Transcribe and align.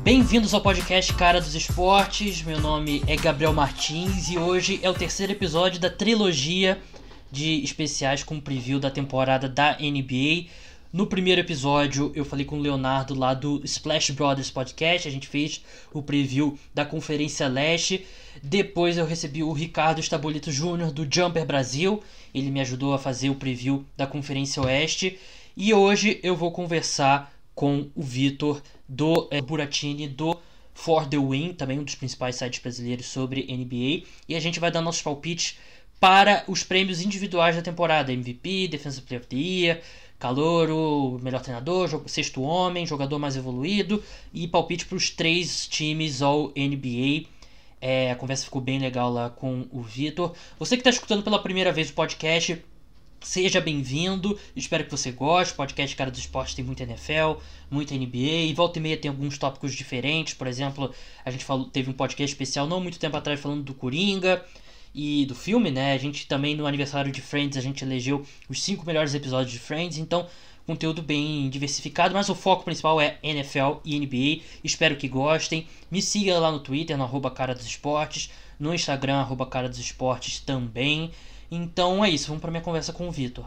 Bem-vindos 0.00 0.52
ao 0.52 0.60
podcast 0.60 1.14
Cara 1.14 1.40
dos 1.40 1.54
Esportes. 1.54 2.42
Meu 2.42 2.60
nome 2.60 3.02
é 3.06 3.16
Gabriel 3.16 3.54
Martins 3.54 4.28
e 4.28 4.36
hoje 4.36 4.78
é 4.82 4.90
o 4.90 4.94
terceiro 4.94 5.32
episódio 5.32 5.80
da 5.80 5.88
trilogia 5.88 6.78
de 7.32 7.64
especiais 7.64 8.22
com 8.22 8.38
preview 8.38 8.78
da 8.78 8.90
temporada 8.90 9.48
da 9.48 9.78
NBA. 9.78 10.50
No 10.94 11.08
primeiro 11.08 11.40
episódio, 11.40 12.12
eu 12.14 12.24
falei 12.24 12.46
com 12.46 12.56
o 12.56 12.62
Leonardo 12.62 13.18
lá 13.18 13.34
do 13.34 13.60
Splash 13.64 14.12
Brothers 14.12 14.48
Podcast. 14.48 15.08
A 15.08 15.10
gente 15.10 15.26
fez 15.26 15.60
o 15.92 16.00
preview 16.00 16.56
da 16.72 16.84
Conferência 16.84 17.48
Leste. 17.48 18.06
Depois, 18.40 18.96
eu 18.96 19.04
recebi 19.04 19.42
o 19.42 19.50
Ricardo 19.50 19.98
Estabolito 19.98 20.52
Jr. 20.52 20.92
do 20.92 21.04
Jumper 21.12 21.44
Brasil. 21.44 22.00
Ele 22.32 22.48
me 22.48 22.60
ajudou 22.60 22.94
a 22.94 22.98
fazer 23.00 23.28
o 23.28 23.34
preview 23.34 23.84
da 23.96 24.06
Conferência 24.06 24.62
Oeste. 24.62 25.18
E 25.56 25.74
hoje 25.74 26.20
eu 26.22 26.36
vou 26.36 26.52
conversar 26.52 27.34
com 27.56 27.90
o 27.92 28.00
Vitor 28.00 28.62
do 28.88 29.26
é, 29.32 29.42
Buratini 29.42 30.06
do 30.06 30.38
For 30.72 31.08
the 31.08 31.18
Win, 31.18 31.54
também 31.54 31.80
um 31.80 31.84
dos 31.84 31.96
principais 31.96 32.36
sites 32.36 32.60
brasileiros 32.60 33.06
sobre 33.06 33.42
NBA. 33.52 34.06
E 34.28 34.36
a 34.36 34.40
gente 34.40 34.60
vai 34.60 34.70
dar 34.70 34.80
nossos 34.80 35.02
palpites 35.02 35.58
para 35.98 36.44
os 36.46 36.62
prêmios 36.62 37.00
individuais 37.00 37.56
da 37.56 37.62
temporada: 37.62 38.12
MVP, 38.12 38.68
Defensive 38.68 39.06
Player 39.06 39.22
of 39.22 39.28
the 39.28 39.36
Year, 39.36 39.80
Calouro, 40.24 41.20
melhor 41.22 41.42
treinador, 41.42 42.02
sexto 42.06 42.40
homem, 42.40 42.86
jogador 42.86 43.18
mais 43.18 43.36
evoluído 43.36 44.02
e 44.32 44.48
palpite 44.48 44.86
para 44.86 44.96
os 44.96 45.10
três 45.10 45.68
times 45.68 46.22
All 46.22 46.50
NBA. 46.56 47.28
É, 47.78 48.10
a 48.10 48.16
conversa 48.16 48.46
ficou 48.46 48.62
bem 48.62 48.78
legal 48.78 49.12
lá 49.12 49.28
com 49.28 49.66
o 49.70 49.82
Vitor. 49.82 50.32
Você 50.58 50.76
que 50.76 50.80
está 50.80 50.88
escutando 50.88 51.22
pela 51.22 51.38
primeira 51.42 51.70
vez 51.70 51.90
o 51.90 51.92
podcast, 51.92 52.64
Seja 53.20 53.58
bem-vindo, 53.58 54.38
espero 54.54 54.84
que 54.84 54.90
você 54.90 55.10
goste. 55.10 55.54
Podcast 55.54 55.96
Cara 55.96 56.10
do 56.10 56.18
Esporte 56.18 56.54
tem 56.54 56.64
muita 56.64 56.82
NFL, 56.82 57.40
muita 57.70 57.94
NBA, 57.94 58.46
e 58.48 58.52
volta 58.54 58.78
e 58.78 58.82
meia 58.82 58.98
tem 58.98 59.10
alguns 59.10 59.38
tópicos 59.38 59.74
diferentes. 59.74 60.34
Por 60.34 60.46
exemplo, 60.46 60.90
a 61.24 61.30
gente 61.30 61.42
falou, 61.42 61.66
teve 61.66 61.88
um 61.88 61.94
podcast 61.94 62.34
especial 62.34 62.66
não 62.66 62.80
muito 62.80 62.98
tempo 62.98 63.16
atrás 63.16 63.40
falando 63.40 63.62
do 63.62 63.72
Coringa 63.72 64.44
e 64.94 65.26
do 65.26 65.34
filme, 65.34 65.70
né? 65.70 65.92
A 65.92 65.98
gente 65.98 66.26
também 66.26 66.54
no 66.54 66.66
aniversário 66.66 67.10
de 67.10 67.20
Friends 67.20 67.56
a 67.56 67.60
gente 67.60 67.84
elegeu 67.84 68.24
os 68.48 68.62
cinco 68.62 68.86
melhores 68.86 69.12
episódios 69.14 69.52
de 69.52 69.58
Friends, 69.58 69.98
então 69.98 70.26
conteúdo 70.66 71.02
bem 71.02 71.50
diversificado, 71.50 72.14
mas 72.14 72.28
o 72.28 72.34
foco 72.34 72.64
principal 72.64 73.00
é 73.00 73.18
NFL 73.22 73.80
e 73.84 73.98
NBA. 73.98 74.42
Espero 74.62 74.96
que 74.96 75.08
gostem. 75.08 75.66
Me 75.90 76.00
siga 76.00 76.38
lá 76.38 76.50
no 76.50 76.60
Twitter, 76.60 76.96
no 76.96 77.04
arroba 77.04 77.30
Cara 77.30 77.54
dos 77.54 77.66
Esportes, 77.66 78.30
no 78.58 78.72
Instagram, 78.72 79.16
arroba 79.16 79.44
Cara 79.46 79.68
dos 79.68 79.78
Esportes 79.78 80.40
também. 80.40 81.10
Então 81.50 82.04
é 82.04 82.08
isso, 82.08 82.28
vamos 82.28 82.40
para 82.40 82.50
minha 82.50 82.62
conversa 82.62 82.92
com 82.92 83.08
o 83.08 83.12
Vitor. 83.12 83.44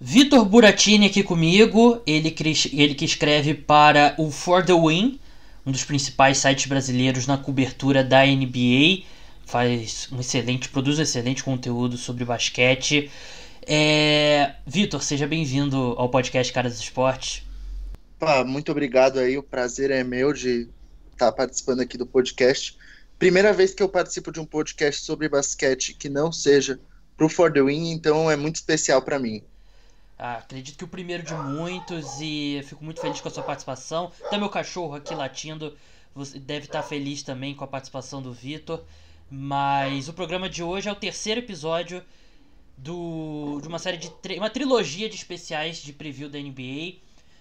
Vitor 0.00 0.44
Buratini 0.44 1.06
aqui 1.06 1.22
comigo, 1.22 2.00
ele 2.06 2.30
que, 2.30 2.42
ele 2.72 2.94
que 2.94 3.04
escreve 3.04 3.54
para 3.54 4.14
o 4.18 4.30
For 4.30 4.64
the 4.64 4.72
Win, 4.72 5.18
um 5.64 5.70
dos 5.70 5.84
principais 5.84 6.38
sites 6.38 6.66
brasileiros 6.66 7.26
na 7.26 7.38
cobertura 7.38 8.02
da 8.02 8.24
NBA. 8.26 9.04
Faz 9.44 10.08
um 10.12 10.20
excelente, 10.20 10.68
produz 10.68 10.98
um 10.98 11.02
excelente 11.02 11.44
conteúdo 11.44 11.96
sobre 11.96 12.24
basquete. 12.24 13.10
É... 13.66 14.54
Vitor, 14.66 15.02
seja 15.02 15.26
bem-vindo 15.26 15.94
ao 15.96 16.08
podcast 16.08 16.52
Caras 16.52 16.78
do 16.78 16.82
Esporte. 16.82 17.46
Ah, 18.20 18.44
muito 18.44 18.70
obrigado 18.70 19.18
aí, 19.18 19.36
o 19.36 19.42
prazer 19.42 19.90
é 19.90 20.04
meu 20.04 20.32
de 20.32 20.68
estar 21.12 21.32
participando 21.32 21.80
aqui 21.80 21.98
do 21.98 22.06
podcast. 22.06 22.76
Primeira 23.18 23.52
vez 23.52 23.74
que 23.74 23.82
eu 23.82 23.88
participo 23.88 24.32
de 24.32 24.40
um 24.40 24.44
podcast 24.44 25.04
sobre 25.04 25.28
basquete 25.28 25.94
que 25.94 26.08
não 26.08 26.32
seja 26.32 26.80
pro 27.16 27.28
For 27.28 27.52
the 27.52 27.62
Win, 27.62 27.90
então 27.90 28.30
é 28.30 28.36
muito 28.36 28.56
especial 28.56 29.02
para 29.02 29.18
mim. 29.18 29.42
Ah, 30.18 30.38
acredito 30.38 30.78
que 30.78 30.84
o 30.84 30.88
primeiro 30.88 31.22
de 31.22 31.34
muitos 31.34 32.20
e 32.20 32.62
fico 32.64 32.84
muito 32.84 33.00
feliz 33.00 33.20
com 33.20 33.28
a 33.28 33.30
sua 33.30 33.42
participação. 33.42 34.12
Até 34.24 34.38
meu 34.38 34.48
cachorro 34.48 34.94
aqui 34.94 35.14
latindo, 35.14 35.76
você 36.14 36.38
deve 36.38 36.66
estar 36.66 36.82
feliz 36.82 37.22
também 37.22 37.54
com 37.54 37.64
a 37.64 37.66
participação 37.66 38.22
do 38.22 38.32
Vitor. 38.32 38.82
Mas 39.34 40.10
o 40.10 40.12
programa 40.12 40.46
de 40.46 40.62
hoje 40.62 40.90
é 40.90 40.92
o 40.92 40.94
terceiro 40.94 41.40
episódio 41.40 42.04
do, 42.76 43.58
de 43.62 43.66
uma 43.66 43.78
série 43.78 43.96
de 43.96 44.12
uma 44.36 44.50
trilogia 44.50 45.08
de 45.08 45.16
especiais 45.16 45.78
de 45.78 45.90
preview 45.90 46.28
da 46.28 46.38
NBA. 46.38 46.96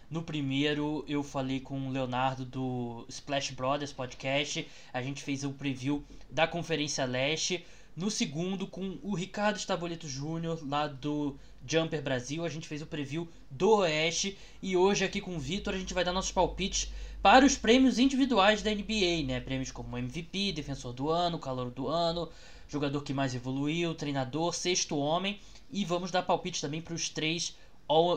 No 0.09 0.23
primeiro, 0.23 1.03
eu 1.05 1.21
falei 1.21 1.59
com 1.59 1.89
o 1.89 1.91
Leonardo 1.91 2.45
do 2.45 3.05
Splash 3.09 3.51
Brothers 3.51 3.91
Podcast. 3.91 4.65
A 4.93 5.01
gente 5.01 5.21
fez 5.21 5.43
o 5.43 5.51
preview 5.51 6.01
da 6.29 6.47
Conferência 6.47 7.03
Leste. 7.03 7.65
No 7.93 8.09
segundo, 8.09 8.65
com 8.65 8.97
o 9.03 9.13
Ricardo 9.13 9.57
Estabolito 9.57 10.07
Júnior, 10.07 10.65
lá 10.65 10.87
do 10.87 11.35
Jumper 11.67 12.01
Brasil, 12.01 12.45
a 12.45 12.49
gente 12.49 12.69
fez 12.69 12.81
o 12.81 12.87
preview 12.87 13.27
do 13.49 13.69
Oeste. 13.79 14.37
E 14.61 14.77
hoje, 14.77 15.03
aqui 15.03 15.19
com 15.19 15.35
o 15.35 15.39
Vitor, 15.39 15.73
a 15.73 15.77
gente 15.77 15.93
vai 15.93 16.05
dar 16.05 16.13
nossos 16.13 16.31
palpites 16.31 16.89
para 17.21 17.45
os 17.45 17.55
prêmios 17.55 17.99
individuais 17.99 18.63
da 18.63 18.71
NBA, 18.71 19.23
né? 19.25 19.39
Prêmios 19.39 19.71
como 19.71 19.97
MVP, 19.97 20.53
Defensor 20.53 20.91
do 20.91 21.09
Ano, 21.09 21.37
Calor 21.37 21.69
do 21.69 21.87
Ano, 21.87 22.29
Jogador 22.67 23.03
que 23.03 23.13
mais 23.13 23.35
evoluiu, 23.35 23.93
Treinador, 23.93 24.53
Sexto 24.53 24.97
Homem. 24.97 25.39
E 25.71 25.85
vamos 25.85 26.09
dar 26.09 26.23
palpite 26.23 26.61
também 26.61 26.81
para 26.81 26.93
os 26.93 27.09
três, 27.09 27.55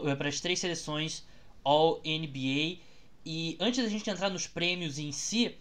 eh, 0.06 0.14
para 0.14 0.28
as 0.28 0.40
três 0.40 0.58
seleções 0.58 1.24
All 1.62 2.00
NBA. 2.04 2.78
E 3.26 3.56
antes 3.60 3.82
da 3.82 3.90
gente 3.90 4.08
entrar 4.08 4.30
nos 4.30 4.46
prêmios 4.46 4.98
em 4.98 5.12
si, 5.12 5.54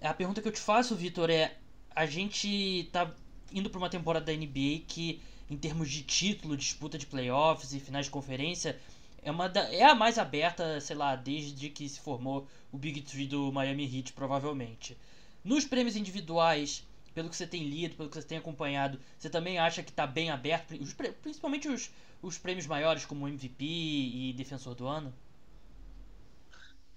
a 0.00 0.12
pergunta 0.12 0.42
que 0.42 0.48
eu 0.48 0.52
te 0.52 0.60
faço, 0.60 0.94
Vitor, 0.94 1.30
é: 1.30 1.56
a 1.94 2.04
gente 2.04 2.88
tá 2.92 3.10
indo 3.52 3.70
para 3.70 3.78
uma 3.78 3.88
temporada 3.88 4.26
da 4.26 4.32
NBA 4.32 4.82
que, 4.86 5.20
em 5.48 5.56
termos 5.56 5.90
de 5.90 6.02
título, 6.02 6.56
disputa 6.56 6.98
de 6.98 7.06
playoffs 7.06 7.72
e 7.72 7.80
finais 7.80 8.06
de 8.06 8.10
conferência, 8.10 8.78
é, 9.26 9.30
uma 9.32 9.48
da, 9.48 9.68
é 9.74 9.82
a 9.82 9.92
mais 9.92 10.18
aberta, 10.18 10.80
sei 10.80 10.94
lá, 10.94 11.16
desde 11.16 11.68
que 11.68 11.88
se 11.88 11.98
formou 11.98 12.46
o 12.70 12.78
Big 12.78 13.02
Three 13.02 13.26
do 13.26 13.50
Miami 13.50 13.84
Heat, 13.84 14.12
provavelmente. 14.12 14.96
Nos 15.44 15.64
prêmios 15.64 15.96
individuais, 15.96 16.86
pelo 17.12 17.28
que 17.28 17.34
você 17.34 17.44
tem 17.44 17.64
lido, 17.64 17.96
pelo 17.96 18.08
que 18.08 18.14
você 18.14 18.22
tem 18.22 18.38
acompanhado, 18.38 19.00
você 19.18 19.28
também 19.28 19.58
acha 19.58 19.82
que 19.82 19.90
está 19.90 20.06
bem 20.06 20.30
aberto, 20.30 20.74
principalmente 21.22 21.66
os, 21.66 21.90
os 22.22 22.38
prêmios 22.38 22.68
maiores, 22.68 23.04
como 23.04 23.26
MVP 23.26 23.64
e 23.64 24.32
Defensor 24.36 24.76
do 24.76 24.86
Ano? 24.86 25.12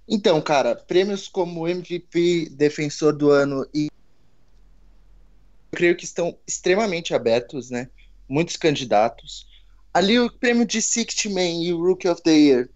Então, 0.07 0.39
cara, 0.39 0.75
prêmios 0.75 1.27
como 1.27 1.67
MVP, 1.67 2.49
Defensor 2.51 3.11
do 3.11 3.31
Ano 3.31 3.67
e 3.73 3.87
eu 5.71 5.77
creio 5.77 5.95
que 5.95 6.05
estão 6.05 6.37
extremamente 6.45 7.15
abertos, 7.15 7.71
né? 7.71 7.89
Muitos 8.27 8.55
candidatos. 8.55 9.48
Ali 9.93 10.19
o 10.19 10.31
prêmio 10.31 10.65
de 10.65 10.81
Sixth 10.81 11.25
Man 11.25 11.63
e 11.63 11.73
o 11.73 11.81
Rookie 11.81 12.07
of 12.07 12.21
the 12.21 12.31
Year. 12.31 12.69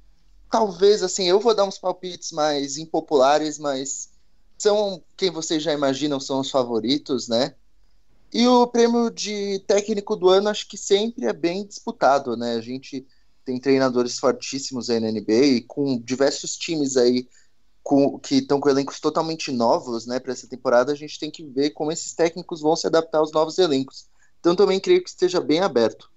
Talvez, 0.50 1.04
assim, 1.04 1.28
eu 1.28 1.40
vou 1.40 1.56
dar 1.56 1.66
uns 1.66 1.78
palpites 1.78 2.32
mais 2.32 2.78
impopulares, 2.78 3.58
mas 3.58 4.10
são 4.58 5.04
quem 5.18 5.32
vocês 5.32 5.62
já 5.62 5.74
imaginam 5.74 6.20
são 6.20 6.40
os 6.40 6.50
favoritos, 6.50 7.28
né? 7.28 7.56
E 8.34 8.48
o 8.48 8.66
prêmio 8.66 9.12
de 9.12 9.60
técnico 9.68 10.16
do 10.16 10.30
ano 10.30 10.50
acho 10.50 10.68
que 10.68 10.78
sempre 10.78 11.26
é 11.26 11.34
bem 11.34 11.66
disputado, 11.66 12.36
né? 12.36 12.56
A 12.56 12.62
gente 12.62 13.06
tem 13.46 13.60
treinadores 13.60 14.18
fortíssimos 14.18 14.90
aí 14.90 15.00
na 15.00 15.12
NBA 15.12 15.46
e 15.46 15.62
com 15.62 16.00
diversos 16.00 16.56
times 16.56 16.98
aí 16.98 17.28
com, 17.84 18.18
que 18.18 18.36
estão 18.36 18.60
com 18.60 18.70
elencos 18.70 19.00
totalmente 19.00 19.52
novos, 19.52 20.06
né, 20.06 20.18
para 20.18 20.32
essa 20.32 20.48
temporada, 20.48 20.94
a 20.94 20.96
gente 20.96 21.20
tem 21.20 21.30
que 21.30 21.44
ver 21.44 21.72
como 21.72 21.92
esses 21.92 22.14
técnicos 22.14 22.62
vão 22.62 22.76
se 22.76 22.88
adaptar 22.88 23.20
aos 23.20 23.34
novos 23.34 23.58
elencos. 23.60 24.08
Então 24.40 24.56
também 24.56 24.80
creio 24.80 25.04
que 25.04 25.10
esteja 25.10 25.42
bem 25.42 25.60
aberto. 25.60 26.10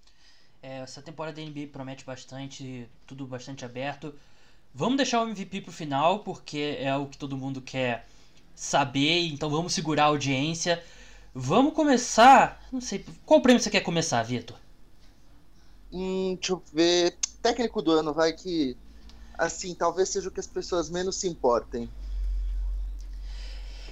É, 0.66 0.81
essa 0.81 1.00
temporada 1.00 1.41
da 1.41 1.49
NBA 1.49 1.69
promete 1.72 2.04
bastante, 2.04 2.88
tudo 3.06 3.25
bastante 3.25 3.65
aberto. 3.65 4.12
Vamos 4.75 4.97
deixar 4.97 5.22
o 5.22 5.28
MVP 5.28 5.60
pro 5.60 5.71
final, 5.71 6.25
porque 6.25 6.77
é 6.81 6.94
o 6.97 7.06
que 7.06 7.16
todo 7.16 7.37
mundo 7.37 7.62
quer 7.62 8.04
saber, 8.53 9.28
então 9.28 9.49
vamos 9.49 9.72
segurar 9.72 10.03
a 10.03 10.06
audiência. 10.06 10.82
Vamos 11.32 11.72
começar. 11.72 12.60
Não 12.72 12.81
sei. 12.81 13.06
Qual 13.25 13.41
prêmio 13.41 13.62
você 13.62 13.71
quer 13.71 13.82
começar, 13.82 14.21
Vitor? 14.25 14.56
Hum, 15.93 16.34
deixa 16.34 16.54
eu 16.54 16.63
ver. 16.72 17.16
Técnico 17.41 17.80
do 17.80 17.92
ano, 17.92 18.12
vai 18.12 18.33
que. 18.33 18.77
Assim, 19.39 19.72
talvez 19.72 20.09
seja 20.09 20.28
o 20.28 20.33
que 20.33 20.41
as 20.41 20.48
pessoas 20.48 20.91
menos 20.91 21.15
se 21.15 21.28
importem. 21.28 21.89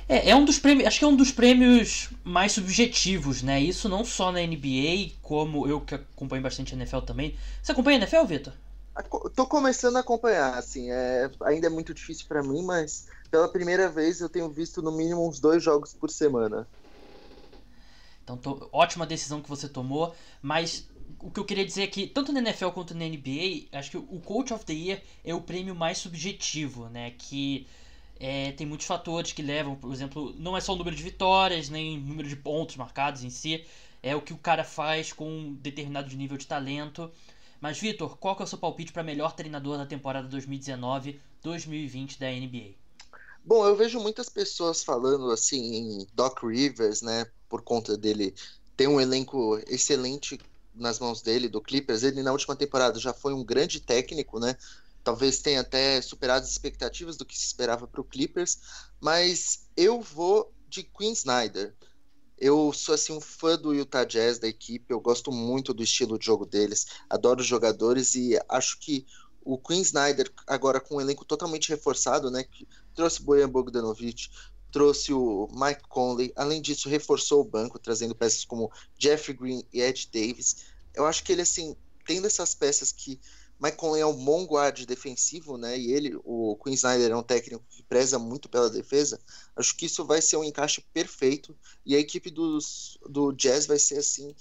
É, 0.09 0.31
é 0.31 0.37
um 0.37 0.45
dos 0.45 0.59
prêmios. 0.59 0.87
Acho 0.87 0.99
que 0.99 1.05
é 1.05 1.09
um 1.09 1.17
dos 1.17 1.31
prêmios 1.33 2.11
mais 2.23 2.53
subjetivos, 2.53 3.43
né? 3.43 3.61
Isso 3.61 3.89
não 3.89 4.05
só 4.05 4.31
na 4.31 4.41
NBA, 4.41 5.12
como 5.23 5.67
eu 5.67 5.81
que 5.81 5.95
acompanho 5.95 6.43
bastante 6.43 6.75
a 6.75 6.77
NFL 6.77 7.01
também. 7.01 7.37
Você 7.62 7.73
acompanha 7.73 7.99
a 7.99 8.03
NFL, 8.03 8.25
Vitor? 8.27 8.53
Tô 9.35 9.47
começando 9.47 9.97
a 9.97 10.01
acompanhar, 10.01 10.55
assim. 10.55 10.91
É, 10.91 11.31
ainda 11.43 11.67
é 11.67 11.71
muito 11.71 11.93
difícil 11.93 12.27
para 12.29 12.43
mim, 12.43 12.62
mas 12.62 13.09
pela 13.31 13.49
primeira 13.49 13.89
vez 13.89 14.21
eu 14.21 14.29
tenho 14.29 14.49
visto 14.49 14.81
no 14.81 14.93
mínimo 14.93 15.27
uns 15.27 15.41
dois 15.41 15.62
jogos 15.62 15.95
por 15.95 16.11
semana. 16.11 16.69
Então, 18.23 18.37
tô, 18.37 18.69
ótima 18.73 19.05
decisão 19.05 19.43
que 19.43 19.49
você 19.49 19.69
tomou, 19.69 20.15
mas 20.41 20.89
o 21.19 21.31
que 21.31 21.41
eu 21.41 21.45
queria 21.45 21.65
dizer 21.65 21.83
é 21.83 21.87
que, 21.87 22.06
tanto 22.06 22.33
na 22.33 22.41
NFL 22.41 22.69
quanto 22.69 22.95
na 22.95 23.05
NBA, 23.05 23.67
acho 23.73 23.91
que 23.91 23.97
o 23.97 24.21
Coach 24.21 24.53
of 24.53 24.65
the 24.65 24.73
Year 24.73 25.03
é 25.25 25.35
o 25.35 25.41
prêmio 25.41 25.75
mais 25.75 25.99
subjetivo, 25.99 26.89
né? 26.89 27.12
Que 27.19 27.67
é, 28.19 28.52
tem 28.52 28.66
muitos 28.66 28.87
fatores 28.87 29.32
que 29.32 29.43
levam, 29.43 29.76
por 29.76 29.93
exemplo, 29.93 30.34
não 30.38 30.56
é 30.56 30.61
só 30.61 30.72
o 30.72 30.76
número 30.76 30.94
de 30.96 31.02
vitórias, 31.02 31.69
nem 31.69 31.99
o 31.99 32.00
número 32.00 32.28
de 32.28 32.37
pontos 32.37 32.76
marcados 32.76 33.25
em 33.25 33.31
si, 33.31 33.64
é 34.02 34.14
o 34.14 34.20
que 34.20 34.32
o 34.32 34.38
cara 34.38 34.64
faz 34.64 35.12
com 35.12 35.28
um 35.28 35.55
determinado 35.55 36.14
nível 36.14 36.37
de 36.37 36.46
talento. 36.46 37.11
Mas, 37.61 37.78
Vitor, 37.78 38.19
qual 38.19 38.37
que 38.37 38.43
é 38.43 38.44
o 38.44 38.46
seu 38.46 38.58
palpite 38.58 38.93
para 38.93 39.02
melhor 39.02 39.32
treinador 39.34 39.78
da 39.78 39.87
temporada 39.87 40.28
2019-2020 40.28 42.19
da 42.19 42.31
NBA? 42.31 42.75
Bom, 43.43 43.66
eu 43.66 43.75
vejo 43.75 44.00
muitas 44.00 44.28
pessoas 44.28 44.84
falando 44.84 45.31
assim 45.31 45.75
em 45.75 46.06
Doc 46.12 46.43
Rivers, 46.43 47.02
né? 47.02 47.26
Por 47.49 47.62
conta 47.62 47.96
dele 47.96 48.34
ter 48.76 48.87
um 48.87 49.00
elenco 49.00 49.58
excelente 49.67 50.38
nas 50.75 50.99
mãos 50.99 51.22
dele, 51.22 51.49
do 51.49 51.60
Clippers. 51.60 52.02
Ele 52.02 52.22
na 52.22 52.32
última 52.32 52.56
temporada 52.56 52.99
já 52.99 53.14
foi 53.14 53.32
um 53.32 53.44
grande 53.44 53.81
técnico, 53.81 54.38
né? 54.38 54.56
Talvez 55.05 55.41
tenha 55.41 55.61
até 55.61 56.01
superado 56.01 56.45
as 56.45 56.51
expectativas 56.51 57.17
do 57.17 57.27
que 57.27 57.39
se 57.39 57.45
esperava 57.45 57.87
para 57.87 58.01
o 58.01 58.05
Clippers, 58.05 58.59
mas 58.99 59.69
eu 59.77 60.01
vou 60.01 60.51
de 60.67 60.83
Queen 60.83 61.12
Snyder. 61.12 61.77
Eu 62.39 62.73
sou 62.73 62.95
assim 62.95 63.12
um 63.12 63.21
fã 63.21 63.56
do 63.56 63.75
Utah 63.75 64.05
Jazz 64.05 64.39
da 64.39 64.49
equipe, 64.49 64.87
eu 64.89 64.99
gosto 64.99 65.31
muito 65.31 65.73
do 65.73 65.83
estilo 65.83 66.19
de 66.19 66.27
jogo 66.27 66.45
deles, 66.45 66.87
adoro 67.09 67.41
os 67.41 67.47
jogadores 67.47 68.15
e 68.15 68.37
acho 68.49 68.79
que 68.81 69.06
o 69.45 69.59
Queen 69.59 69.83
Snyder 69.83 70.33
agora 70.47 70.81
com 70.81 70.97
um 70.97 71.01
elenco 71.01 71.25
totalmente 71.25 71.69
reforçado, 71.69 72.31
né, 72.31 72.43
que 72.43 72.67
trouxe 72.95 73.23
Bojan 73.23 73.49
Bogdanovic, 73.49 74.31
trouxe 74.73 75.12
o 75.12 75.49
Mike 75.53 75.87
Conley, 75.89 76.33
além 76.35 76.61
disso 76.61 76.89
reforçou 76.89 77.43
o 77.43 77.45
banco 77.45 77.79
trazendo 77.79 78.15
peças 78.15 78.45
como 78.45 78.73
Jeff 78.99 79.33
Green 79.33 79.65
e 79.73 79.81
Ed 79.81 80.09
Davis. 80.12 80.65
Eu 80.95 81.06
acho 81.06 81.23
que 81.23 81.31
ele 81.31 81.43
assim, 81.43 81.77
tendo 82.05 82.27
essas 82.27 82.55
peças 82.55 82.91
que 82.91 83.21
Conley 83.77 84.03
é 84.03 84.06
um 84.06 84.25
bom 84.25 84.47
defensivo, 84.87 85.56
né? 85.56 85.79
E 85.79 85.93
ele, 85.93 86.19
o 86.25 86.56
Queen 86.62 86.75
Snyder 86.75 87.11
é 87.11 87.17
um 87.17 87.23
técnico 87.23 87.65
que 87.71 87.83
preza 87.83 88.19
muito 88.19 88.49
pela 88.49 88.69
defesa. 88.69 89.19
Acho 89.56 89.77
que 89.77 89.87
isso 89.87 90.05
vai 90.05 90.21
ser 90.21 90.37
um 90.37 90.45
encaixe 90.45 90.83
perfeito 90.93 91.56
e 91.85 91.95
a 91.95 91.99
equipe 91.99 92.31
dos, 92.31 92.99
do 93.09 93.33
Jazz 93.33 93.67
vai 93.67 93.79
ser 93.79 93.99
assim. 93.99 94.35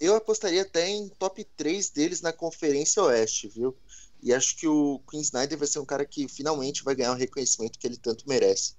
Eu 0.00 0.16
apostaria 0.16 0.62
até 0.62 0.88
em 0.88 1.08
top 1.08 1.44
3 1.56 1.90
deles 1.90 2.20
na 2.20 2.32
Conferência 2.32 3.02
Oeste, 3.02 3.48
viu? 3.48 3.76
E 4.22 4.32
acho 4.32 4.56
que 4.56 4.66
o 4.66 5.00
Queen 5.08 5.22
Snyder 5.22 5.58
vai 5.58 5.68
ser 5.68 5.78
um 5.78 5.84
cara 5.84 6.04
que 6.04 6.26
finalmente 6.28 6.82
vai 6.82 6.94
ganhar 6.94 7.12
o 7.12 7.16
reconhecimento 7.16 7.78
que 7.78 7.86
ele 7.86 7.96
tanto 7.96 8.28
merece. 8.28 8.74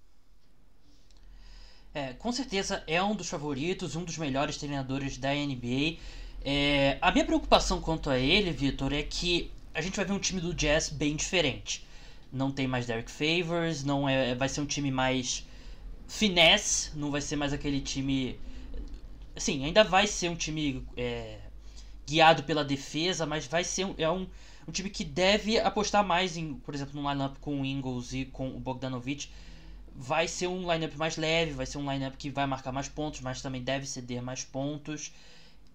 É, 1.93 2.13
com 2.13 2.31
certeza 2.31 2.83
é 2.87 3.01
um 3.01 3.15
dos 3.15 3.29
favoritos, 3.29 3.95
um 3.95 4.03
dos 4.03 4.17
melhores 4.17 4.57
treinadores 4.57 5.17
da 5.17 5.33
NBA. 5.33 5.97
É, 6.43 6.97
a 6.99 7.11
minha 7.11 7.25
preocupação 7.25 7.79
quanto 7.79 8.09
a 8.09 8.19
ele, 8.19 8.51
Vitor, 8.51 8.91
é 8.91 9.01
que 9.01 9.49
a 9.75 9.81
gente 9.81 9.97
vai 9.97 10.05
ver 10.05 10.13
um 10.13 10.19
time 10.19 10.39
do 10.39 10.53
Jazz 10.53 10.89
bem 10.89 11.17
diferente. 11.17 11.85
Não 12.31 12.49
tem 12.49 12.65
mais 12.65 12.85
Derek 12.85 13.11
Favors, 13.11 13.83
não 13.83 14.07
é, 14.07 14.33
vai 14.33 14.47
ser 14.47 14.61
um 14.61 14.65
time 14.65 14.89
mais 14.89 15.45
finesse, 16.07 16.97
não 16.97 17.11
vai 17.11 17.21
ser 17.21 17.35
mais 17.35 17.51
aquele 17.51 17.81
time. 17.81 18.39
Sim, 19.35 19.65
ainda 19.65 19.83
vai 19.83 20.07
ser 20.07 20.29
um 20.29 20.35
time 20.35 20.87
é, 20.95 21.39
guiado 22.07 22.43
pela 22.43 22.63
defesa, 22.63 23.25
mas 23.25 23.45
vai 23.47 23.65
ser 23.65 23.85
um, 23.85 23.95
é 23.97 24.09
um, 24.09 24.25
um 24.65 24.71
time 24.71 24.89
que 24.89 25.03
deve 25.03 25.59
apostar 25.59 26.05
mais 26.05 26.37
em, 26.37 26.53
por 26.53 26.73
exemplo, 26.73 26.99
no 26.99 27.09
lineup 27.11 27.37
com 27.39 27.61
o 27.61 27.65
Ingles 27.65 28.13
e 28.13 28.25
com 28.25 28.47
o 28.55 28.59
Bogdanovich. 28.59 29.29
Vai 29.93 30.27
ser 30.27 30.47
um 30.47 30.71
lineup 30.71 30.95
mais 30.95 31.17
leve, 31.17 31.51
vai 31.51 31.65
ser 31.65 31.79
um 31.79 31.91
lineup 31.91 32.15
que 32.15 32.29
vai 32.29 32.45
marcar 32.45 32.71
mais 32.71 32.87
pontos, 32.87 33.19
mas 33.19 33.41
também 33.41 33.61
deve 33.61 33.85
ceder 33.85 34.21
mais 34.21 34.45
pontos. 34.45 35.11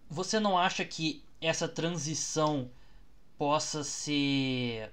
Você 0.09 0.41
não 0.41 0.57
acha 0.57 0.87
que 0.87 1.23
essa 1.41 1.69
transição 1.69 2.71
possa 3.41 3.83
ser. 3.83 4.93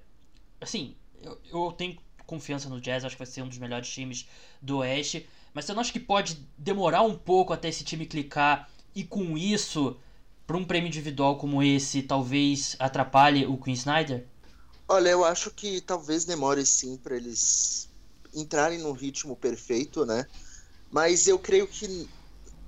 Assim, 0.61 0.95
eu, 1.21 1.37
eu 1.51 1.71
tenho 1.73 1.97
confiança 2.25 2.69
no 2.69 2.79
Jazz, 2.79 3.03
acho 3.03 3.17
que 3.17 3.19
vai 3.19 3.27
ser 3.27 3.41
um 3.41 3.49
dos 3.49 3.57
melhores 3.57 3.89
times 3.89 4.25
do 4.61 4.77
Oeste. 4.77 5.27
Mas 5.53 5.65
você 5.65 5.73
não 5.73 5.81
acha 5.81 5.91
que 5.91 5.99
pode 5.99 6.47
demorar 6.57 7.01
um 7.01 7.17
pouco 7.17 7.51
até 7.51 7.67
esse 7.67 7.83
time 7.83 8.05
clicar 8.05 8.69
e 8.95 9.03
com 9.03 9.37
isso, 9.37 9.99
para 10.45 10.55
um 10.55 10.63
prêmio 10.63 10.87
individual 10.87 11.37
como 11.37 11.61
esse, 11.61 12.01
talvez 12.03 12.77
atrapalhe 12.79 13.45
o 13.45 13.57
Queen 13.57 13.73
Snyder? 13.73 14.25
Olha, 14.87 15.09
eu 15.09 15.25
acho 15.25 15.51
que 15.51 15.81
talvez 15.81 16.23
demore 16.23 16.65
sim 16.65 16.95
para 16.95 17.17
eles 17.17 17.89
entrarem 18.33 18.79
no 18.79 18.93
ritmo 18.93 19.35
perfeito, 19.35 20.05
né? 20.05 20.25
Mas 20.89 21.27
eu 21.27 21.37
creio 21.37 21.67
que 21.67 22.07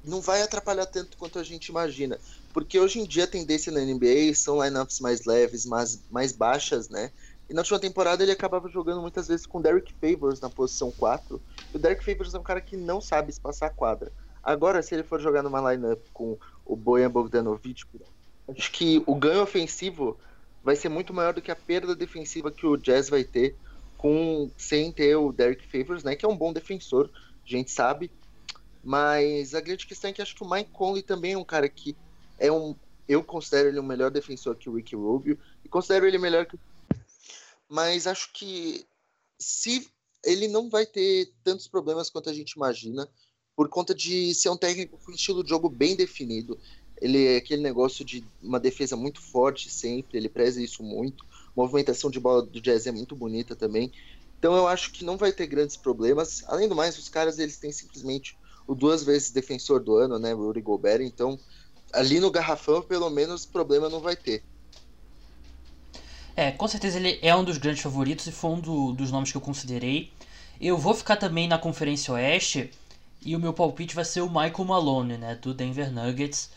não 0.03 0.19
vai 0.19 0.41
atrapalhar 0.41 0.87
tanto 0.87 1.15
quanto 1.15 1.39
a 1.39 1.43
gente 1.43 1.67
imagina. 1.67 2.19
Porque 2.59 2.77
hoje 2.77 2.99
em 2.99 3.05
dia 3.05 3.23
a 3.23 3.27
tendência 3.27 3.71
na 3.71 3.79
NBA 3.79 4.35
são 4.35 4.61
lineups 4.61 4.99
mais 4.99 5.23
leves, 5.23 5.65
mais, 5.65 6.03
mais 6.11 6.33
baixas, 6.33 6.89
né? 6.89 7.09
E 7.49 7.53
na 7.53 7.61
última 7.61 7.79
temporada 7.79 8.21
ele 8.21 8.33
acabava 8.33 8.67
jogando 8.67 9.01
muitas 9.01 9.29
vezes 9.29 9.45
com 9.45 9.61
Derek 9.61 9.93
Favors 9.93 10.41
na 10.41 10.49
posição 10.49 10.91
4. 10.91 11.41
E 11.73 11.77
o 11.77 11.79
Derek 11.79 12.03
Favors 12.03 12.33
é 12.33 12.37
um 12.37 12.43
cara 12.43 12.59
que 12.59 12.75
não 12.75 12.99
sabe 12.99 13.29
espaçar 13.29 13.69
a 13.69 13.73
quadra. 13.73 14.11
Agora, 14.43 14.83
se 14.83 14.93
ele 14.93 15.03
for 15.03 15.21
jogar 15.21 15.41
numa 15.41 15.71
lineup 15.71 16.01
com 16.13 16.37
o 16.65 16.75
Bojan 16.75 17.09
Bogdanovic, 17.09 17.85
acho 18.49 18.71
que 18.73 19.01
o 19.07 19.15
ganho 19.15 19.41
ofensivo 19.41 20.17
vai 20.61 20.75
ser 20.75 20.89
muito 20.89 21.13
maior 21.13 21.33
do 21.33 21.41
que 21.41 21.51
a 21.51 21.55
perda 21.55 21.95
defensiva 21.95 22.51
que 22.51 22.67
o 22.67 22.75
Jazz 22.75 23.09
vai 23.09 23.23
ter 23.23 23.55
com 23.97 24.51
sem 24.57 24.91
ter 24.91 25.15
o 25.15 25.31
Derek 25.31 25.65
Favors, 25.65 26.03
né? 26.03 26.13
Que 26.13 26.25
é 26.25 26.27
um 26.27 26.35
bom 26.35 26.51
defensor, 26.51 27.09
a 27.13 27.49
gente 27.49 27.71
sabe. 27.71 28.11
Mas 28.83 29.55
a 29.55 29.61
grande 29.61 29.87
questão 29.87 30.09
é 30.09 30.13
que 30.13 30.21
acho 30.21 30.35
que 30.35 30.43
o 30.43 30.49
Mike 30.49 30.71
Conley 30.71 31.03
também 31.03 31.33
é 31.33 31.37
um 31.37 31.45
cara 31.45 31.69
que 31.69 31.95
é 32.39 32.51
um. 32.51 32.75
Eu 33.07 33.23
considero 33.23 33.69
ele 33.69 33.79
um 33.79 33.83
melhor 33.83 34.11
defensor 34.11 34.55
que 34.55 34.69
o 34.69 34.75
Ricky 34.75 34.95
Rubio 34.95 35.37
e 35.63 35.69
considero 35.69 36.05
ele 36.05 36.17
melhor 36.17 36.45
que. 36.45 36.57
Mas 37.67 38.07
acho 38.07 38.31
que 38.33 38.85
se 39.37 39.87
ele 40.23 40.47
não 40.47 40.69
vai 40.69 40.85
ter 40.85 41.31
tantos 41.43 41.67
problemas 41.67 42.09
quanto 42.09 42.29
a 42.29 42.33
gente 42.33 42.51
imagina, 42.51 43.07
por 43.55 43.67
conta 43.67 43.93
de 43.93 44.33
ser 44.33 44.49
um 44.49 44.57
técnico 44.57 44.97
com 44.97 45.11
um 45.11 45.15
estilo 45.15 45.43
de 45.43 45.49
jogo 45.49 45.69
bem 45.69 45.95
definido. 45.95 46.57
Ele 47.01 47.25
é 47.25 47.37
aquele 47.37 47.61
negócio 47.61 48.03
de 48.03 48.23
uma 48.41 48.59
defesa 48.59 48.95
muito 48.95 49.21
forte 49.21 49.69
sempre, 49.69 50.17
ele 50.17 50.29
preza 50.29 50.61
isso 50.61 50.83
muito. 50.83 51.25
Movimentação 51.55 52.09
de 52.09 52.19
bola 52.19 52.41
do 52.41 52.61
Jazz 52.61 52.87
é 52.87 52.91
muito 52.91 53.15
bonita 53.15 53.55
também. 53.55 53.91
Então 54.37 54.55
eu 54.55 54.67
acho 54.67 54.91
que 54.91 55.03
não 55.03 55.17
vai 55.17 55.33
ter 55.33 55.47
grandes 55.47 55.75
problemas. 55.75 56.43
Além 56.47 56.69
do 56.69 56.75
mais, 56.75 56.97
os 56.97 57.09
caras 57.09 57.37
eles 57.37 57.57
têm 57.57 57.71
simplesmente 57.71 58.37
o 58.65 58.73
duas 58.73 59.03
vezes 59.03 59.31
defensor 59.31 59.81
do 59.81 59.95
ano, 59.95 60.17
né, 60.19 60.31
Rudy 60.31 60.61
Gobert, 60.61 61.01
então 61.01 61.39
ali 61.93 62.19
no 62.19 62.31
garrafão, 62.31 62.81
pelo 62.81 63.09
menos, 63.09 63.45
problema 63.45 63.89
não 63.89 63.99
vai 63.99 64.15
ter. 64.15 64.43
É, 66.35 66.51
com 66.51 66.67
certeza 66.67 66.97
ele 66.97 67.19
é 67.21 67.35
um 67.35 67.43
dos 67.43 67.57
grandes 67.57 67.81
favoritos 67.81 68.25
e 68.27 68.31
foi 68.31 68.51
um 68.51 68.59
do, 68.59 68.93
dos 68.93 69.11
nomes 69.11 69.31
que 69.31 69.37
eu 69.37 69.41
considerei. 69.41 70.11
Eu 70.59 70.77
vou 70.77 70.93
ficar 70.93 71.17
também 71.17 71.47
na 71.47 71.57
Conferência 71.57 72.13
Oeste 72.13 72.71
e 73.21 73.35
o 73.35 73.39
meu 73.39 73.53
palpite 73.53 73.95
vai 73.95 74.05
ser 74.05 74.21
o 74.21 74.29
Michael 74.29 74.65
Malone, 74.65 75.17
né, 75.17 75.35
do 75.35 75.53
Denver 75.53 75.91
Nuggets. 75.91 76.49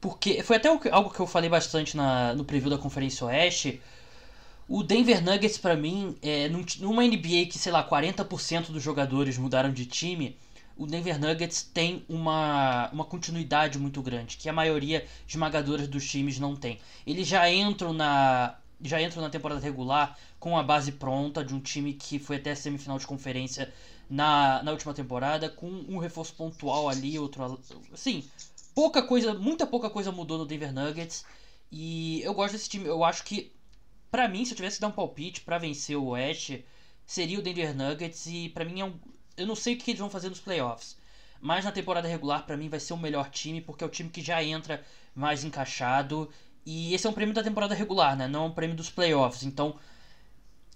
Porque 0.00 0.42
foi 0.42 0.56
até 0.56 0.68
algo 0.68 1.10
que 1.10 1.20
eu 1.20 1.26
falei 1.26 1.50
bastante 1.50 1.96
na, 1.96 2.34
no 2.34 2.44
preview 2.44 2.70
da 2.70 2.78
Conferência 2.78 3.26
Oeste. 3.26 3.82
O 4.68 4.82
Denver 4.82 5.22
Nuggets, 5.22 5.58
para 5.58 5.76
mim, 5.76 6.16
é, 6.22 6.48
numa 6.80 7.02
NBA 7.02 7.46
que, 7.50 7.58
sei 7.58 7.72
lá, 7.72 7.86
40% 7.86 8.70
dos 8.70 8.82
jogadores 8.82 9.36
mudaram 9.38 9.72
de 9.72 9.86
time, 9.86 10.36
o 10.78 10.86
Denver 10.86 11.20
Nuggets 11.20 11.62
tem 11.62 12.04
uma, 12.08 12.88
uma 12.90 13.04
continuidade 13.04 13.78
muito 13.78 14.00
grande, 14.00 14.36
que 14.36 14.48
a 14.48 14.52
maioria 14.52 15.04
esmagadora 15.26 15.86
dos 15.86 16.08
times 16.08 16.38
não 16.38 16.54
tem. 16.54 16.78
Eles 17.04 17.26
já 17.26 17.50
entram 17.50 17.92
na 17.92 18.56
já 18.80 19.02
entram 19.02 19.20
na 19.20 19.28
temporada 19.28 19.60
regular 19.60 20.16
com 20.38 20.56
a 20.56 20.62
base 20.62 20.92
pronta 20.92 21.44
de 21.44 21.52
um 21.52 21.58
time 21.58 21.94
que 21.94 22.16
foi 22.20 22.36
até 22.36 22.54
semifinal 22.54 22.96
de 22.96 23.08
conferência 23.08 23.74
na, 24.08 24.62
na 24.62 24.70
última 24.70 24.94
temporada, 24.94 25.48
com 25.50 25.66
um 25.66 25.98
reforço 25.98 26.32
pontual 26.34 26.88
ali, 26.88 27.18
outro. 27.18 27.60
Assim, 27.92 28.24
pouca 28.74 29.02
coisa, 29.02 29.34
muita 29.34 29.66
pouca 29.66 29.90
coisa 29.90 30.12
mudou 30.12 30.38
no 30.38 30.46
Denver 30.46 30.72
Nuggets. 30.72 31.24
E 31.72 32.22
eu 32.22 32.32
gosto 32.34 32.52
desse 32.52 32.68
time. 32.68 32.86
Eu 32.86 33.02
acho 33.02 33.24
que, 33.24 33.52
para 34.12 34.28
mim, 34.28 34.44
se 34.44 34.52
eu 34.52 34.56
tivesse 34.56 34.76
que 34.76 34.80
dar 34.80 34.88
um 34.88 34.92
palpite 34.92 35.40
para 35.40 35.58
vencer 35.58 35.96
o 35.96 36.10
Oeste, 36.10 36.64
seria 37.04 37.38
o 37.38 37.42
Denver 37.42 37.76
Nuggets. 37.76 38.26
E 38.26 38.48
para 38.50 38.64
mim 38.64 38.80
é 38.80 38.84
um, 38.84 38.94
eu 39.38 39.46
não 39.46 39.54
sei 39.54 39.74
o 39.74 39.78
que 39.78 39.90
eles 39.90 40.00
vão 40.00 40.10
fazer 40.10 40.28
nos 40.28 40.40
playoffs. 40.40 40.96
Mas 41.40 41.64
na 41.64 41.72
temporada 41.72 42.08
regular, 42.08 42.44
para 42.44 42.56
mim, 42.56 42.68
vai 42.68 42.80
ser 42.80 42.92
o 42.92 42.96
melhor 42.96 43.30
time, 43.30 43.60
porque 43.60 43.84
é 43.84 43.86
o 43.86 43.90
time 43.90 44.10
que 44.10 44.20
já 44.20 44.42
entra 44.42 44.82
mais 45.14 45.44
encaixado. 45.44 46.28
E 46.66 46.92
esse 46.94 47.06
é 47.06 47.10
um 47.10 47.12
prêmio 47.12 47.34
da 47.34 47.42
temporada 47.42 47.74
regular, 47.74 48.16
né? 48.16 48.26
Não 48.28 48.44
é 48.44 48.46
um 48.48 48.52
prêmio 48.52 48.76
dos 48.76 48.90
playoffs. 48.90 49.44
Então, 49.44 49.76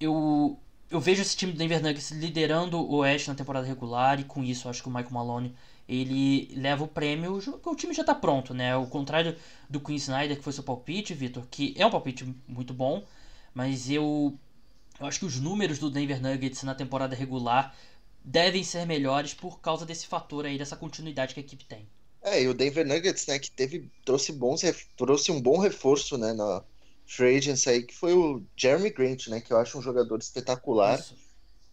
eu, 0.00 0.58
eu 0.90 1.00
vejo 1.00 1.22
esse 1.22 1.36
time 1.36 1.52
do 1.52 1.58
Denver 1.58 1.82
Nuggets 1.82 2.10
liderando 2.12 2.78
o 2.78 2.96
Oeste 2.98 3.28
na 3.28 3.34
temporada 3.34 3.66
regular. 3.66 4.20
E 4.20 4.24
com 4.24 4.42
isso, 4.42 4.68
acho 4.68 4.82
que 4.82 4.88
o 4.88 4.92
Michael 4.92 5.12
Malone 5.12 5.54
ele 5.88 6.52
leva 6.54 6.84
o 6.84 6.88
prêmio. 6.88 7.38
O 7.64 7.74
time 7.74 7.92
já 7.92 8.04
tá 8.04 8.14
pronto, 8.14 8.54
né? 8.54 8.72
Ao 8.72 8.86
contrário 8.86 9.36
do 9.68 9.80
Queen 9.80 9.96
Snyder, 9.96 10.36
que 10.36 10.44
foi 10.44 10.52
seu 10.52 10.62
palpite, 10.62 11.12
Vitor, 11.12 11.44
que 11.50 11.74
é 11.76 11.84
um 11.84 11.90
palpite 11.90 12.24
muito 12.46 12.72
bom. 12.72 13.04
Mas 13.52 13.90
eu, 13.90 14.38
eu 14.98 15.06
acho 15.06 15.18
que 15.18 15.26
os 15.26 15.38
números 15.40 15.78
do 15.78 15.90
Denver 15.90 16.22
Nuggets 16.22 16.62
na 16.62 16.74
temporada 16.74 17.14
regular 17.14 17.74
devem 18.24 18.64
ser 18.64 18.86
melhores 18.86 19.34
por 19.34 19.60
causa 19.60 19.86
desse 19.86 20.06
fator 20.06 20.46
aí, 20.46 20.58
dessa 20.58 20.76
continuidade 20.76 21.34
que 21.34 21.40
a 21.40 21.42
equipe 21.42 21.64
tem. 21.64 21.88
É, 22.22 22.42
e 22.42 22.48
o 22.48 22.54
Denver 22.54 22.86
Nuggets, 22.86 23.26
né, 23.26 23.38
que 23.38 23.50
teve, 23.50 23.90
trouxe, 24.04 24.32
bons, 24.32 24.62
trouxe 24.96 25.32
um 25.32 25.40
bom 25.40 25.58
reforço, 25.58 26.16
né, 26.16 26.32
na 26.32 26.64
free 27.04 27.36
agency 27.36 27.68
aí, 27.68 27.82
que 27.82 27.94
foi 27.94 28.14
o 28.14 28.46
Jeremy 28.56 28.90
Grant, 28.90 29.26
né, 29.28 29.40
que 29.40 29.52
eu 29.52 29.56
acho 29.58 29.76
um 29.78 29.82
jogador 29.82 30.18
espetacular 30.20 31.00
isso. 31.00 31.16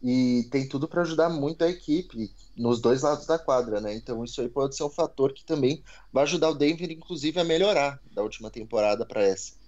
e 0.02 0.48
tem 0.52 0.68
tudo 0.68 0.88
para 0.88 1.04
ajudar 1.04 1.30
muito 1.30 1.64
a 1.64 1.70
equipe 1.70 2.34
nos 2.56 2.82
dois 2.82 3.04
lados 3.04 3.28
da 3.28 3.38
quadra, 3.38 3.80
né, 3.80 3.94
então 3.94 4.24
isso 4.24 4.42
aí 4.42 4.50
pode 4.50 4.76
ser 4.76 4.84
um 4.84 4.90
fator 4.90 5.34
que 5.34 5.46
também 5.46 5.84
vai 6.12 6.24
ajudar 6.24 6.50
o 6.50 6.56
Denver, 6.56 6.92
inclusive, 6.92 7.40
a 7.40 7.44
melhorar 7.44 8.02
da 8.12 8.24
última 8.24 8.50
temporada 8.50 9.06
para 9.06 9.22
essa. 9.24 9.59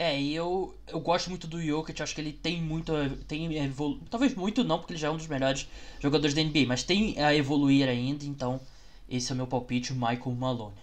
É, 0.00 0.16
e 0.16 0.32
eu, 0.32 0.78
eu 0.86 1.00
gosto 1.00 1.28
muito 1.28 1.48
do 1.48 1.60
Jokic, 1.60 2.00
acho 2.00 2.14
que 2.14 2.20
ele 2.20 2.32
tem 2.32 2.62
muito. 2.62 2.92
Tem 3.26 3.52
evolu... 3.56 4.00
Talvez 4.08 4.32
muito 4.32 4.62
não, 4.62 4.78
porque 4.78 4.92
ele 4.92 5.00
já 5.00 5.08
é 5.08 5.10
um 5.10 5.16
dos 5.16 5.26
melhores 5.26 5.66
jogadores 5.98 6.36
da 6.36 6.40
NBA, 6.40 6.66
mas 6.68 6.84
tem 6.84 7.20
a 7.20 7.34
evoluir 7.34 7.88
ainda, 7.88 8.24
então 8.24 8.60
esse 9.08 9.32
é 9.32 9.34
o 9.34 9.36
meu 9.36 9.48
palpite, 9.48 9.92
Michael 9.92 10.36
Malone. 10.38 10.76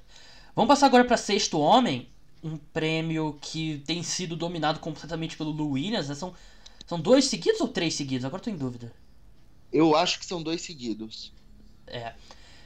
Vamos 0.54 0.68
passar 0.68 0.88
agora 0.88 1.06
para 1.06 1.16
Sexto 1.16 1.58
Homem, 1.58 2.10
um 2.44 2.58
prêmio 2.58 3.38
que 3.40 3.82
tem 3.88 4.04
sido 4.04 4.36
dominado 4.36 4.82
completamente 4.82 5.38
pelo 5.38 5.52
Lou 5.52 5.72
Williams. 5.72 6.10
Né? 6.10 6.16
São, 6.16 6.34
são 6.86 7.00
dois 7.00 7.24
seguidos 7.24 7.62
ou 7.62 7.70
três 7.70 7.94
seguidos? 7.94 8.26
Agora 8.26 8.42
estou 8.42 8.52
em 8.52 8.58
dúvida. 8.58 8.92
Eu 9.72 9.96
acho 9.96 10.20
que 10.20 10.26
são 10.26 10.44
dois 10.44 10.62
seguidos. 10.62 11.32
É. 11.88 12.16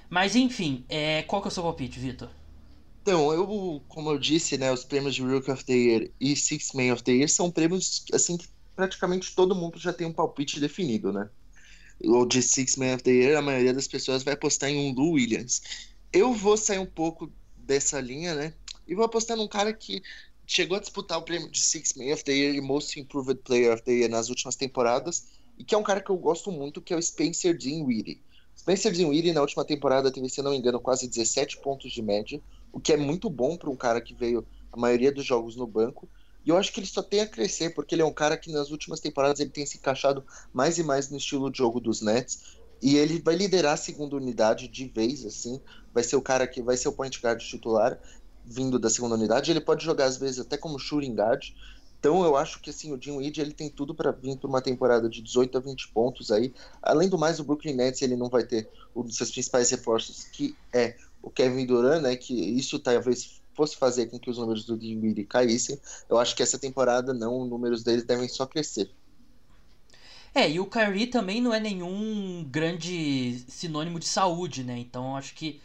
Mas 0.09 0.35
enfim, 0.35 0.83
é... 0.89 1.21
qual 1.21 1.43
que 1.43 1.47
é 1.47 1.51
o 1.51 1.53
seu 1.53 1.61
palpite, 1.61 1.99
Vitor? 1.99 2.29
Então, 3.09 3.33
eu, 3.33 3.81
como 3.87 4.11
eu 4.11 4.19
disse, 4.19 4.55
né, 4.55 4.71
os 4.71 4.85
prêmios 4.85 5.15
de 5.15 5.23
Rookie 5.23 5.49
of 5.49 5.65
the 5.65 5.73
Year 5.73 6.11
e 6.21 6.35
Six 6.35 6.73
Man 6.73 6.93
of 6.93 7.01
the 7.01 7.11
Year 7.11 7.27
são 7.27 7.49
prêmios, 7.49 8.05
assim, 8.13 8.37
que 8.37 8.47
praticamente 8.75 9.33
todo 9.33 9.55
mundo 9.55 9.79
já 9.79 9.91
tem 9.91 10.05
um 10.05 10.13
palpite 10.13 10.59
definido, 10.59 11.11
né? 11.11 11.27
O 12.03 12.23
de 12.23 12.43
Six 12.43 12.75
Man 12.75 12.93
of 12.93 13.03
the 13.03 13.09
Year, 13.09 13.39
a 13.39 13.41
maioria 13.41 13.73
das 13.73 13.87
pessoas 13.87 14.21
vai 14.21 14.35
apostar 14.35 14.69
em 14.69 14.77
um 14.77 14.93
Lou 14.93 15.13
Williams. 15.13 15.63
Eu 16.13 16.35
vou 16.35 16.55
sair 16.55 16.77
um 16.77 16.85
pouco 16.85 17.31
dessa 17.57 17.99
linha, 17.99 18.35
né? 18.35 18.53
E 18.87 18.93
vou 18.93 19.03
apostar 19.03 19.35
num 19.35 19.47
cara 19.47 19.73
que 19.73 20.03
chegou 20.45 20.77
a 20.77 20.79
disputar 20.79 21.17
o 21.17 21.23
prêmio 21.23 21.49
de 21.49 21.61
Six 21.61 21.95
Man 21.95 22.13
of 22.13 22.23
the 22.23 22.31
Year 22.31 22.53
e 22.53 22.61
Most 22.61 22.99
Improved 22.99 23.41
Player 23.43 23.73
of 23.73 23.81
the 23.81 23.91
Year 23.91 24.09
nas 24.11 24.29
últimas 24.29 24.55
temporadas, 24.55 25.29
e 25.57 25.63
que 25.63 25.73
é 25.73 25.77
um 25.79 25.83
cara 25.83 25.99
que 25.99 26.11
eu 26.11 26.17
gosto 26.17 26.51
muito, 26.51 26.79
que 26.79 26.93
é 26.93 26.95
o 26.95 27.01
Spencer 27.01 27.57
Dinwiddie. 27.57 28.21
Spencer 28.55 28.91
Dinwiddie 28.91 29.33
na 29.33 29.41
última 29.41 29.65
temporada 29.65 30.11
teve, 30.11 30.29
se 30.29 30.43
não 30.43 30.51
me 30.51 30.57
engano, 30.57 30.79
quase 30.79 31.07
17 31.07 31.57
pontos 31.57 31.91
de 31.91 32.03
média, 32.03 32.39
o 32.71 32.79
que 32.79 32.93
é 32.93 32.97
muito 32.97 33.29
bom 33.29 33.57
para 33.57 33.69
um 33.69 33.75
cara 33.75 34.01
que 34.01 34.13
veio 34.13 34.45
a 34.71 34.77
maioria 34.77 35.11
dos 35.11 35.25
jogos 35.25 35.55
no 35.55 35.67
banco. 35.67 36.07
E 36.45 36.49
eu 36.49 36.57
acho 36.57 36.71
que 36.71 36.79
ele 36.79 36.87
só 36.87 37.01
tem 37.01 37.21
a 37.21 37.27
crescer, 37.27 37.71
porque 37.71 37.95
ele 37.95 38.01
é 38.01 38.05
um 38.05 38.13
cara 38.13 38.37
que 38.37 38.51
nas 38.51 38.71
últimas 38.71 38.99
temporadas 38.99 39.39
ele 39.39 39.49
tem 39.49 39.65
se 39.65 39.77
encaixado 39.77 40.23
mais 40.53 40.77
e 40.77 40.83
mais 40.83 41.09
no 41.09 41.17
estilo 41.17 41.51
de 41.51 41.57
jogo 41.57 41.79
dos 41.79 42.01
Nets. 42.01 42.57
E 42.81 42.95
ele 42.95 43.21
vai 43.21 43.35
liderar 43.35 43.73
a 43.73 43.77
segunda 43.77 44.15
unidade 44.15 44.67
de 44.67 44.87
vez, 44.87 45.25
assim. 45.25 45.59
Vai 45.93 46.03
ser 46.03 46.15
o 46.15 46.21
cara 46.21 46.47
que 46.47 46.61
vai 46.61 46.77
ser 46.77 46.87
o 46.87 46.93
point 46.93 47.19
guard 47.21 47.41
titular, 47.41 47.99
vindo 48.45 48.79
da 48.79 48.89
segunda 48.89 49.15
unidade. 49.15 49.51
Ele 49.51 49.59
pode 49.59 49.83
jogar, 49.83 50.05
às 50.05 50.17
vezes, 50.17 50.39
até 50.39 50.57
como 50.57 50.79
shooting 50.79 51.13
guard. 51.13 51.51
Então 51.99 52.23
eu 52.23 52.37
acho 52.37 52.61
que 52.61 52.69
assim, 52.69 52.93
o 52.93 53.17
Weed 53.17 53.37
ele 53.39 53.51
tem 53.51 53.69
tudo 53.69 53.93
para 53.93 54.11
vir 54.11 54.37
para 54.37 54.47
uma 54.47 54.61
temporada 54.61 55.09
de 55.09 55.21
18 55.21 55.57
a 55.57 55.61
20 55.61 55.89
pontos 55.89 56.31
aí. 56.31 56.53
Além 56.81 57.09
do 57.09 57.17
mais, 57.17 57.39
o 57.39 57.43
Brooklyn 57.43 57.75
Nets 57.75 58.01
ele 58.01 58.15
não 58.15 58.29
vai 58.29 58.43
ter 58.43 58.69
um 58.95 59.03
dos 59.03 59.17
seus 59.17 59.29
principais 59.29 59.69
reforços, 59.69 60.23
que 60.23 60.55
é 60.71 60.95
o 61.21 61.29
Kevin 61.29 61.65
Durant, 61.65 62.01
né? 62.01 62.15
Que 62.15 62.33
isso 62.33 62.79
talvez 62.79 63.41
fosse 63.53 63.75
fazer 63.75 64.07
com 64.07 64.17
que 64.17 64.29
os 64.29 64.37
números 64.37 64.65
do 64.65 64.77
Dinwiddie 64.77 65.25
caíssem. 65.25 65.79
Eu 66.09 66.17
acho 66.17 66.35
que 66.35 66.41
essa 66.41 66.57
temporada 66.57 67.13
não, 67.13 67.41
os 67.41 67.49
números 67.49 67.83
dele 67.83 68.03
devem 68.03 68.27
só 68.27 68.45
crescer. 68.45 68.89
É, 70.33 70.49
e 70.49 70.59
o 70.59 70.65
Kyrie 70.65 71.07
também 71.07 71.41
não 71.41 71.53
é 71.53 71.59
nenhum 71.59 72.45
grande 72.49 73.39
sinônimo 73.47 73.99
de 73.99 74.07
saúde, 74.07 74.63
né? 74.63 74.77
Então 74.77 75.15
acho 75.15 75.33
que 75.33 75.59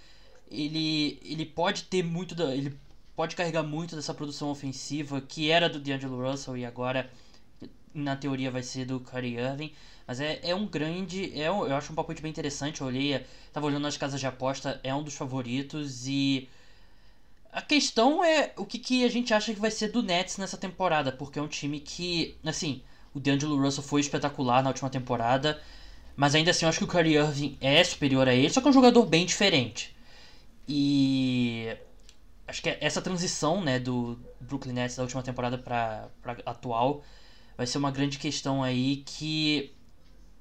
ele, 0.50 1.20
ele 1.23 1.44
pode 1.44 1.84
ter 1.84 2.02
muito 2.02 2.34
da, 2.34 2.54
ele 2.54 2.76
pode 3.14 3.37
carregar 3.37 3.62
muito 3.62 3.94
dessa 3.94 4.14
produção 4.14 4.50
ofensiva 4.50 5.20
que 5.20 5.50
era 5.50 5.68
do 5.68 5.78
D'Angelo 5.78 6.20
Russell 6.20 6.56
e 6.56 6.64
agora 6.64 7.11
na 7.95 8.17
teoria 8.17 8.51
vai 8.51 8.63
ser 8.63 8.85
do 8.85 9.01
Kyrie 9.01 9.39
Irving. 9.39 9.73
Mas 10.07 10.21
é, 10.21 10.41
é 10.43 10.55
um 10.55 10.67
grande. 10.67 11.33
É 11.41 11.49
eu 11.49 11.75
acho 11.75 11.93
um 11.93 11.95
palpite 11.95 12.21
bem 12.21 12.31
interessante. 12.31 12.81
Eu 12.81 12.89
olhei, 12.89 13.25
tava 13.53 13.67
olhando 13.67 13.83
nas 13.83 13.97
casas 13.97 14.21
de 14.21 14.27
aposta, 14.27 14.81
é 14.83 14.95
um 14.95 15.03
dos 15.03 15.15
favoritos. 15.15 16.07
E 16.07 16.49
a 17.53 17.63
questão 17.63 18.23
é 18.23 18.53
o 18.57 18.67
que, 18.67 18.79
que 18.79 19.05
a 19.05 19.09
gente 19.09 19.33
acha 19.33 19.55
que 19.55 19.61
vai 19.61 19.71
ser 19.71 19.89
do 19.89 20.03
Nets 20.03 20.37
nessa 20.37 20.57
temporada. 20.57 21.13
Porque 21.13 21.39
é 21.39 21.43
um 21.43 21.49
time 21.49 21.81
que, 21.81 22.37
assim, 22.45 22.83
o 23.15 23.21
D'Angelo 23.21 23.61
Russell 23.61 23.83
foi 23.83 24.01
espetacular 24.01 24.63
na 24.63 24.71
última 24.71 24.91
temporada. 24.91 25.61
Mas 26.17 26.35
ainda 26.35 26.51
assim, 26.51 26.65
eu 26.65 26.69
acho 26.69 26.79
que 26.79 26.85
o 26.85 26.89
Kyrie 26.89 27.17
Irving 27.17 27.57
é 27.61 27.83
superior 27.83 28.29
a 28.29 28.35
ele, 28.35 28.51
só 28.51 28.61
que 28.61 28.67
é 28.69 28.71
um 28.71 28.75
jogador 28.75 29.05
bem 29.07 29.27
diferente. 29.27 29.95
E 30.69 31.77
acho 32.47 32.63
que 32.63 32.77
essa 32.81 33.03
transição 33.03 33.61
né, 33.63 33.79
do 33.79 34.19
Brooklyn 34.41 34.73
Nets 34.73 34.97
da 34.97 35.03
última 35.03 35.23
temporada 35.23 35.59
para 35.59 36.09
atual 36.47 37.03
vai 37.56 37.66
ser 37.66 37.78
uma 37.78 37.90
grande 37.90 38.18
questão 38.18 38.62
aí 38.62 39.02
que 39.06 39.73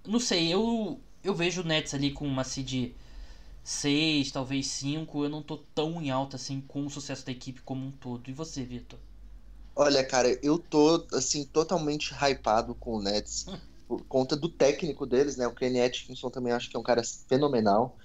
não 0.05 0.20
sei, 0.20 0.53
eu 0.53 1.00
eu 1.24 1.34
vejo 1.34 1.62
o 1.62 1.63
Nets 1.63 1.93
ali 1.93 2.12
com 2.12 2.27
uma 2.27 2.43
seed 2.43 2.91
6, 3.63 4.32
talvez 4.32 4.67
5, 4.67 5.24
eu 5.24 5.29
não 5.29 5.41
tô 5.41 5.58
tão 5.74 6.01
em 6.01 6.12
alta 6.12 6.36
assim 6.36 6.60
com 6.62 6.86
o 6.86 6.89
sucesso 6.89 7.25
da 7.25 7.32
equipe 7.32 7.62
como 7.62 7.86
um 7.86 7.91
todo. 7.91 8.29
E 8.29 8.34
você, 8.34 8.63
Vitor? 8.63 9.00
Olha, 9.75 10.03
cara, 10.03 10.38
eu 10.43 10.60
tô 10.60 11.08
assim 11.13 11.46
totalmente 11.46 12.13
hypado 12.13 12.75
com 12.75 12.96
o 12.96 13.01
Nets 13.01 13.48
hum. 13.48 13.58
por 13.88 14.03
conta 14.03 14.36
do 14.36 14.50
técnico 14.50 15.05
deles, 15.05 15.38
né? 15.38 15.48
O 15.48 15.55
Kenny 15.55 15.82
Atkinson 15.82 16.29
também 16.29 16.51
acho 16.51 16.70
que 16.70 16.75
é 16.75 16.79
um 16.79 16.84
cara 16.84 17.01
fenomenal. 17.03 17.98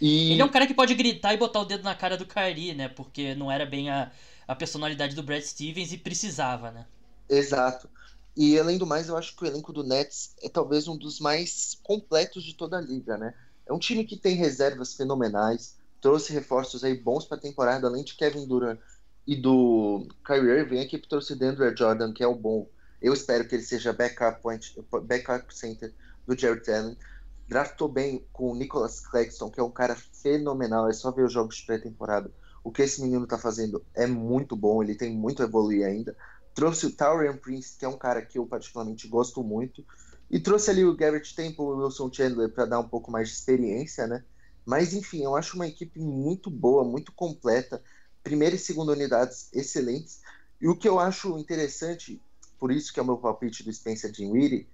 E... 0.00 0.32
Ele 0.32 0.42
é 0.42 0.44
um 0.44 0.50
cara 0.50 0.66
que 0.66 0.74
pode 0.74 0.94
gritar 0.94 1.34
e 1.34 1.36
botar 1.36 1.60
o 1.60 1.64
dedo 1.64 1.84
na 1.84 1.94
cara 1.94 2.16
do 2.16 2.26
Kyrie, 2.26 2.74
né? 2.74 2.88
Porque 2.88 3.34
não 3.34 3.52
era 3.52 3.64
bem 3.64 3.90
a, 3.90 4.10
a 4.48 4.54
personalidade 4.54 5.14
do 5.14 5.22
Brad 5.22 5.42
Stevens 5.42 5.92
e 5.92 5.98
precisava, 5.98 6.70
né? 6.70 6.86
Exato. 7.28 7.88
E 8.36 8.58
além 8.58 8.78
do 8.78 8.86
mais, 8.86 9.08
eu 9.08 9.16
acho 9.16 9.36
que 9.36 9.44
o 9.44 9.46
elenco 9.46 9.72
do 9.72 9.84
Nets 9.84 10.34
é 10.42 10.48
talvez 10.48 10.88
um 10.88 10.96
dos 10.96 11.20
mais 11.20 11.78
completos 11.82 12.42
de 12.42 12.54
toda 12.54 12.78
a 12.78 12.80
liga, 12.80 13.16
né? 13.16 13.34
É 13.66 13.72
um 13.72 13.78
time 13.78 14.04
que 14.04 14.16
tem 14.16 14.34
reservas 14.34 14.94
fenomenais, 14.94 15.76
trouxe 16.00 16.32
reforços 16.32 16.82
aí 16.84 16.94
bons 16.94 17.24
para 17.24 17.38
a 17.38 17.40
temporada, 17.40 17.86
além 17.86 18.04
de 18.04 18.14
Kevin 18.14 18.46
Durant 18.46 18.78
e 19.26 19.36
do 19.36 20.06
Kyrie 20.24 20.60
Irving, 20.60 20.78
a 20.78 20.82
equipe 20.82 21.08
trouxe 21.08 21.32
o 21.32 21.44
Andrew 21.44 21.74
Jordan, 21.76 22.12
que 22.12 22.22
é 22.22 22.26
o 22.26 22.34
bom. 22.34 22.68
Eu 23.00 23.12
espero 23.12 23.46
que 23.46 23.54
ele 23.54 23.62
seja 23.62 23.92
backup 23.92 24.42
point, 24.42 24.76
backup 25.04 25.54
center 25.54 25.92
do 26.26 26.38
Jared 26.38 26.70
Allen. 26.70 26.96
Draftou 27.48 27.88
bem 27.88 28.26
com 28.32 28.52
o 28.52 28.54
Nicholas 28.54 29.00
Claxton, 29.00 29.50
que 29.50 29.60
é 29.60 29.62
um 29.62 29.70
cara 29.70 29.94
fenomenal. 29.94 30.88
É 30.88 30.92
só 30.92 31.10
ver 31.10 31.24
os 31.24 31.32
jogos 31.32 31.56
de 31.56 31.66
pré-temporada. 31.66 32.30
O 32.62 32.70
que 32.70 32.82
esse 32.82 33.02
menino 33.02 33.24
está 33.24 33.38
fazendo 33.38 33.84
é 33.94 34.06
muito 34.06 34.56
bom, 34.56 34.82
ele 34.82 34.94
tem 34.94 35.14
muito 35.14 35.42
a 35.42 35.46
evoluir 35.46 35.86
ainda. 35.86 36.16
Trouxe 36.54 36.86
o 36.86 36.92
Taurian 36.92 37.36
Prince, 37.36 37.76
que 37.76 37.84
é 37.84 37.88
um 37.88 37.98
cara 37.98 38.22
que 38.22 38.38
eu 38.38 38.46
particularmente 38.46 39.08
gosto 39.08 39.42
muito. 39.42 39.84
E 40.30 40.38
trouxe 40.38 40.70
ali 40.70 40.84
o 40.84 40.96
Garrett 40.96 41.34
Temple 41.34 41.64
e 41.64 41.68
o 41.68 41.84
Wilson 41.84 42.12
Chandler 42.12 42.48
para 42.48 42.64
dar 42.64 42.80
um 42.80 42.88
pouco 42.88 43.10
mais 43.10 43.28
de 43.28 43.34
experiência, 43.34 44.06
né? 44.06 44.24
Mas 44.64 44.94
enfim, 44.94 45.22
eu 45.22 45.36
acho 45.36 45.56
uma 45.56 45.66
equipe 45.66 45.98
muito 45.98 46.48
boa, 46.48 46.84
muito 46.84 47.12
completa. 47.12 47.82
Primeira 48.22 48.54
e 48.56 48.58
segunda 48.58 48.92
unidades 48.92 49.48
excelentes. 49.52 50.20
E 50.60 50.68
o 50.68 50.76
que 50.76 50.88
eu 50.88 50.98
acho 50.98 51.38
interessante, 51.38 52.20
por 52.58 52.72
isso 52.72 52.92
que 52.92 52.98
é 52.98 53.02
o 53.02 53.06
meu 53.06 53.18
palpite 53.18 53.62
do 53.62 53.72
Spencer 53.72 54.10
Dinwiddie, 54.10 54.66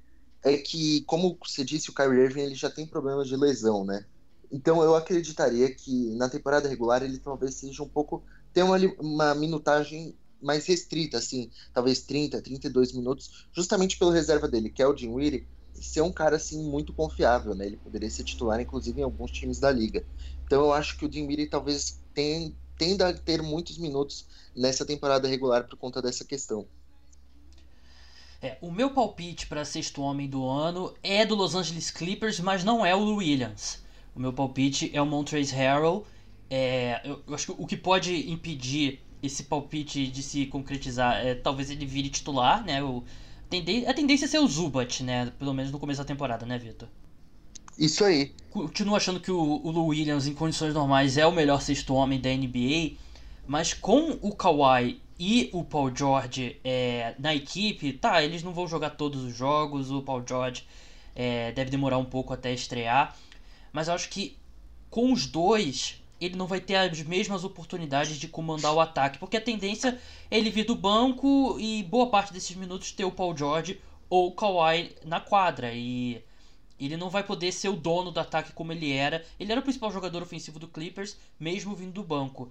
é 0.42 0.56
que, 0.56 1.02
como 1.02 1.36
você 1.44 1.64
disse, 1.64 1.90
o 1.90 1.94
Kyrie 1.94 2.24
Irving 2.24 2.42
ele 2.42 2.54
já 2.54 2.70
tem 2.70 2.86
problemas 2.86 3.26
de 3.26 3.36
lesão, 3.36 3.84
né? 3.84 4.04
Então 4.50 4.82
eu 4.82 4.94
acreditaria 4.94 5.72
que 5.72 6.14
na 6.16 6.28
temporada 6.28 6.68
regular 6.68 7.02
ele 7.02 7.18
talvez 7.18 7.54
seja 7.54 7.82
um 7.82 7.88
pouco. 7.88 8.22
tenha 8.52 8.66
uma, 8.66 8.78
uma 8.98 9.34
minutagem 9.34 10.14
mais 10.42 10.66
restrita, 10.66 11.18
assim, 11.18 11.50
talvez 11.72 12.02
30, 12.02 12.40
32 12.40 12.92
minutos, 12.92 13.46
justamente 13.52 13.98
pela 13.98 14.12
reserva 14.12 14.48
dele, 14.48 14.70
que 14.70 14.82
é 14.82 14.86
o 14.86 14.94
Dinwiddie, 14.94 15.46
ser 15.74 16.02
um 16.02 16.12
cara 16.12 16.36
assim 16.36 16.62
muito 16.62 16.92
confiável, 16.92 17.54
né? 17.54 17.66
Ele 17.66 17.76
poderia 17.76 18.10
ser 18.10 18.24
titular, 18.24 18.60
inclusive, 18.60 19.00
em 19.00 19.04
alguns 19.04 19.30
times 19.30 19.58
da 19.58 19.70
liga. 19.70 20.04
Então 20.44 20.62
eu 20.62 20.72
acho 20.72 20.96
que 20.98 21.04
o 21.04 21.08
Dinwiddie 21.08 21.46
talvez 21.46 22.00
tenha, 22.12 22.52
tenda 22.76 23.08
a 23.08 23.12
ter 23.12 23.42
muitos 23.42 23.78
minutos 23.78 24.26
nessa 24.54 24.84
temporada 24.84 25.28
regular 25.28 25.66
por 25.68 25.76
conta 25.76 26.02
dessa 26.02 26.24
questão. 26.24 26.66
É, 28.42 28.56
o 28.60 28.70
meu 28.70 28.90
palpite 28.90 29.46
para 29.46 29.64
sexto 29.66 30.00
homem 30.00 30.28
do 30.28 30.46
ano 30.48 30.94
é 31.02 31.26
do 31.26 31.34
Los 31.34 31.54
Angeles 31.54 31.90
Clippers, 31.90 32.40
mas 32.40 32.64
não 32.64 32.84
é 32.84 32.94
o 32.94 33.16
Williams. 33.16 33.82
O 34.14 34.20
meu 34.20 34.32
palpite 34.32 34.90
é 34.94 35.00
o 35.00 35.06
Montrezl 35.06 35.54
Harrell. 35.54 36.06
É, 36.48 37.00
eu, 37.04 37.22
eu, 37.26 37.34
acho 37.34 37.46
que 37.46 37.62
o 37.62 37.66
que 37.66 37.76
pode 37.76 38.30
impedir 38.30 39.02
esse 39.22 39.44
palpite 39.44 40.06
de 40.06 40.22
se 40.22 40.46
concretizar 40.46 41.24
é 41.24 41.34
talvez 41.34 41.70
ele 41.70 41.86
vire 41.86 42.08
titular, 42.08 42.64
né? 42.64 42.82
O, 42.82 43.04
a 43.86 43.94
tendência 43.94 44.24
é 44.24 44.28
ser 44.28 44.38
o 44.38 44.46
Zubat, 44.46 45.02
né? 45.02 45.32
Pelo 45.38 45.52
menos 45.52 45.70
no 45.70 45.78
começo 45.78 46.00
da 46.00 46.04
temporada, 46.04 46.46
né, 46.46 46.58
Vitor? 46.58 46.88
Isso 47.78 48.04
aí. 48.04 48.32
Continuo 48.50 48.94
achando 48.94 49.20
que 49.20 49.30
o, 49.30 49.38
o 49.38 49.70
Lou 49.70 49.86
Williams, 49.88 50.26
em 50.26 50.34
condições 50.34 50.74
normais, 50.74 51.16
é 51.16 51.26
o 51.26 51.32
melhor 51.32 51.60
sexto 51.62 51.94
homem 51.94 52.20
da 52.20 52.28
NBA, 52.30 52.96
mas 53.46 53.72
com 53.72 54.18
o 54.20 54.34
Kawhi 54.34 55.00
e 55.18 55.50
o 55.52 55.64
Paul 55.64 55.94
George 55.94 56.58
é, 56.64 57.14
na 57.18 57.34
equipe, 57.34 57.92
tá, 57.92 58.22
eles 58.22 58.42
não 58.42 58.52
vão 58.52 58.66
jogar 58.66 58.90
todos 58.90 59.22
os 59.22 59.34
jogos, 59.34 59.90
o 59.90 60.02
Paul 60.02 60.22
George 60.26 60.64
é, 61.14 61.52
deve 61.52 61.70
demorar 61.70 61.98
um 61.98 62.04
pouco 62.04 62.32
até 62.32 62.52
estrear, 62.52 63.16
mas 63.72 63.88
eu 63.88 63.94
acho 63.94 64.08
que 64.08 64.36
com 64.88 65.12
os 65.12 65.26
dois 65.26 65.99
ele 66.20 66.36
não 66.36 66.46
vai 66.46 66.60
ter 66.60 66.74
as 66.76 67.02
mesmas 67.02 67.44
oportunidades 67.44 68.18
de 68.18 68.28
comandar 68.28 68.74
o 68.74 68.80
ataque, 68.80 69.18
porque 69.18 69.36
a 69.36 69.40
tendência 69.40 69.98
é 70.30 70.38
ele 70.38 70.50
vir 70.50 70.64
do 70.64 70.74
banco 70.74 71.56
e 71.58 71.82
boa 71.84 72.10
parte 72.10 72.32
desses 72.32 72.54
minutos 72.54 72.92
ter 72.92 73.04
o 73.04 73.10
Paul 73.12 73.36
George 73.36 73.80
ou 74.08 74.28
o 74.28 74.32
Kawhi 74.32 74.94
na 75.04 75.20
quadra 75.20 75.72
e 75.72 76.22
ele 76.78 76.96
não 76.96 77.10
vai 77.10 77.22
poder 77.22 77.52
ser 77.52 77.68
o 77.68 77.76
dono 77.76 78.10
do 78.10 78.18
ataque 78.18 78.52
como 78.52 78.72
ele 78.72 78.92
era. 78.92 79.24
Ele 79.38 79.52
era 79.52 79.60
o 79.60 79.64
principal 79.64 79.92
jogador 79.92 80.22
ofensivo 80.22 80.58
do 80.58 80.66
Clippers, 80.66 81.16
mesmo 81.38 81.74
vindo 81.74 81.92
do 81.92 82.02
banco. 82.02 82.50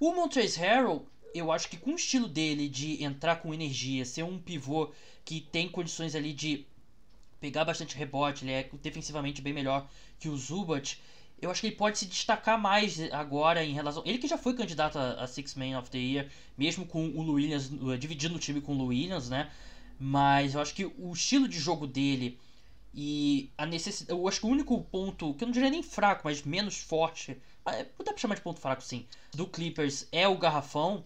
O 0.00 0.12
Montrezl 0.12 0.60
Harrell, 0.60 1.06
eu 1.32 1.52
acho 1.52 1.68
que 1.68 1.76
com 1.76 1.92
o 1.92 1.96
estilo 1.96 2.28
dele 2.28 2.68
de 2.68 3.02
entrar 3.02 3.36
com 3.36 3.54
energia, 3.54 4.04
ser 4.04 4.24
um 4.24 4.38
pivô 4.38 4.90
que 5.24 5.40
tem 5.40 5.68
condições 5.68 6.14
ali 6.14 6.32
de 6.32 6.66
pegar 7.40 7.64
bastante 7.64 7.96
rebote, 7.96 8.44
ele 8.44 8.52
é 8.52 8.68
defensivamente 8.82 9.40
bem 9.40 9.52
melhor 9.52 9.88
que 10.18 10.28
o 10.28 10.36
Zubat. 10.36 11.00
Eu 11.40 11.50
acho 11.50 11.60
que 11.60 11.68
ele 11.68 11.76
pode 11.76 11.98
se 11.98 12.06
destacar 12.06 12.60
mais 12.60 13.00
agora 13.12 13.64
em 13.64 13.72
relação. 13.72 14.02
Ele 14.04 14.18
que 14.18 14.26
já 14.26 14.36
foi 14.36 14.54
candidato 14.54 14.98
a, 14.98 15.22
a 15.22 15.26
Six 15.26 15.54
Man 15.54 15.78
of 15.78 15.88
the 15.90 15.98
Year, 15.98 16.28
mesmo 16.56 16.84
com 16.84 17.06
o 17.06 17.32
Williams, 17.32 17.70
dividindo 17.98 18.34
o 18.36 18.38
time 18.38 18.60
com 18.60 18.76
o 18.76 18.86
Williams, 18.86 19.28
né? 19.28 19.50
Mas 19.98 20.54
eu 20.54 20.60
acho 20.60 20.74
que 20.74 20.84
o 20.84 21.12
estilo 21.12 21.48
de 21.48 21.58
jogo 21.58 21.86
dele 21.86 22.38
e 22.94 23.50
a 23.56 23.66
necessidade. 23.66 24.18
Eu 24.18 24.26
acho 24.26 24.40
que 24.40 24.46
o 24.46 24.50
único 24.50 24.82
ponto, 24.82 25.34
que 25.34 25.44
eu 25.44 25.46
não 25.46 25.52
diria 25.52 25.70
nem 25.70 25.82
fraco, 25.82 26.22
mas 26.24 26.42
menos 26.42 26.78
forte, 26.78 27.36
é, 27.66 27.84
dá 27.84 28.12
pra 28.12 28.16
chamar 28.16 28.34
de 28.34 28.40
ponto 28.40 28.60
fraco 28.60 28.82
sim, 28.82 29.06
do 29.32 29.46
Clippers 29.46 30.08
é 30.10 30.26
o 30.26 30.36
garrafão. 30.36 31.04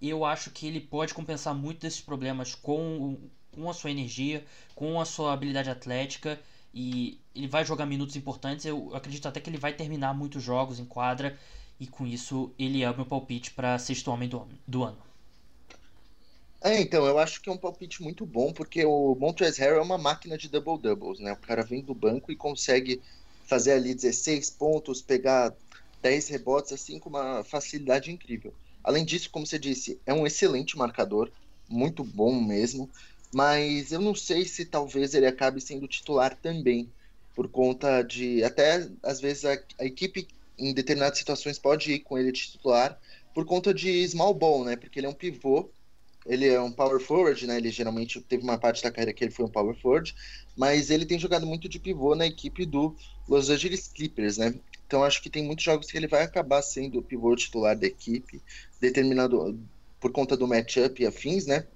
Eu 0.00 0.24
acho 0.24 0.50
que 0.50 0.66
ele 0.66 0.80
pode 0.80 1.12
compensar 1.12 1.54
muito 1.54 1.80
desses 1.80 2.00
problemas 2.00 2.54
com, 2.54 3.18
com 3.52 3.68
a 3.68 3.74
sua 3.74 3.90
energia, 3.90 4.44
com 4.74 5.00
a 5.00 5.04
sua 5.04 5.32
habilidade 5.32 5.68
atlética. 5.68 6.40
E 6.72 7.20
ele 7.34 7.48
vai 7.48 7.64
jogar 7.64 7.86
minutos 7.86 8.16
importantes. 8.16 8.64
Eu 8.64 8.94
acredito 8.94 9.26
até 9.26 9.40
que 9.40 9.48
ele 9.48 9.58
vai 9.58 9.72
terminar 9.72 10.14
muitos 10.14 10.42
jogos 10.42 10.78
em 10.78 10.84
quadra. 10.84 11.38
E 11.80 11.86
com 11.86 12.06
isso, 12.06 12.52
ele 12.58 12.82
é 12.82 12.90
o 12.90 12.96
meu 12.96 13.06
palpite 13.06 13.52
para 13.52 13.78
sexto 13.78 14.10
homem 14.10 14.28
do, 14.28 14.46
do 14.66 14.82
ano. 14.82 14.98
É, 16.60 16.80
então, 16.80 17.06
eu 17.06 17.18
acho 17.18 17.40
que 17.40 17.48
é 17.48 17.52
um 17.52 17.56
palpite 17.56 18.02
muito 18.02 18.26
bom, 18.26 18.52
porque 18.52 18.84
o 18.84 19.14
Montrezl 19.14 19.60
Harrell 19.60 19.78
é 19.78 19.82
uma 19.82 19.96
máquina 19.96 20.36
de 20.36 20.48
double-doubles, 20.48 21.20
né? 21.20 21.32
O 21.32 21.36
cara 21.36 21.62
vem 21.62 21.82
do 21.82 21.94
banco 21.94 22.32
e 22.32 22.36
consegue 22.36 23.00
fazer 23.46 23.72
ali 23.72 23.94
16 23.94 24.50
pontos, 24.50 25.00
pegar 25.00 25.54
10 26.02 26.28
rebotes, 26.28 26.72
assim, 26.72 26.98
com 26.98 27.08
uma 27.10 27.44
facilidade 27.44 28.10
incrível. 28.10 28.52
Além 28.82 29.04
disso, 29.04 29.30
como 29.30 29.46
você 29.46 29.58
disse, 29.58 30.00
é 30.04 30.12
um 30.12 30.26
excelente 30.26 30.76
marcador, 30.76 31.30
muito 31.68 32.02
bom 32.02 32.40
mesmo, 32.40 32.90
mas 33.32 33.92
eu 33.92 34.00
não 34.00 34.14
sei 34.14 34.44
se 34.44 34.64
talvez 34.64 35.14
ele 35.14 35.26
acabe 35.26 35.60
sendo 35.60 35.86
titular 35.88 36.36
também, 36.36 36.90
por 37.34 37.48
conta 37.48 38.02
de, 38.02 38.42
até 38.42 38.88
às 39.02 39.20
vezes 39.20 39.44
a, 39.44 39.58
a 39.78 39.84
equipe 39.84 40.26
em 40.58 40.74
determinadas 40.74 41.18
situações 41.18 41.58
pode 41.58 41.92
ir 41.92 42.00
com 42.00 42.18
ele 42.18 42.32
titular, 42.32 42.98
por 43.34 43.44
conta 43.44 43.72
de 43.72 44.06
small 44.08 44.34
ball, 44.34 44.64
né? 44.64 44.76
Porque 44.76 44.98
ele 44.98 45.06
é 45.06 45.10
um 45.10 45.14
pivô 45.14 45.70
ele 46.28 46.46
é 46.46 46.60
um 46.60 46.70
power 46.70 47.00
forward, 47.00 47.46
né? 47.46 47.56
Ele 47.56 47.70
geralmente 47.70 48.20
teve 48.20 48.42
uma 48.42 48.58
parte 48.58 48.82
da 48.82 48.90
carreira 48.90 49.14
que 49.14 49.24
ele 49.24 49.32
foi 49.32 49.46
um 49.46 49.50
power 49.50 49.74
forward, 49.74 50.14
mas 50.54 50.90
ele 50.90 51.06
tem 51.06 51.18
jogado 51.18 51.46
muito 51.46 51.68
de 51.68 51.80
pivô 51.80 52.14
na 52.14 52.26
equipe 52.26 52.66
do 52.66 52.94
Los 53.26 53.48
Angeles 53.48 53.88
Clippers, 53.88 54.36
né? 54.36 54.54
Então 54.86 55.02
acho 55.02 55.22
que 55.22 55.30
tem 55.30 55.42
muitos 55.42 55.64
jogos 55.64 55.90
que 55.90 55.96
ele 55.96 56.06
vai 56.06 56.22
acabar 56.22 56.60
sendo 56.60 56.98
o 56.98 57.02
pivô 57.02 57.34
titular 57.34 57.76
da 57.76 57.86
equipe, 57.86 58.42
determinado 58.78 59.58
por 59.98 60.12
conta 60.12 60.36
do 60.36 60.46
matchup 60.46 61.02
e 61.02 61.06
afins, 61.06 61.46
né? 61.46 61.66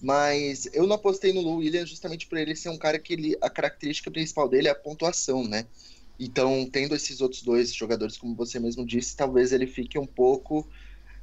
Mas 0.00 0.68
eu 0.72 0.86
não 0.86 0.96
apostei 0.96 1.32
no 1.32 1.40
Lou 1.40 1.56
Williams 1.56 1.88
justamente 1.88 2.26
por 2.26 2.38
ele 2.38 2.54
ser 2.54 2.68
um 2.68 2.76
cara 2.76 2.98
que 2.98 3.12
ele, 3.12 3.36
a 3.40 3.48
característica 3.48 4.10
principal 4.10 4.48
dele 4.48 4.68
é 4.68 4.70
a 4.70 4.74
pontuação, 4.74 5.46
né? 5.46 5.66
Então, 6.18 6.68
tendo 6.70 6.94
esses 6.94 7.20
outros 7.20 7.42
dois 7.42 7.74
jogadores, 7.74 8.16
como 8.16 8.34
você 8.34 8.58
mesmo 8.58 8.84
disse, 8.84 9.16
talvez 9.16 9.52
ele 9.52 9.66
fique 9.66 9.98
um 9.98 10.06
pouco 10.06 10.66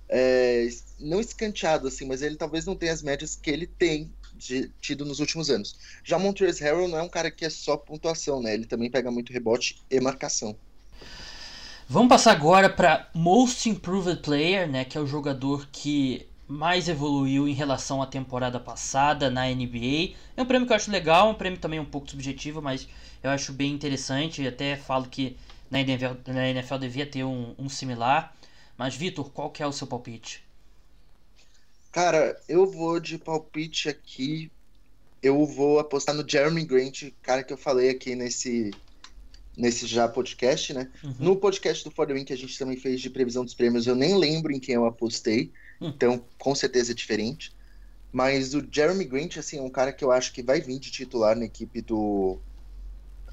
é, 0.09 0.67
não 0.99 1.19
escanteado, 1.19 1.87
assim, 1.87 2.05
mas 2.05 2.21
ele 2.21 2.35
talvez 2.35 2.65
não 2.65 2.75
tenha 2.75 2.93
as 2.93 3.01
médias 3.01 3.35
que 3.35 3.49
ele 3.49 3.65
tem 3.65 4.11
de, 4.35 4.71
tido 4.79 5.05
nos 5.05 5.19
últimos 5.19 5.49
anos. 5.49 5.75
Já 6.03 6.19
Montrezl 6.19 6.63
Harrell 6.63 6.87
não 6.87 6.97
é 6.97 7.01
um 7.01 7.09
cara 7.09 7.31
que 7.31 7.45
é 7.45 7.49
só 7.49 7.77
pontuação, 7.77 8.41
né? 8.41 8.53
Ele 8.53 8.65
também 8.65 8.91
pega 8.91 9.09
muito 9.09 9.33
rebote 9.33 9.81
e 9.89 9.99
marcação. 9.99 10.55
Vamos 11.89 12.09
passar 12.09 12.31
agora 12.31 12.69
para 12.69 13.09
Most 13.13 13.69
Improved 13.69 14.21
Player, 14.21 14.69
né, 14.69 14.85
que 14.85 14.97
é 14.97 15.01
o 15.01 15.05
jogador 15.05 15.67
que 15.71 16.27
mais 16.47 16.87
evoluiu 16.87 17.47
em 17.47 17.53
relação 17.53 18.01
à 18.01 18.05
temporada 18.05 18.59
passada 18.59 19.29
na 19.29 19.45
NBA. 19.47 20.15
É 20.35 20.41
um 20.41 20.45
prêmio 20.45 20.67
que 20.67 20.73
eu 20.73 20.77
acho 20.77 20.91
legal, 20.91 21.29
um 21.29 21.33
prêmio 21.33 21.59
também 21.59 21.79
um 21.79 21.85
pouco 21.85 22.09
subjetivo, 22.09 22.61
mas 22.61 22.87
eu 23.23 23.29
acho 23.29 23.53
bem 23.53 23.71
interessante. 23.71 24.45
Até 24.45 24.75
falo 24.75 25.07
que 25.07 25.37
na 25.71 25.81
NFL, 25.81 26.13
na 26.27 26.49
NFL 26.49 26.77
devia 26.77 27.05
ter 27.05 27.23
um, 27.23 27.55
um 27.57 27.69
similar. 27.69 28.35
Mas, 28.77 28.95
Vitor, 28.95 29.29
qual 29.31 29.49
que 29.49 29.63
é 29.63 29.67
o 29.67 29.71
seu 29.71 29.87
palpite? 29.87 30.43
Cara, 31.91 32.39
eu 32.49 32.65
vou 32.65 32.99
de 32.99 33.17
palpite 33.17 33.87
aqui. 33.87 34.51
Eu 35.21 35.45
vou 35.45 35.79
apostar 35.79 36.13
no 36.13 36.27
Jeremy 36.27 36.65
Grant, 36.65 37.11
cara 37.21 37.43
que 37.43 37.53
eu 37.53 37.57
falei 37.57 37.89
aqui 37.89 38.15
nesse 38.15 38.71
nesse 39.55 39.85
já 39.85 40.07
podcast, 40.07 40.73
né? 40.73 40.89
Uhum. 41.03 41.15
No 41.19 41.35
podcast 41.35 41.83
do 41.83 41.91
For 41.91 42.11
Win 42.11 42.25
que 42.25 42.33
a 42.33 42.37
gente 42.37 42.57
também 42.57 42.75
fez 42.75 42.99
de 42.99 43.09
previsão 43.09 43.45
dos 43.45 43.53
prêmios, 43.53 43.85
eu 43.85 43.95
nem 43.95 44.17
lembro 44.17 44.51
em 44.51 44.59
quem 44.59 44.75
eu 44.75 44.85
apostei. 44.85 45.51
Então 45.81 46.25
com 46.37 46.55
certeza 46.55 46.91
é 46.91 46.95
diferente. 46.95 47.51
Mas 48.11 48.53
o 48.53 48.63
Jeremy 48.71 49.05
Grant, 49.05 49.37
assim, 49.37 49.57
é 49.57 49.61
um 49.61 49.69
cara 49.69 49.91
que 49.91 50.03
eu 50.03 50.11
acho 50.11 50.31
que 50.33 50.43
vai 50.43 50.61
vir 50.61 50.79
de 50.79 50.91
titular 50.91 51.35
na 51.35 51.45
equipe 51.45 51.81
do 51.81 52.39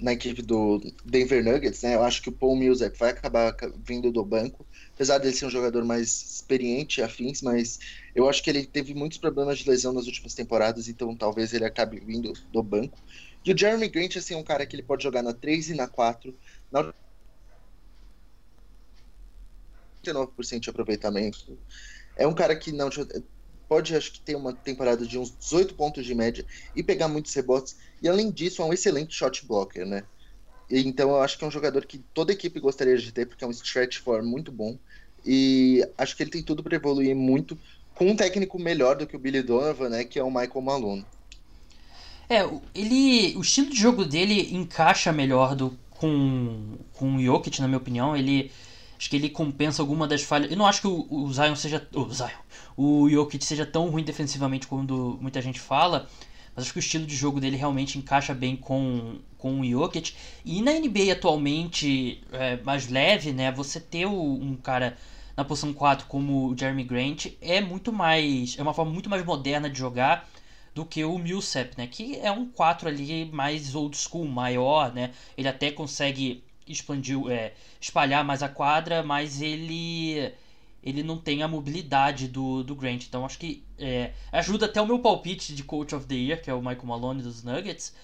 na 0.00 0.14
equipe 0.14 0.40
do 0.40 0.80
Denver 1.04 1.44
Nuggets, 1.44 1.82
né? 1.82 1.94
Eu 1.94 2.02
acho 2.02 2.22
que 2.22 2.30
o 2.30 2.32
Paul 2.32 2.56
Millsap 2.56 2.98
vai 2.98 3.10
acabar 3.10 3.54
vindo 3.84 4.10
do 4.10 4.24
banco, 4.24 4.66
apesar 4.94 5.18
dele 5.18 5.36
ser 5.36 5.44
um 5.44 5.50
jogador 5.50 5.84
mais 5.84 6.08
experiente 6.08 7.02
afins, 7.02 7.42
mas 7.42 7.78
eu 8.14 8.28
acho 8.28 8.42
que 8.42 8.48
ele 8.48 8.66
teve 8.66 8.94
muitos 8.94 9.18
problemas 9.18 9.58
de 9.58 9.68
lesão 9.68 9.92
nas 9.92 10.06
últimas 10.06 10.34
temporadas, 10.34 10.88
então 10.88 11.14
talvez 11.14 11.52
ele 11.52 11.66
acabe 11.66 12.00
vindo 12.00 12.32
do 12.50 12.62
banco. 12.62 12.98
E 13.44 13.52
o 13.52 13.58
Jeremy 13.58 13.88
Grant, 13.88 14.16
assim, 14.16 14.34
é 14.34 14.36
um 14.36 14.44
cara 14.44 14.66
que 14.66 14.74
ele 14.74 14.82
pode 14.82 15.02
jogar 15.02 15.22
na 15.22 15.34
3 15.34 15.68
e 15.70 15.74
na 15.74 15.86
4, 15.86 16.34
na 16.70 16.92
99% 20.02 20.60
de 20.60 20.70
aproveitamento. 20.70 21.58
É 22.16 22.26
um 22.26 22.34
cara 22.34 22.54
que 22.56 22.72
não 22.72 22.90
pode, 23.68 23.94
acho 23.94 24.12
que, 24.12 24.20
ter 24.20 24.34
uma 24.34 24.52
temporada 24.52 25.06
de 25.06 25.16
uns 25.16 25.30
18 25.38 25.74
pontos 25.74 26.04
de 26.04 26.14
média 26.14 26.44
e 26.74 26.82
pegar 26.82 27.06
muitos 27.06 27.32
rebotes. 27.32 27.76
E 28.02 28.08
além 28.08 28.30
disso, 28.30 28.62
é 28.62 28.64
um 28.64 28.72
excelente 28.72 29.14
shot 29.14 29.46
blocker, 29.46 29.86
né? 29.86 30.02
Então 30.68 31.10
eu 31.10 31.22
acho 31.22 31.38
que 31.38 31.44
é 31.44 31.46
um 31.46 31.50
jogador 31.50 31.84
que 31.84 31.98
toda 32.12 32.32
equipe 32.32 32.60
gostaria 32.60 32.96
de 32.96 33.12
ter, 33.12 33.26
porque 33.26 33.44
é 33.44 33.46
um 33.46 33.50
stretch 33.50 33.98
for 33.98 34.22
muito 34.22 34.52
bom. 34.52 34.78
E 35.24 35.84
acho 35.98 36.16
que 36.16 36.22
ele 36.22 36.30
tem 36.30 36.42
tudo 36.42 36.62
para 36.62 36.76
evoluir 36.76 37.14
muito 37.14 37.58
com 37.94 38.06
um 38.06 38.16
técnico 38.16 38.58
melhor 38.58 38.96
do 38.96 39.06
que 39.06 39.16
o 39.16 39.18
Billy 39.18 39.42
Donovan, 39.42 39.88
né? 39.88 40.04
Que 40.04 40.18
é 40.18 40.22
o 40.22 40.30
Michael 40.30 40.60
Malone. 40.60 41.06
É, 42.28 42.48
ele. 42.74 43.36
O 43.36 43.40
estilo 43.40 43.70
de 43.70 43.76
jogo 43.76 44.04
dele 44.04 44.54
encaixa 44.54 45.12
melhor 45.12 45.54
do, 45.54 45.76
com, 45.90 46.78
com 46.92 47.16
o 47.16 47.22
Jokic, 47.22 47.60
na 47.60 47.66
minha 47.66 47.78
opinião. 47.78 48.16
Ele 48.16 48.50
Acho 49.00 49.08
que 49.08 49.16
ele 49.16 49.30
compensa 49.30 49.80
alguma 49.80 50.06
das 50.06 50.22
falhas. 50.22 50.50
Eu 50.50 50.58
não 50.58 50.66
acho 50.66 50.82
que 50.82 50.86
o, 50.86 51.06
o 51.08 51.32
Zion 51.32 51.56
seja. 51.56 51.88
O 51.94 52.12
Zion. 52.12 52.28
O 52.76 53.08
Jokic 53.08 53.42
seja 53.42 53.64
tão 53.64 53.88
ruim 53.88 54.04
defensivamente 54.04 54.66
quando 54.66 55.16
muita 55.22 55.40
gente 55.40 55.58
fala. 55.58 56.06
Mas 56.54 56.64
acho 56.64 56.72
que 56.74 56.78
o 56.78 56.80
estilo 56.80 57.06
de 57.06 57.16
jogo 57.16 57.40
dele 57.40 57.56
realmente 57.56 57.96
encaixa 57.96 58.34
bem 58.34 58.56
com, 58.56 59.16
com 59.38 59.60
o 59.60 59.64
Jokic. 59.64 60.12
E 60.44 60.60
na 60.60 60.72
NBA 60.72 61.14
atualmente, 61.14 62.22
é, 62.30 62.58
mais 62.58 62.90
leve, 62.90 63.32
né? 63.32 63.50
Você 63.52 63.80
ter 63.80 64.04
o, 64.04 64.12
um 64.12 64.54
cara 64.54 64.98
na 65.34 65.46
posição 65.46 65.72
4 65.72 66.06
como 66.06 66.50
o 66.50 66.58
Jeremy 66.58 66.84
Grant 66.84 67.28
é 67.40 67.58
muito 67.62 67.90
mais. 67.90 68.58
É 68.58 68.62
uma 68.62 68.74
forma 68.74 68.92
muito 68.92 69.08
mais 69.08 69.24
moderna 69.24 69.70
de 69.70 69.78
jogar 69.78 70.28
do 70.74 70.84
que 70.84 71.02
o 71.06 71.16
Millsap, 71.16 71.72
né? 71.78 71.86
Que 71.86 72.18
é 72.18 72.30
um 72.30 72.44
4 72.50 72.86
ali 72.86 73.24
mais 73.32 73.74
old 73.74 73.96
school, 73.96 74.26
maior, 74.26 74.92
né? 74.92 75.12
Ele 75.38 75.48
até 75.48 75.70
consegue 75.70 76.44
expandiu, 76.72 77.30
é, 77.30 77.54
espalhar 77.80 78.24
mais 78.24 78.42
a 78.42 78.48
quadra, 78.48 79.02
mas 79.02 79.40
ele 79.40 80.32
ele 80.82 81.02
não 81.02 81.18
tem 81.18 81.42
a 81.42 81.48
mobilidade 81.48 82.26
do, 82.26 82.62
do 82.62 82.74
Grant. 82.74 83.04
Então 83.06 83.24
acho 83.26 83.38
que 83.38 83.62
é, 83.78 84.12
ajuda 84.32 84.66
até 84.66 84.80
o 84.80 84.86
meu 84.86 84.98
palpite 84.98 85.54
de 85.54 85.62
Coach 85.62 85.94
of 85.94 86.06
the 86.06 86.14
Year, 86.14 86.42
que 86.42 86.50
é 86.50 86.54
o 86.54 86.60
Michael 86.60 86.86
Malone 86.86 87.22
dos 87.22 87.42
Nuggets. 87.42 87.94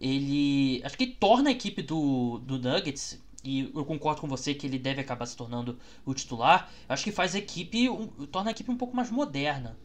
Ele 0.00 0.80
acho 0.84 0.96
que 0.96 1.06
torna 1.06 1.48
a 1.48 1.52
equipe 1.52 1.82
do, 1.82 2.38
do 2.38 2.58
Nuggets 2.58 3.18
e 3.44 3.70
eu 3.74 3.84
concordo 3.84 4.20
com 4.20 4.28
você 4.28 4.52
que 4.52 4.66
ele 4.66 4.78
deve 4.78 5.00
acabar 5.00 5.24
se 5.26 5.36
tornando 5.36 5.78
o 6.04 6.12
titular. 6.12 6.70
Acho 6.88 7.04
que 7.04 7.12
faz 7.12 7.34
a 7.34 7.38
equipe 7.38 7.88
um, 7.88 8.06
torna 8.26 8.50
a 8.50 8.52
equipe 8.52 8.70
um 8.70 8.76
pouco 8.76 8.94
mais 8.94 9.10
moderna. 9.10 9.76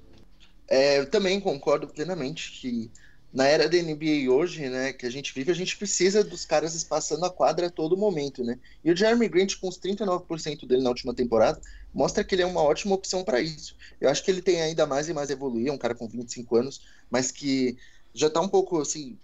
É, 0.68 1.00
eu 1.00 1.10
também 1.10 1.40
concordo 1.40 1.88
plenamente 1.88 2.52
que 2.52 2.90
na 3.34 3.48
era 3.48 3.68
da 3.68 3.78
NBA 3.78 4.32
hoje, 4.32 4.70
né, 4.70 4.94
que 4.94 5.08
a 5.08 5.10
gente 5.10 5.34
vive, 5.34 5.52
a 5.52 5.56
gente 5.56 5.76
precisa 5.76 6.24
dos 6.24 6.46
caras 6.46 6.76
espaçando 6.76 7.26
a 7.26 7.32
quadra 7.32 7.66
a 7.66 7.72
todo 7.72 7.98
momento, 7.98 8.44
né? 8.44 8.60
E 8.86 8.92
o 8.92 8.96
Jeremy 8.96 9.28
Grant, 9.28 9.56
com 9.60 9.68
os 9.68 9.80
39% 9.80 10.68
dele 10.68 10.84
na 10.84 10.90
última 10.90 11.16
temporada, 11.16 11.60
mostra 11.92 12.24
que 12.24 12.36
ele 12.36 12.44
é 12.44 12.46
uma 12.46 12.62
ótima 12.62 12.94
opção 12.94 13.24
para 13.24 13.42
isso. 13.42 13.76
Eu 14.00 14.10
acho 14.10 14.24
que 14.24 14.30
ele 14.30 14.42
tem 14.42 14.62
ainda 14.62 14.86
mais 14.86 15.10
e 15.10 15.14
mais 15.14 15.32
a 15.32 15.34
evoluir, 15.34 15.68
é 15.68 15.72
um 15.72 15.78
cara 15.80 15.96
com 15.96 16.08
25 16.08 16.56
anos, 16.56 16.82
mas 17.10 17.32
que 17.32 17.76
já 18.14 18.30
tá 18.30 18.40
um 18.40 18.48
pouco 18.48 18.80
assim, 18.80 19.18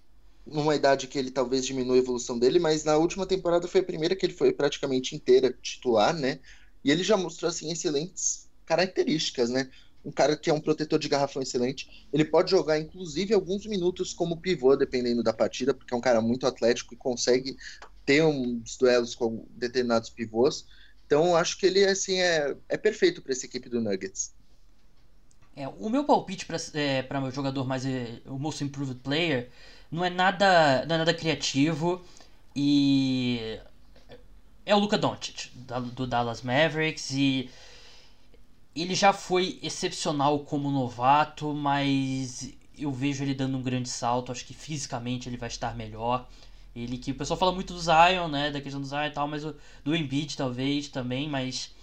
numa 0.44 0.76
idade 0.76 1.06
que 1.08 1.20
ele 1.20 1.30
talvez 1.30 1.64
diminua 1.64 1.96
a 1.96 2.00
evolução 2.00 2.40
dele, 2.40 2.58
mas 2.58 2.84
na 2.84 2.98
última 2.98 3.28
temporada 3.28 3.68
foi 3.68 3.82
a 3.82 3.84
primeira 3.86 4.16
que 4.16 4.26
ele 4.26 4.34
foi 4.34 4.52
praticamente 4.52 5.16
inteira 5.16 5.56
titular, 5.62 6.16
né? 6.16 6.40
E 6.84 6.90
ele 6.90 7.04
já 7.04 7.16
mostrou 7.16 7.50
assim 7.50 7.72
excelentes 7.72 8.50
características, 8.66 9.52
né? 9.52 9.70
Um 10.04 10.12
cara 10.12 10.36
que 10.36 10.50
é 10.50 10.54
um 10.54 10.62
protetor 10.62 10.98
de 10.98 11.10
garrafão 11.10 11.42
excelente. 11.42 12.08
Ele 12.12 12.26
pode 12.26 12.52
jogar, 12.52 12.80
inclusive, 12.80 13.34
alguns 13.34 13.66
minutos 13.66 14.14
como 14.14 14.38
pivô, 14.38 14.76
dependendo 14.76 15.22
da 15.22 15.34
partida, 15.34 15.74
porque 15.74 15.94
é 15.94 15.98
um 15.98 16.02
cara 16.02 16.22
muito 16.22 16.48
atlético 16.48 16.94
e 16.94 16.98
consegue 16.98 17.58
ter 18.06 18.24
uns 18.24 18.78
duelos 18.78 19.14
com 19.14 19.46
determinados 19.52 20.10
pivôs. 20.10 20.66
Então, 21.06 21.36
acho 21.36 21.58
que 21.58 21.66
ele 21.66 21.84
assim 21.86 22.20
é, 22.20 22.56
é 22.68 22.78
perfeito 22.78 23.22
para 23.22 23.34
essa 23.34 23.46
equipe 23.46 23.68
do 23.68 23.82
Nuggets. 23.82 24.34
É, 25.56 25.68
o 25.68 25.90
meu 25.90 26.06
palpite 26.06 26.46
para 26.46 26.58
é, 26.74 27.06
o 27.28 27.32
jogador 27.32 27.68
mais 27.68 27.86
é, 27.86 28.22
o 28.26 28.40
most 28.40 28.64
improved 28.64 29.00
player 29.02 29.50
não 29.92 30.06
é 30.06 30.10
nada 30.10 30.86
não 30.86 30.96
é 30.96 30.98
nada 31.00 31.14
criativo 31.14 32.02
e 32.56 33.60
é 34.66 34.74
o 34.74 34.80
Luka 34.80 34.98
Doncic 34.98 35.52
do 35.94 36.08
Dallas 36.08 36.44
Mavericks 36.44 37.12
e 37.12 37.50
ele 38.82 38.96
já 38.96 39.12
foi 39.14 39.60
excepcional 39.62 40.40
como 40.40 40.72
novato, 40.72 41.54
mas 41.54 42.54
eu 42.78 42.92
vejo 42.92 43.24
ele 43.24 43.34
dando 43.34 43.58
um 43.58 43.62
grande 43.62 43.90
salto. 43.90 44.32
Acho 44.32 44.46
que 44.46 44.54
fisicamente 44.54 45.28
ele 45.28 45.38
vai 45.38 45.50
estar 45.50 45.76
melhor. 45.76 46.28
Ele 46.76 46.98
que 46.98 47.12
o 47.12 47.16
pessoal 47.16 47.38
fala 47.38 47.52
muito 47.52 47.74
do 47.74 47.80
Zion, 47.80 48.28
né, 48.28 48.52
da 48.52 48.62
questão 48.62 48.80
do 48.80 48.88
Zion 48.88 49.06
e 49.06 49.12
tal, 49.12 49.28
mas 49.28 49.44
o, 49.44 49.56
do 49.84 49.96
Embiid 49.96 50.38
talvez 50.38 50.88
também, 50.88 51.28
mas 51.28 51.74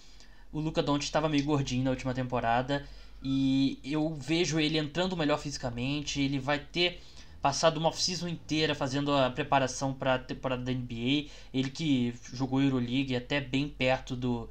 o 0.53 0.61
Luka 0.61 0.83
Doncic 0.83 1.05
estava 1.05 1.29
meio 1.29 1.45
gordinho 1.45 1.85
na 1.85 1.91
última 1.91 2.15
temporada 2.15 2.87
e 3.23 3.79
eu 3.85 4.15
vejo 4.15 4.61
ele 4.61 4.79
entrando 4.79 5.17
melhor 5.17 5.39
fisicamente, 5.39 6.21
ele 6.21 6.39
vai 6.39 6.59
ter 6.61 7.03
passado 7.43 7.79
uma 7.79 7.89
off-season 7.89 8.29
inteira 8.29 8.75
fazendo 8.75 9.13
a 9.13 9.31
preparação 9.31 9.93
para 9.93 10.15
a 10.15 10.19
temporada 10.19 10.63
da 10.63 10.73
NBA, 10.73 11.29
ele 11.53 11.71
que 11.71 12.15
jogou 12.33 12.63
Euroleague 12.63 13.17
até 13.17 13.41
bem 13.41 13.69
perto 13.69 14.15
do, 14.15 14.49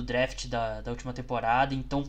do 0.00 0.06
draft 0.06 0.46
da, 0.46 0.80
da 0.80 0.90
última 0.90 1.12
temporada, 1.12 1.74
então 1.74 2.04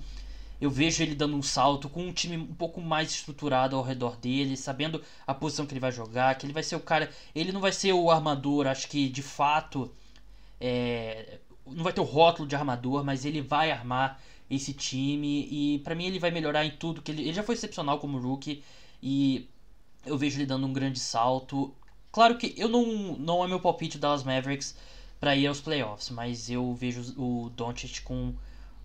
eu 0.61 0.69
vejo 0.69 1.01
ele 1.01 1.15
dando 1.15 1.35
um 1.35 1.41
salto 1.41 1.87
com 1.87 2.07
um 2.07 2.11
time 2.11 2.37
um 2.37 2.53
pouco 2.53 2.81
mais 2.81 3.11
estruturado 3.11 3.75
ao 3.75 3.83
redor 3.83 4.17
dele, 4.17 4.57
sabendo 4.57 5.01
a 5.25 5.33
posição 5.33 5.65
que 5.65 5.73
ele 5.73 5.79
vai 5.79 5.91
jogar, 5.91 6.35
que 6.35 6.45
ele 6.45 6.53
vai 6.53 6.63
ser 6.63 6.75
o 6.75 6.81
cara. 6.81 7.09
Ele 7.33 7.51
não 7.51 7.61
vai 7.61 7.71
ser 7.71 7.93
o 7.93 8.11
armador, 8.11 8.67
acho 8.67 8.87
que 8.89 9.07
de 9.07 9.21
fato. 9.21 9.91
É, 10.59 11.39
não 11.65 11.83
vai 11.83 11.93
ter 11.93 12.01
o 12.01 12.03
rótulo 12.03 12.47
de 12.47 12.55
armador, 12.55 13.03
mas 13.05 13.23
ele 13.25 13.41
vai 13.41 13.71
armar 13.71 14.19
esse 14.49 14.73
time 14.73 15.47
e 15.49 15.79
para 15.79 15.95
mim 15.95 16.05
ele 16.07 16.19
vai 16.19 16.31
melhorar 16.31 16.65
em 16.65 16.71
tudo 16.71 17.01
que 17.01 17.11
ele, 17.11 17.21
ele 17.21 17.33
já 17.33 17.43
foi 17.43 17.55
excepcional 17.55 17.99
como 17.99 18.17
rookie 18.19 18.63
e 19.01 19.47
eu 20.05 20.17
vejo 20.17 20.37
ele 20.37 20.45
dando 20.45 20.65
um 20.65 20.73
grande 20.73 20.99
salto. 20.99 21.73
Claro 22.11 22.37
que 22.37 22.53
eu 22.57 22.67
não 22.67 23.15
não 23.17 23.45
é 23.45 23.47
meu 23.47 23.59
palpite 23.59 23.97
Dallas 23.97 24.23
Mavericks 24.23 24.75
para 25.19 25.35
ir 25.35 25.47
aos 25.47 25.59
playoffs, 25.59 26.09
mas 26.09 26.49
eu 26.49 26.73
vejo 26.73 27.13
o 27.17 27.49
Doncic 27.49 28.01
com 28.03 28.33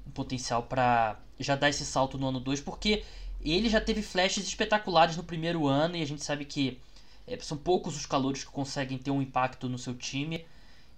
um 0.07 0.11
potencial 0.11 0.65
para 0.65 1.19
já 1.39 1.55
dar 1.57 1.69
esse 1.69 1.85
salto 1.85 2.19
no 2.19 2.29
ano 2.29 2.41
2, 2.41 2.61
porque 2.61 3.05
ele 3.41 3.69
já 3.69 3.81
teve 3.81 4.03
flashes 4.03 4.47
espetaculares 4.47 5.17
no 5.17 5.23
primeiro 5.23 5.67
ano 5.67 5.97
e 5.97 6.03
a 6.03 6.07
gente 6.07 6.25
sabe 6.25 6.45
que 6.45 6.79
é, 7.27 7.39
são 7.39 7.57
poucos 7.57 7.97
os 7.97 8.07
calores 8.07 8.45
que 8.45 8.51
conseguem 8.51 8.99
ter 8.99 9.11
um 9.11 9.23
impacto 9.23 9.69
no 9.69 9.79
seu 9.79 9.95
time 9.95 10.45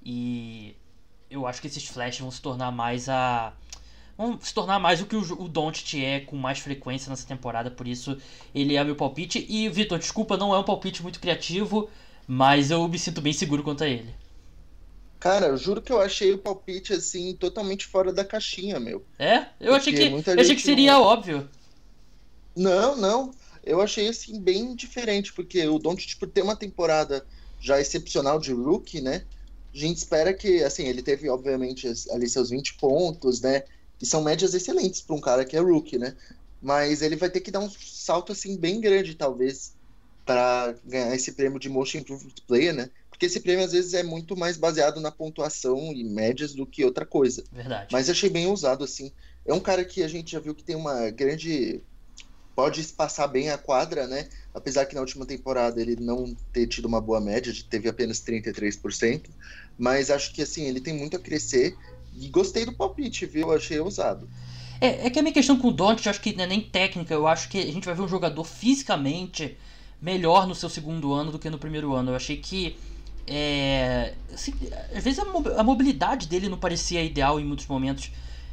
e 0.05 0.75
eu 1.31 1.47
acho 1.47 1.61
que 1.61 1.67
esses 1.67 1.87
flashes 1.87 2.21
vão 2.21 2.31
se 2.31 2.41
tornar 2.41 2.71
mais 2.71 3.09
a 3.09 3.53
vão 4.17 4.39
se 4.41 4.55
tornar 4.55 4.79
mais 4.79 5.01
o 5.03 5.07
que 5.07 5.17
o, 5.17 5.43
o 5.43 5.49
Doncic 5.49 5.95
é 6.03 6.21
com 6.21 6.37
mais 6.37 6.59
frequência 6.59 7.11
nessa 7.11 7.27
temporada, 7.27 7.71
por 7.71 7.87
isso 7.87 8.17
ele 8.55 8.77
é 8.77 8.85
meu 8.85 8.97
palpite. 8.97 9.45
E 9.49 9.69
Vitor, 9.69 9.99
desculpa, 9.99 10.37
não 10.37 10.55
é 10.55 10.59
um 10.59 10.65
palpite 10.65 11.03
muito 11.03 11.21
criativo, 11.21 11.91
mas 12.27 12.71
eu 12.71 12.87
me 12.89 12.99
sinto 12.99 13.21
bem 13.21 13.33
seguro 13.33 13.63
quanto 13.63 13.85
a 13.85 13.89
ele. 13.89 14.15
Cara, 15.19 15.47
eu 15.47 15.57
juro 15.57 15.81
que 15.81 15.93
eu 15.93 16.01
achei 16.01 16.33
o 16.33 16.39
palpite 16.39 16.93
assim 16.93 17.35
totalmente 17.35 17.87
fora 17.87 18.13
da 18.13 18.25
caixinha, 18.25 18.79
meu. 18.79 19.05
É? 19.19 19.47
Eu 19.61 19.75
achei 19.75 19.93
que 19.93 20.03
eu 20.03 20.41
achei 20.41 20.55
que 20.55 20.63
seria 20.63 20.93
não... 20.93 21.03
óbvio. 21.03 21.49
Não, 22.55 22.97
não. 22.97 23.31
Eu 23.65 23.81
achei 23.81 24.09
assim 24.09 24.41
bem 24.41 24.75
diferente, 24.75 25.33
porque 25.33 25.67
o 25.67 25.79
Doncic 25.79 26.19
por 26.19 26.29
ter 26.29 26.43
uma 26.43 26.55
temporada 26.55 27.27
já 27.59 27.81
excepcional 27.81 28.39
de 28.39 28.53
rookie, 28.53 29.01
né? 29.01 29.25
A 29.75 29.79
gente 29.79 29.97
espera 29.97 30.33
que, 30.33 30.63
assim, 30.63 30.87
ele 30.87 31.03
teve 31.03 31.29
obviamente 31.29 31.91
ali 32.11 32.29
seus 32.29 32.51
20 32.51 32.75
pontos, 32.75 33.41
né? 33.41 33.63
que 33.99 34.07
são 34.07 34.23
médias 34.23 34.55
excelentes 34.55 35.01
para 35.01 35.17
um 35.17 35.21
cara 35.21 35.45
que 35.45 35.57
é 35.57 35.61
rookie, 35.61 35.99
né? 35.99 36.15
Mas 36.61 37.03
ele 37.03 37.17
vai 37.17 37.31
ter 37.31 37.41
que 37.41 37.51
dar 37.51 37.61
um 37.61 37.71
salto 37.71 38.33
assim 38.33 38.57
bem 38.57 38.81
grande, 38.81 39.15
talvez, 39.15 39.75
para 40.25 40.75
ganhar 40.85 41.15
esse 41.15 41.33
prêmio 41.33 41.59
de 41.59 41.69
Motion 41.69 41.99
Improved 41.99 42.43
Player, 42.47 42.75
né? 42.75 42.91
Porque 43.17 43.25
esse 43.25 43.41
prêmio 43.41 43.65
às 43.65 43.73
vezes 43.73 43.95
é 43.95 44.03
muito 44.03 44.37
mais 44.37 44.59
baseado 44.59 45.01
na 45.01 45.11
pontuação 45.11 45.91
e 45.91 46.05
médias 46.05 46.53
do 46.53 46.67
que 46.67 46.85
outra 46.85 47.07
coisa. 47.07 47.43
Verdade. 47.51 47.89
Mas 47.91 48.11
achei 48.11 48.29
bem 48.29 48.47
ousado, 48.47 48.85
assim. 48.85 49.11
É 49.47 49.55
um 49.55 49.61
cara 49.61 49.83
que 49.87 50.03
a 50.03 50.09
gente 50.09 50.33
já 50.33 50.39
viu 50.39 50.55
que 50.55 50.63
tem 50.63 50.77
uma 50.77 51.09
grande. 51.09 51.81
Pode 52.55 52.83
passar 52.89 53.27
bem 53.27 53.49
a 53.49 53.57
quadra, 53.57 54.07
né? 54.07 54.29
Apesar 54.53 54.85
que 54.85 54.95
na 54.95 55.01
última 55.01 55.25
temporada 55.25 55.81
ele 55.81 55.97
não 55.97 56.37
ter 56.53 56.67
tido 56.67 56.85
uma 56.85 57.01
boa 57.01 57.23
média, 57.23 57.53
teve 57.71 57.89
apenas 57.89 58.21
33%. 58.21 59.31
Mas 59.79 60.11
acho 60.11 60.35
que 60.35 60.43
assim, 60.43 60.65
ele 60.65 60.81
tem 60.81 60.95
muito 60.95 61.17
a 61.17 61.21
crescer 61.21 61.75
e 62.15 62.29
gostei 62.29 62.67
do 62.67 62.75
palpite, 62.75 63.25
viu? 63.25 63.51
Achei 63.51 63.81
ousado. 63.81 64.29
É, 64.79 65.07
é 65.07 65.11
que 65.11 65.19
a 65.19 65.23
minha 65.23 65.33
questão 65.33 65.59
com 65.59 65.69
o 65.69 65.73
Doncic, 65.73 66.07
acho 66.07 66.21
que 66.21 66.35
não 66.35 66.45
é 66.45 66.47
nem 66.47 66.61
técnica, 66.61 67.15
eu 67.15 67.27
acho 67.27 67.49
que 67.49 67.59
a 67.59 67.73
gente 67.73 67.87
vai 67.87 67.95
ver 67.95 68.03
um 68.03 68.09
jogador 68.09 68.45
fisicamente 68.45 69.57
melhor 70.01 70.47
no 70.47 70.55
seu 70.55 70.69
segundo 70.69 71.13
ano 71.13 71.33
do 71.33 71.39
que 71.39 71.49
no 71.49 71.59
primeiro 71.59 71.95
ano. 71.95 72.13
Eu 72.13 72.17
achei 72.17 72.37
que. 72.37 72.77
É, 73.27 74.15
assim, 74.33 74.53
às 74.95 75.03
vezes 75.03 75.19
a 75.19 75.63
mobilidade 75.63 76.29
dele 76.29 76.49
não 76.49 76.59
parecia 76.59 77.03
ideal 77.03 77.41
em 77.41 77.45
muitos 77.45 77.67
momentos 77.67 78.11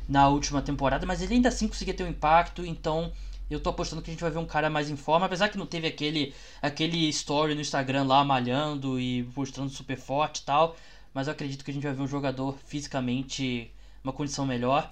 na 0.10 0.28
última 0.28 0.62
temporada, 0.62 1.06
mas 1.06 1.22
ele 1.22 1.36
ainda 1.36 1.50
assim 1.50 1.68
conseguia 1.68 1.94
ter 1.94 2.04
um 2.04 2.08
impacto, 2.08 2.66
então 2.66 3.12
eu 3.50 3.60
tô 3.60 3.70
apostando 3.70 4.02
que 4.02 4.10
a 4.10 4.14
gente 4.14 4.22
vai 4.22 4.32
ver 4.32 4.40
um 4.40 4.46
cara 4.46 4.70
mais 4.70 4.90
em 4.90 4.96
forma, 4.96 5.26
apesar 5.26 5.50
que 5.50 5.58
não 5.58 5.66
teve 5.66 5.88
aquele 5.88 6.34
aquele 6.62 7.08
story 7.10 7.54
no 7.56 7.62
Instagram 7.62 8.04
lá 8.04 8.24
malhando 8.24 9.00
e 9.00 9.30
mostrando 9.36 9.70
super 9.70 9.98
forte 9.98 10.40
e 10.40 10.44
tal 10.44 10.76
mas 11.14 11.28
eu 11.28 11.34
acredito 11.34 11.64
que 11.64 11.72
a 11.72 11.74
gente 11.74 11.84
vai 11.84 11.94
ver 11.94 12.02
um 12.02 12.08
jogador 12.08 12.58
fisicamente 12.66 13.72
uma 14.04 14.12
condição 14.12 14.46
melhor. 14.46 14.92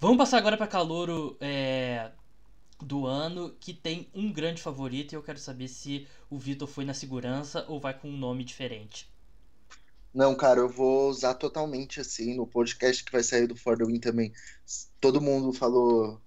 Vamos 0.00 0.16
passar 0.16 0.38
agora 0.38 0.56
para 0.56 0.66
Calouro 0.66 1.36
é, 1.40 2.10
do 2.84 3.06
ano, 3.06 3.54
que 3.58 3.72
tem 3.72 4.08
um 4.14 4.32
grande 4.32 4.62
favorito 4.62 5.12
e 5.12 5.16
eu 5.16 5.22
quero 5.22 5.38
saber 5.38 5.68
se 5.68 6.06
o 6.30 6.38
Vitor 6.38 6.68
foi 6.68 6.84
na 6.84 6.94
segurança 6.94 7.64
ou 7.68 7.80
vai 7.80 7.98
com 7.98 8.08
um 8.08 8.16
nome 8.16 8.44
diferente. 8.44 9.12
Não, 10.12 10.34
cara, 10.34 10.60
eu 10.60 10.68
vou 10.68 11.08
usar 11.08 11.34
totalmente 11.34 12.00
assim 12.00 12.34
no 12.34 12.46
podcast 12.46 13.02
que 13.02 13.10
vai 13.10 13.22
sair 13.22 13.46
do 13.48 13.56
For 13.56 13.76
the 13.76 13.84
Win 13.84 13.98
também. 13.98 14.32
Todo 15.00 15.20
mundo 15.20 15.52
falou 15.52 16.20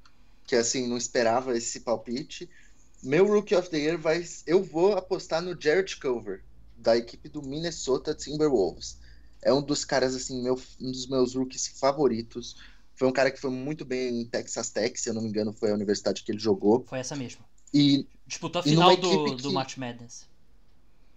que 0.46 0.56
assim 0.56 0.88
não 0.88 0.98
esperava 0.98 1.56
esse 1.56 1.80
palpite. 1.82 2.50
Meu 3.02 3.26
Rookie 3.26 3.56
of 3.56 3.70
the 3.70 3.78
Year 3.78 3.98
vai, 3.98 4.26
eu 4.46 4.62
vou 4.62 4.94
apostar 4.94 5.42
no 5.42 5.60
Jared 5.60 5.96
Culver 5.98 6.44
da 6.76 6.98
equipe 6.98 7.30
do 7.30 7.42
Minnesota 7.42 8.14
Timberwolves 8.14 8.98
é 9.42 9.54
um 9.54 9.62
dos 9.62 9.86
caras, 9.86 10.16
assim, 10.16 10.42
meu, 10.42 10.60
um 10.80 10.92
dos 10.92 11.08
meus 11.08 11.36
rookies 11.36 11.68
favoritos. 11.68 12.58
Foi 12.98 13.08
um 13.08 13.12
cara 13.12 13.30
que 13.30 13.40
foi 13.40 13.52
muito 13.52 13.86
bem 13.86 14.22
em 14.22 14.26
Texas 14.26 14.72
Tech, 14.72 15.00
se 15.00 15.08
eu 15.08 15.14
não 15.14 15.22
me 15.22 15.30
engano, 15.30 15.54
foi 15.54 15.70
a 15.70 15.74
universidade 15.76 16.24
que 16.24 16.32
ele 16.32 16.40
jogou. 16.40 16.84
Foi 16.90 16.98
essa 16.98 17.16
mesmo. 17.16 17.46
E 17.72 18.08
disputou 18.26 18.60
a 18.60 18.64
final 18.64 18.98
do, 18.98 19.36
que... 19.36 19.44
do 19.44 19.54
Match 19.54 19.78
Madness. 19.78 20.28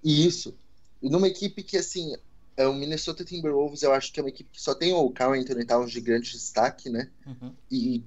Isso. 0.04 0.54
E 1.02 1.08
numa 1.08 1.26
equipe 1.26 1.62
que, 1.62 1.78
assim, 1.78 2.14
é 2.54 2.66
o 2.66 2.74
Minnesota 2.74 3.24
Timberwolves, 3.24 3.82
eu 3.82 3.94
acho 3.94 4.12
que 4.12 4.20
é 4.20 4.22
uma 4.22 4.28
equipe 4.28 4.50
que 4.52 4.60
só 4.60 4.74
tem 4.74 4.92
o 4.92 5.10
Carl 5.10 5.32
Anthony 5.32 5.64
Towns 5.64 5.90
de 5.90 6.00
grande 6.02 6.30
destaque, 6.30 6.90
né? 6.90 7.08
Uhum. 7.26 7.52
E 7.70 8.04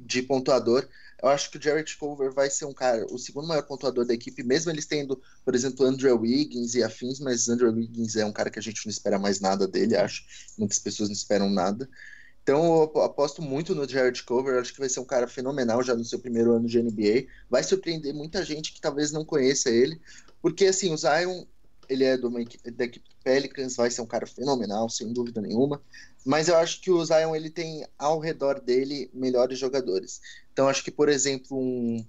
de 0.00 0.22
pontuador. 0.22 0.88
Eu 1.22 1.28
acho 1.28 1.50
que 1.50 1.56
o 1.56 1.62
Jared 1.62 1.96
Culver 1.98 2.32
vai 2.32 2.50
ser 2.50 2.64
um 2.64 2.72
cara, 2.72 3.06
o 3.12 3.18
segundo 3.18 3.46
maior 3.46 3.62
pontuador 3.62 4.04
da 4.04 4.12
equipe, 4.12 4.42
mesmo 4.42 4.72
eles 4.72 4.86
tendo, 4.86 5.22
por 5.44 5.54
exemplo, 5.54 5.86
Andrew 5.86 6.18
Wiggins 6.18 6.74
e 6.74 6.82
afins, 6.82 7.20
mas 7.20 7.48
Andrew 7.48 7.72
Wiggins 7.72 8.16
é 8.16 8.24
um 8.24 8.32
cara 8.32 8.50
que 8.50 8.58
a 8.58 8.62
gente 8.62 8.84
não 8.84 8.90
espera 8.90 9.18
mais 9.18 9.38
nada 9.38 9.68
dele, 9.68 9.96
acho. 9.96 10.24
Muitas 10.58 10.80
pessoas 10.80 11.08
não 11.08 11.14
esperam 11.14 11.48
nada. 11.48 11.88
Então 12.42 12.90
eu 12.94 13.02
aposto 13.02 13.40
muito 13.40 13.74
no 13.74 13.88
Jared 13.88 14.22
Culver, 14.24 14.60
acho 14.60 14.72
que 14.72 14.80
vai 14.80 14.88
ser 14.88 15.00
um 15.00 15.04
cara 15.04 15.28
fenomenal 15.28 15.82
já 15.82 15.94
no 15.94 16.04
seu 16.04 16.18
primeiro 16.18 16.52
ano 16.52 16.66
de 16.66 16.82
NBA. 16.82 17.26
Vai 17.48 17.62
surpreender 17.62 18.12
muita 18.12 18.44
gente 18.44 18.72
que 18.72 18.80
talvez 18.80 19.12
não 19.12 19.24
conheça 19.24 19.70
ele, 19.70 20.00
porque 20.40 20.66
assim, 20.66 20.92
o 20.92 20.96
Zion, 20.96 21.44
ele 21.88 22.04
é 22.04 22.16
do, 22.16 22.28
da 22.30 22.84
equipe 22.84 23.12
Pelicans, 23.22 23.76
vai 23.76 23.90
ser 23.90 24.02
um 24.02 24.06
cara 24.06 24.26
fenomenal, 24.26 24.88
sem 24.88 25.12
dúvida 25.12 25.40
nenhuma. 25.40 25.80
Mas 26.24 26.48
eu 26.48 26.56
acho 26.56 26.80
que 26.80 26.90
o 26.90 27.04
Zion 27.04 27.34
ele 27.34 27.50
tem 27.50 27.86
ao 27.98 28.18
redor 28.18 28.60
dele 28.60 29.08
melhores 29.14 29.58
jogadores. 29.58 30.20
Então 30.52 30.68
acho 30.68 30.82
que, 30.82 30.90
por 30.90 31.08
exemplo, 31.08 31.56
um 31.56 32.04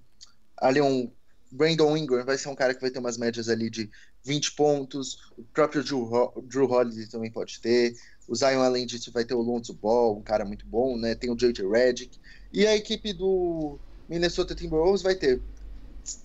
ali 0.56 0.80
um 0.80 1.10
Brandon 1.54 1.96
Ingram 1.96 2.24
vai 2.24 2.36
ser 2.36 2.48
um 2.48 2.54
cara 2.54 2.74
que 2.74 2.80
vai 2.80 2.90
ter 2.90 2.98
umas 2.98 3.16
médias 3.16 3.48
ali 3.48 3.70
de 3.70 3.88
20 4.24 4.52
pontos. 4.54 5.30
O 5.38 5.44
próprio 5.44 5.84
Drew, 5.84 6.32
Drew 6.42 6.68
Holiday 6.68 7.06
também 7.06 7.30
pode 7.30 7.60
ter. 7.60 7.94
O 8.26 8.34
Zion, 8.34 8.60
além 8.60 8.86
disso, 8.86 9.12
vai 9.12 9.24
ter 9.24 9.34
o 9.34 9.40
Lonzo 9.40 9.72
Ball, 9.72 10.18
um 10.18 10.22
cara 10.22 10.44
muito 10.44 10.66
bom, 10.66 10.98
né? 10.98 11.14
Tem 11.14 11.30
o 11.30 11.36
J.J. 11.36 11.68
Redick. 11.68 12.18
E 12.52 12.66
a 12.66 12.74
equipe 12.74 13.12
do 13.12 13.78
Minnesota 14.08 14.54
Timberwolves 14.54 15.02
vai 15.02 15.14
ter 15.14 15.40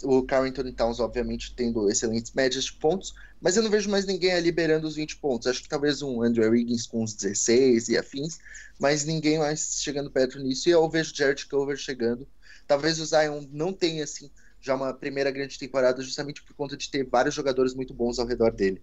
o 0.03 0.23
Carrington 0.23 0.71
Towns, 0.71 0.99
obviamente, 0.99 1.53
tendo 1.55 1.89
excelentes 1.89 2.33
médias 2.33 2.65
de 2.65 2.73
pontos, 2.73 3.13
mas 3.39 3.55
eu 3.55 3.63
não 3.63 3.69
vejo 3.69 3.89
mais 3.89 4.05
ninguém 4.05 4.33
ali 4.33 4.45
liberando 4.45 4.87
os 4.87 4.95
20 4.95 5.17
pontos. 5.17 5.47
Acho 5.47 5.61
que 5.61 5.69
talvez 5.69 6.01
um 6.01 6.21
Andrew 6.21 6.49
Wiggins 6.49 6.85
com 6.87 7.03
os 7.03 7.13
16 7.13 7.89
e 7.89 7.97
afins, 7.97 8.39
mas 8.79 9.05
ninguém 9.05 9.37
mais 9.37 9.81
chegando 9.81 10.11
perto 10.11 10.39
nisso. 10.39 10.67
E 10.67 10.71
eu 10.71 10.89
vejo 10.89 11.15
Jared 11.15 11.45
Culver 11.47 11.77
chegando. 11.77 12.27
Talvez 12.67 12.99
o 12.99 13.05
Zion 13.05 13.45
não 13.51 13.71
tenha, 13.71 14.03
assim, 14.03 14.29
já 14.61 14.75
uma 14.75 14.93
primeira 14.93 15.31
grande 15.31 15.57
temporada, 15.57 16.01
justamente 16.01 16.43
por 16.43 16.53
conta 16.53 16.75
de 16.75 16.89
ter 16.89 17.05
vários 17.05 17.35
jogadores 17.35 17.73
muito 17.73 17.93
bons 17.93 18.19
ao 18.19 18.25
redor 18.25 18.51
dele. 18.51 18.81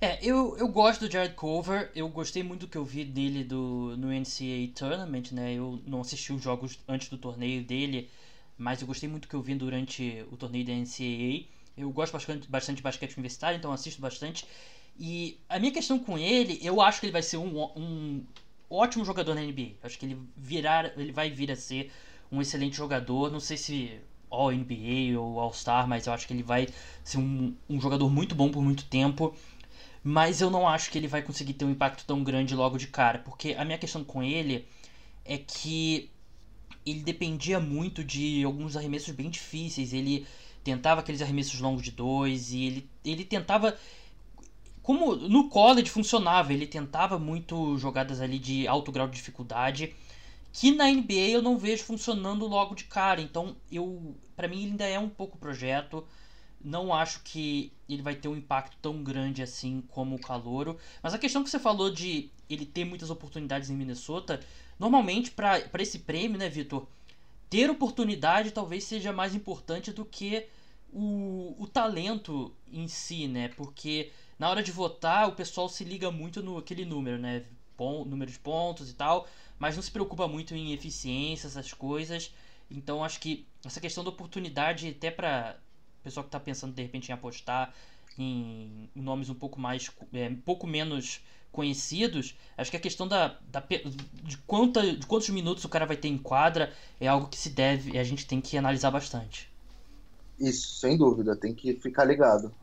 É, 0.00 0.18
eu, 0.24 0.56
eu 0.56 0.66
gosto 0.68 1.06
do 1.06 1.12
Jared 1.12 1.34
Culver, 1.34 1.90
eu 1.94 2.08
gostei 2.08 2.42
muito 2.42 2.62
do 2.62 2.68
que 2.68 2.78
eu 2.78 2.84
vi 2.84 3.04
dele 3.04 3.44
do, 3.44 3.94
no 3.98 4.08
NCAA 4.08 4.72
Tournament, 4.74 5.30
né? 5.32 5.52
Eu 5.52 5.78
não 5.86 6.00
assisti 6.00 6.32
os 6.32 6.42
jogos 6.42 6.78
antes 6.88 7.10
do 7.10 7.18
torneio 7.18 7.62
dele, 7.62 8.08
mas 8.56 8.80
eu 8.80 8.86
gostei 8.86 9.06
muito 9.08 9.24
do 9.24 9.28
que 9.28 9.36
eu 9.36 9.42
vi 9.42 9.54
durante 9.54 10.24
o 10.32 10.38
torneio 10.38 10.64
da 10.64 10.72
NCAA. 10.72 11.44
Eu 11.76 11.90
gosto 11.90 12.14
bastante, 12.14 12.48
bastante 12.48 12.76
de 12.78 12.82
basquete 12.82 13.12
universitário, 13.12 13.58
então 13.58 13.72
assisto 13.72 14.00
bastante. 14.00 14.46
E 14.98 15.38
a 15.48 15.58
minha 15.58 15.72
questão 15.72 15.98
com 15.98 16.18
ele, 16.18 16.58
eu 16.62 16.80
acho 16.80 17.00
que 17.00 17.06
ele 17.06 17.12
vai 17.12 17.22
ser 17.22 17.36
um, 17.36 17.62
um 17.76 18.24
ótimo 18.70 19.04
jogador 19.04 19.34
na 19.34 19.42
NBA. 19.42 19.72
Acho 19.82 19.98
que 19.98 20.06
ele 20.06 20.18
virar, 20.34 20.98
ele 20.98 21.12
vai 21.12 21.30
vir 21.30 21.50
a 21.52 21.56
ser 21.56 21.92
um 22.32 22.40
excelente 22.40 22.76
jogador. 22.76 23.30
Não 23.30 23.40
sei 23.40 23.56
se 23.58 24.00
All 24.30 24.52
NBA 24.52 25.18
ou 25.18 25.40
All 25.40 25.52
Star, 25.52 25.86
mas 25.88 26.06
eu 26.06 26.12
acho 26.12 26.26
que 26.26 26.32
ele 26.32 26.42
vai 26.42 26.68
ser 27.02 27.18
um, 27.18 27.54
um 27.68 27.80
jogador 27.80 28.08
muito 28.08 28.34
bom 28.34 28.50
por 28.50 28.62
muito 28.62 28.84
tempo. 28.84 29.34
Mas 30.02 30.40
eu 30.40 30.50
não 30.50 30.66
acho 30.66 30.90
que 30.90 30.96
ele 30.96 31.08
vai 31.08 31.22
conseguir 31.22 31.54
ter 31.54 31.64
um 31.64 31.70
impacto 31.70 32.04
tão 32.06 32.24
grande 32.24 32.54
logo 32.54 32.78
de 32.78 32.86
cara, 32.86 33.18
porque 33.18 33.54
a 33.58 33.64
minha 33.64 33.76
questão 33.76 34.02
com 34.02 34.22
ele 34.22 34.66
é 35.24 35.36
que 35.36 36.10
ele 36.86 37.00
dependia 37.00 37.60
muito 37.60 38.02
de 38.02 38.42
alguns 38.44 38.76
arremessos 38.76 39.14
bem 39.14 39.28
difíceis. 39.28 39.92
Ele 39.92 40.26
tentava 40.64 41.00
aqueles 41.00 41.20
arremessos 41.20 41.60
longos 41.60 41.82
de 41.82 41.90
dois 41.90 42.52
e 42.52 42.64
ele, 42.64 42.90
ele 43.04 43.24
tentava. 43.24 43.76
Como 44.82 45.14
no 45.14 45.48
college 45.50 45.90
funcionava, 45.90 46.52
ele 46.52 46.66
tentava 46.66 47.18
muito 47.18 47.76
jogadas 47.76 48.20
ali 48.20 48.38
de 48.38 48.66
alto 48.66 48.90
grau 48.90 49.06
de 49.06 49.14
dificuldade 49.14 49.94
que 50.52 50.72
na 50.72 50.90
NBA 50.90 51.30
eu 51.30 51.42
não 51.42 51.56
vejo 51.56 51.84
funcionando 51.84 52.46
logo 52.46 52.74
de 52.74 52.84
cara. 52.84 53.20
Então, 53.20 53.56
eu 53.70 54.14
para 54.36 54.48
mim 54.48 54.64
ainda 54.64 54.84
é 54.86 54.98
um 54.98 55.08
pouco 55.08 55.38
projeto. 55.38 56.06
Não 56.62 56.92
acho 56.92 57.22
que 57.22 57.72
ele 57.88 58.02
vai 58.02 58.14
ter 58.14 58.28
um 58.28 58.36
impacto 58.36 58.76
tão 58.80 59.02
grande 59.02 59.42
assim 59.42 59.82
como 59.88 60.16
o 60.16 60.20
Calouro. 60.20 60.78
Mas 61.02 61.14
a 61.14 61.18
questão 61.18 61.42
que 61.42 61.50
você 61.50 61.58
falou 61.58 61.90
de 61.90 62.30
ele 62.48 62.66
ter 62.66 62.84
muitas 62.84 63.10
oportunidades 63.10 63.70
em 63.70 63.76
Minnesota, 63.76 64.40
normalmente 64.78 65.30
para 65.30 65.62
esse 65.78 66.00
prêmio, 66.00 66.38
né, 66.38 66.48
Vitor? 66.48 66.86
Ter 67.48 67.70
oportunidade 67.70 68.50
talvez 68.50 68.84
seja 68.84 69.12
mais 69.12 69.34
importante 69.34 69.92
do 69.92 70.04
que 70.04 70.46
o, 70.92 71.54
o 71.58 71.66
talento 71.66 72.52
em 72.72 72.88
si, 72.88 73.28
né? 73.28 73.48
Porque 73.48 74.10
na 74.38 74.48
hora 74.48 74.62
de 74.62 74.72
votar 74.72 75.28
o 75.28 75.32
pessoal 75.32 75.68
se 75.68 75.84
liga 75.84 76.10
muito 76.10 76.42
no 76.42 76.58
aquele 76.58 76.84
número, 76.84 77.18
né? 77.18 77.44
Pon, 77.76 78.04
número 78.04 78.30
de 78.30 78.38
pontos 78.38 78.90
e 78.90 78.94
tal, 78.94 79.26
mas 79.60 79.76
não 79.76 79.82
se 79.82 79.90
preocupa 79.90 80.26
muito 80.26 80.54
em 80.56 80.72
eficiência, 80.72 81.46
essas 81.46 81.72
coisas. 81.72 82.34
Então 82.70 83.04
acho 83.04 83.20
que 83.20 83.46
essa 83.64 83.80
questão 83.80 84.02
da 84.02 84.10
oportunidade, 84.10 84.88
até 84.88 85.10
para 85.10 85.56
pessoal 86.02 86.24
que 86.24 86.28
está 86.28 86.40
pensando 86.40 86.74
de 86.74 86.82
repente 86.82 87.10
em 87.10 87.12
apostar 87.12 87.72
em, 88.18 88.88
nomes 88.94 89.28
um 89.28 89.34
pouco 89.34 89.60
mais, 89.60 89.90
é, 90.14 90.28
um 90.28 90.36
pouco 90.36 90.66
menos 90.66 91.20
conhecidos, 91.52 92.34
acho 92.56 92.70
que 92.70 92.76
a 92.76 92.80
questão 92.80 93.06
da, 93.06 93.38
da 93.50 93.62
de, 94.22 94.38
quanta, 94.46 94.96
de 94.96 95.06
quantos 95.06 95.28
minutos 95.28 95.64
o 95.64 95.68
cara 95.68 95.84
vai 95.84 95.96
ter 95.96 96.08
em 96.08 96.16
quadra 96.16 96.72
é 96.98 97.06
algo 97.06 97.28
que 97.28 97.36
se 97.36 97.50
deve, 97.50 97.98
a 97.98 98.04
gente 98.04 98.26
tem 98.26 98.40
que 98.40 98.56
analisar 98.56 98.90
bastante. 98.90 99.50
Isso, 100.38 100.76
sem 100.76 100.96
dúvida, 100.96 101.36
tem 101.36 101.52
que 101.52 101.74
ficar 101.74 102.04
ligado. 102.04 102.54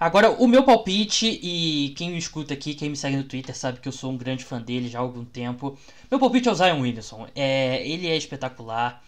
Agora, 0.00 0.30
o 0.30 0.46
meu 0.46 0.62
palpite, 0.62 1.26
e 1.42 1.92
quem 1.96 2.10
me 2.10 2.18
escuta 2.18 2.54
aqui, 2.54 2.72
quem 2.74 2.88
me 2.88 2.96
segue 2.96 3.16
no 3.16 3.24
Twitter, 3.24 3.56
sabe 3.56 3.80
que 3.80 3.88
eu 3.88 3.92
sou 3.92 4.12
um 4.12 4.16
grande 4.16 4.44
fã 4.44 4.60
dele 4.62 4.88
já 4.88 5.00
há 5.00 5.02
algum 5.02 5.24
tempo. 5.24 5.76
Meu 6.08 6.20
palpite 6.20 6.48
é 6.48 6.52
o 6.52 6.54
Zion 6.54 6.80
Williamson. 6.80 7.26
É, 7.34 7.84
ele 7.86 8.06
é 8.06 8.16
espetacular 8.16 9.02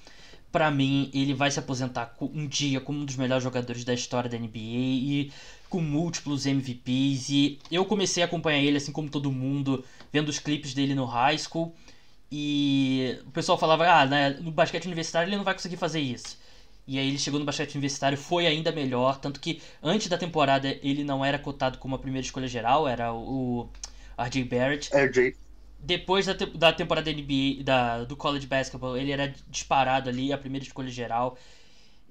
para 0.50 0.68
mim, 0.68 1.08
ele 1.14 1.32
vai 1.32 1.48
se 1.50 1.60
aposentar 1.60 2.16
um 2.20 2.44
dia 2.46 2.80
como 2.80 2.98
um 3.00 3.04
dos 3.04 3.16
melhores 3.16 3.44
jogadores 3.44 3.84
da 3.84 3.94
história 3.94 4.28
da 4.28 4.36
NBA 4.36 4.58
e 4.58 5.32
com 5.68 5.80
múltiplos 5.80 6.44
MVPs. 6.44 7.30
E 7.30 7.58
eu 7.70 7.84
comecei 7.84 8.22
a 8.22 8.26
acompanhar 8.26 8.58
ele, 8.58 8.76
assim 8.78 8.90
como 8.90 9.08
todo 9.08 9.30
mundo, 9.30 9.84
vendo 10.12 10.28
os 10.28 10.40
clipes 10.40 10.74
dele 10.74 10.94
no 10.96 11.04
high 11.04 11.38
school. 11.38 11.72
E 12.32 13.16
o 13.26 13.30
pessoal 13.30 13.56
falava, 13.58 13.88
ah, 13.88 14.06
né, 14.06 14.30
no 14.40 14.50
basquete 14.50 14.86
universitário 14.86 15.28
ele 15.28 15.36
não 15.36 15.44
vai 15.44 15.54
conseguir 15.54 15.76
fazer 15.76 16.00
isso. 16.00 16.36
E 16.90 16.98
aí 16.98 17.06
ele 17.06 17.18
chegou 17.18 17.38
no 17.38 17.46
basquete 17.46 17.76
universitário, 17.76 18.18
foi 18.18 18.48
ainda 18.48 18.72
melhor. 18.72 19.20
Tanto 19.20 19.38
que 19.38 19.62
antes 19.80 20.08
da 20.08 20.18
temporada 20.18 20.76
ele 20.82 21.04
não 21.04 21.24
era 21.24 21.38
cotado 21.38 21.78
como 21.78 21.94
a 21.94 21.98
primeira 22.00 22.26
escolha 22.26 22.48
geral, 22.48 22.88
era 22.88 23.12
o 23.12 23.70
RJ 24.18 24.42
Barrett. 24.44 24.90
RJ 24.92 25.36
depois 25.78 26.26
da, 26.26 26.34
te 26.34 26.46
da 26.46 26.72
temporada 26.72 27.12
NBA, 27.12 27.62
da, 27.62 28.02
do 28.02 28.16
college 28.16 28.44
basketball, 28.44 28.96
ele 28.96 29.12
era 29.12 29.32
disparado 29.48 30.10
ali, 30.10 30.32
a 30.32 30.36
primeira 30.36 30.66
escolha 30.66 30.90
geral. 30.90 31.38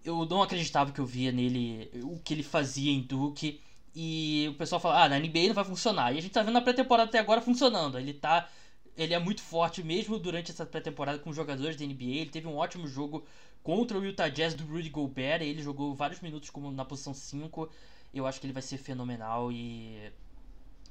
Eu 0.02 0.26
não 0.26 0.42
acreditava 0.42 0.94
que 0.94 1.00
eu 1.00 1.06
via 1.06 1.30
nele 1.34 1.92
o 2.04 2.18
que 2.20 2.34
ele 2.34 2.42
fazia 2.42 2.90
em 2.90 3.02
Duke. 3.02 3.60
E 3.94 4.48
o 4.50 4.54
pessoal 4.54 4.80
fala, 4.80 5.04
ah, 5.04 5.10
na 5.10 5.20
NBA 5.20 5.48
não 5.48 5.54
vai 5.54 5.66
funcionar. 5.66 6.14
E 6.14 6.20
a 6.20 6.22
gente 6.22 6.32
tá 6.32 6.42
vendo 6.42 6.54
na 6.54 6.62
pré-temporada 6.62 7.10
até 7.10 7.20
agora 7.20 7.42
funcionando. 7.42 8.00
Ele 8.00 8.14
tá. 8.14 8.48
Ele 8.96 9.14
é 9.14 9.20
muito 9.20 9.42
forte 9.42 9.84
mesmo 9.84 10.18
durante 10.18 10.52
essa 10.52 10.66
pré-temporada 10.66 11.20
com 11.20 11.30
os 11.30 11.36
jogadores 11.36 11.76
da 11.76 11.86
NBA. 11.86 12.22
Ele 12.22 12.30
teve 12.30 12.48
um 12.48 12.56
ótimo 12.56 12.88
jogo 12.88 13.26
contra 13.70 14.00
o 14.00 14.04
Utah 14.04 14.30
Jazz 14.30 14.56
do 14.56 14.66
Rudy 14.66 14.90
Gobert. 14.90 15.44
Ele 15.44 15.62
jogou 15.62 15.94
vários 15.94 16.22
minutos 16.22 16.50
como 16.50 16.72
na 16.72 16.84
posição 16.84 17.14
5. 17.14 17.70
Eu 18.12 18.26
acho 18.26 18.40
que 18.42 18.48
ele 18.48 18.54
vai 18.54 18.64
ser 18.64 18.80
fenomenal 18.80 19.52
e. 19.52 20.12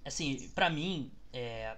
Assim, 0.05 0.49
para 0.55 0.71
mim, 0.71 1.11
é, 1.33 1.77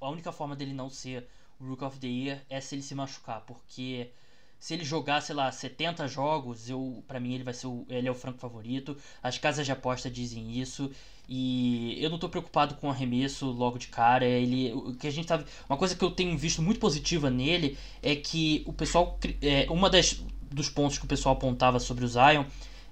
a 0.00 0.08
única 0.08 0.30
forma 0.30 0.54
dele 0.54 0.72
não 0.72 0.88
ser 0.88 1.26
o 1.58 1.66
Rook 1.66 1.82
of 1.82 1.98
the 1.98 2.06
Year 2.06 2.44
é 2.48 2.60
se 2.60 2.76
ele 2.76 2.82
se 2.82 2.94
machucar, 2.94 3.40
porque 3.40 4.12
se 4.58 4.74
ele 4.74 4.84
jogar, 4.84 5.20
sei 5.20 5.34
lá, 5.34 5.50
70 5.50 6.08
jogos, 6.08 6.68
eu 6.68 7.04
para 7.06 7.20
mim 7.20 7.34
ele 7.34 7.44
vai 7.44 7.54
ser 7.54 7.66
o, 7.66 7.86
ele 7.88 8.08
é 8.08 8.10
o 8.10 8.14
franco 8.14 8.38
favorito. 8.38 8.96
As 9.22 9.38
casas 9.38 9.66
de 9.66 9.72
aposta 9.72 10.10
dizem 10.10 10.58
isso 10.58 10.90
e 11.28 11.96
eu 12.02 12.10
não 12.10 12.18
tô 12.18 12.28
preocupado 12.28 12.74
com 12.76 12.88
o 12.88 12.90
arremesso 12.90 13.46
logo 13.46 13.78
de 13.78 13.88
cara. 13.88 14.24
Ele 14.24 14.72
o 14.72 14.94
que 14.94 15.06
a 15.06 15.12
gente 15.12 15.28
tá 15.28 15.42
uma 15.68 15.78
coisa 15.78 15.94
que 15.94 16.04
eu 16.04 16.10
tenho 16.10 16.36
visto 16.36 16.62
muito 16.62 16.80
positiva 16.80 17.30
nele 17.30 17.78
é 18.02 18.16
que 18.16 18.62
o 18.66 18.72
pessoal 18.72 19.18
é, 19.42 19.66
uma 19.70 19.90
das 19.90 20.20
dos 20.50 20.68
pontos 20.68 20.98
que 20.98 21.04
o 21.04 21.08
pessoal 21.08 21.34
apontava 21.34 21.78
sobre 21.78 22.04
o 22.04 22.08
Zion 22.08 22.44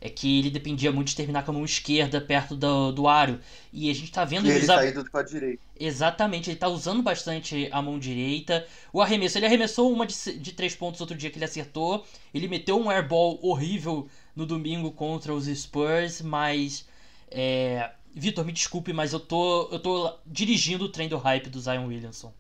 é 0.05 0.11
que 0.11 0.39
ele 0.39 0.51
dependia 0.51 0.93
muito 0.93 1.09
de 1.09 1.17
terminar 1.17 1.47
com 1.47 1.51
a 1.51 1.55
mão 1.55 1.65
esquerda 1.65 2.21
perto 2.21 2.55
do, 2.55 2.93
do 2.93 3.09
aro. 3.09 3.41
E 3.73 3.91
a 3.91 3.95
gente 3.95 4.13
tá 4.13 4.23
vendo 4.23 4.47
ele 4.47 4.63
usar... 4.63 4.77
tá 4.77 4.87
indo 4.87 5.11
pra 5.11 5.23
direita. 5.23 5.63
Exatamente, 5.81 6.51
ele 6.51 6.59
tá 6.59 6.69
usando 6.69 7.03
bastante 7.03 7.71
a 7.73 7.81
mão 7.81 7.99
direita. 7.99 8.67
O 8.93 9.01
arremesso, 9.01 9.39
ele 9.39 9.47
arremessou 9.47 9.91
uma 9.91 10.07
de, 10.07 10.15
de 10.39 10.53
três 10.53 10.77
pontos 10.77 11.01
outro 11.01 11.17
dia 11.17 11.31
que 11.31 11.39
ele 11.39 11.47
acertou. 11.47 12.05
Ele 12.35 12.47
meteu 12.47 12.79
um 12.79 12.91
airball 12.91 13.39
horrível 13.43 14.07
no 14.37 14.45
domingo 14.45 14.93
contra 14.93 15.33
os 15.33 15.47
Spurs, 15.47 16.21
mas. 16.21 16.87
É... 17.31 17.91
Vitor, 18.15 18.45
me 18.45 18.53
desculpe, 18.53 18.93
mas 18.93 19.15
eu 19.15 19.21
tô, 19.21 19.71
eu 19.73 19.79
tô 19.81 20.15
dirigindo 20.27 20.85
o 20.85 20.89
trem 20.91 21.09
do 21.09 21.17
hype 21.17 21.49
do 21.49 21.59
Zion 21.59 21.87
Williamson. 21.87 22.31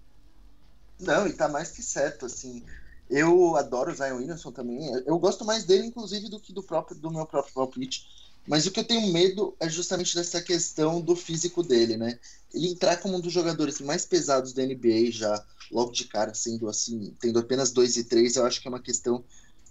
Não, 1.00 1.26
e 1.26 1.32
tá 1.32 1.48
mais 1.48 1.70
que 1.70 1.82
certo, 1.82 2.26
assim. 2.26 2.62
Eu 3.08 3.56
adoro 3.56 3.92
o 3.92 3.94
Zion 3.94 4.16
Williamson 4.16 4.50
também. 4.50 4.90
Eu 5.06 5.18
gosto 5.18 5.44
mais 5.44 5.64
dele, 5.64 5.86
inclusive, 5.86 6.28
do 6.28 6.40
que 6.40 6.52
do 6.52 6.62
próprio 6.62 6.96
do 6.96 7.10
meu 7.10 7.26
próprio 7.26 7.54
palpite. 7.54 8.06
Mas 8.46 8.66
o 8.66 8.70
que 8.70 8.80
eu 8.80 8.84
tenho 8.84 9.12
medo 9.12 9.56
é 9.58 9.68
justamente 9.68 10.14
dessa 10.14 10.40
questão 10.40 11.00
do 11.00 11.16
físico 11.16 11.62
dele, 11.62 11.96
né? 11.96 12.18
Ele 12.52 12.68
entrar 12.68 12.98
como 12.98 13.16
um 13.16 13.20
dos 13.20 13.32
jogadores 13.32 13.80
mais 13.80 14.04
pesados 14.04 14.52
da 14.52 14.62
NBA 14.62 15.10
já, 15.10 15.44
logo 15.70 15.92
de 15.92 16.04
cara, 16.04 16.34
sendo 16.34 16.68
assim, 16.68 17.14
tendo 17.18 17.38
apenas 17.38 17.72
2 17.72 17.96
e 17.96 18.04
3, 18.04 18.36
eu 18.36 18.44
acho 18.44 18.60
que 18.60 18.68
é 18.68 18.70
uma 18.70 18.82
questão 18.82 19.24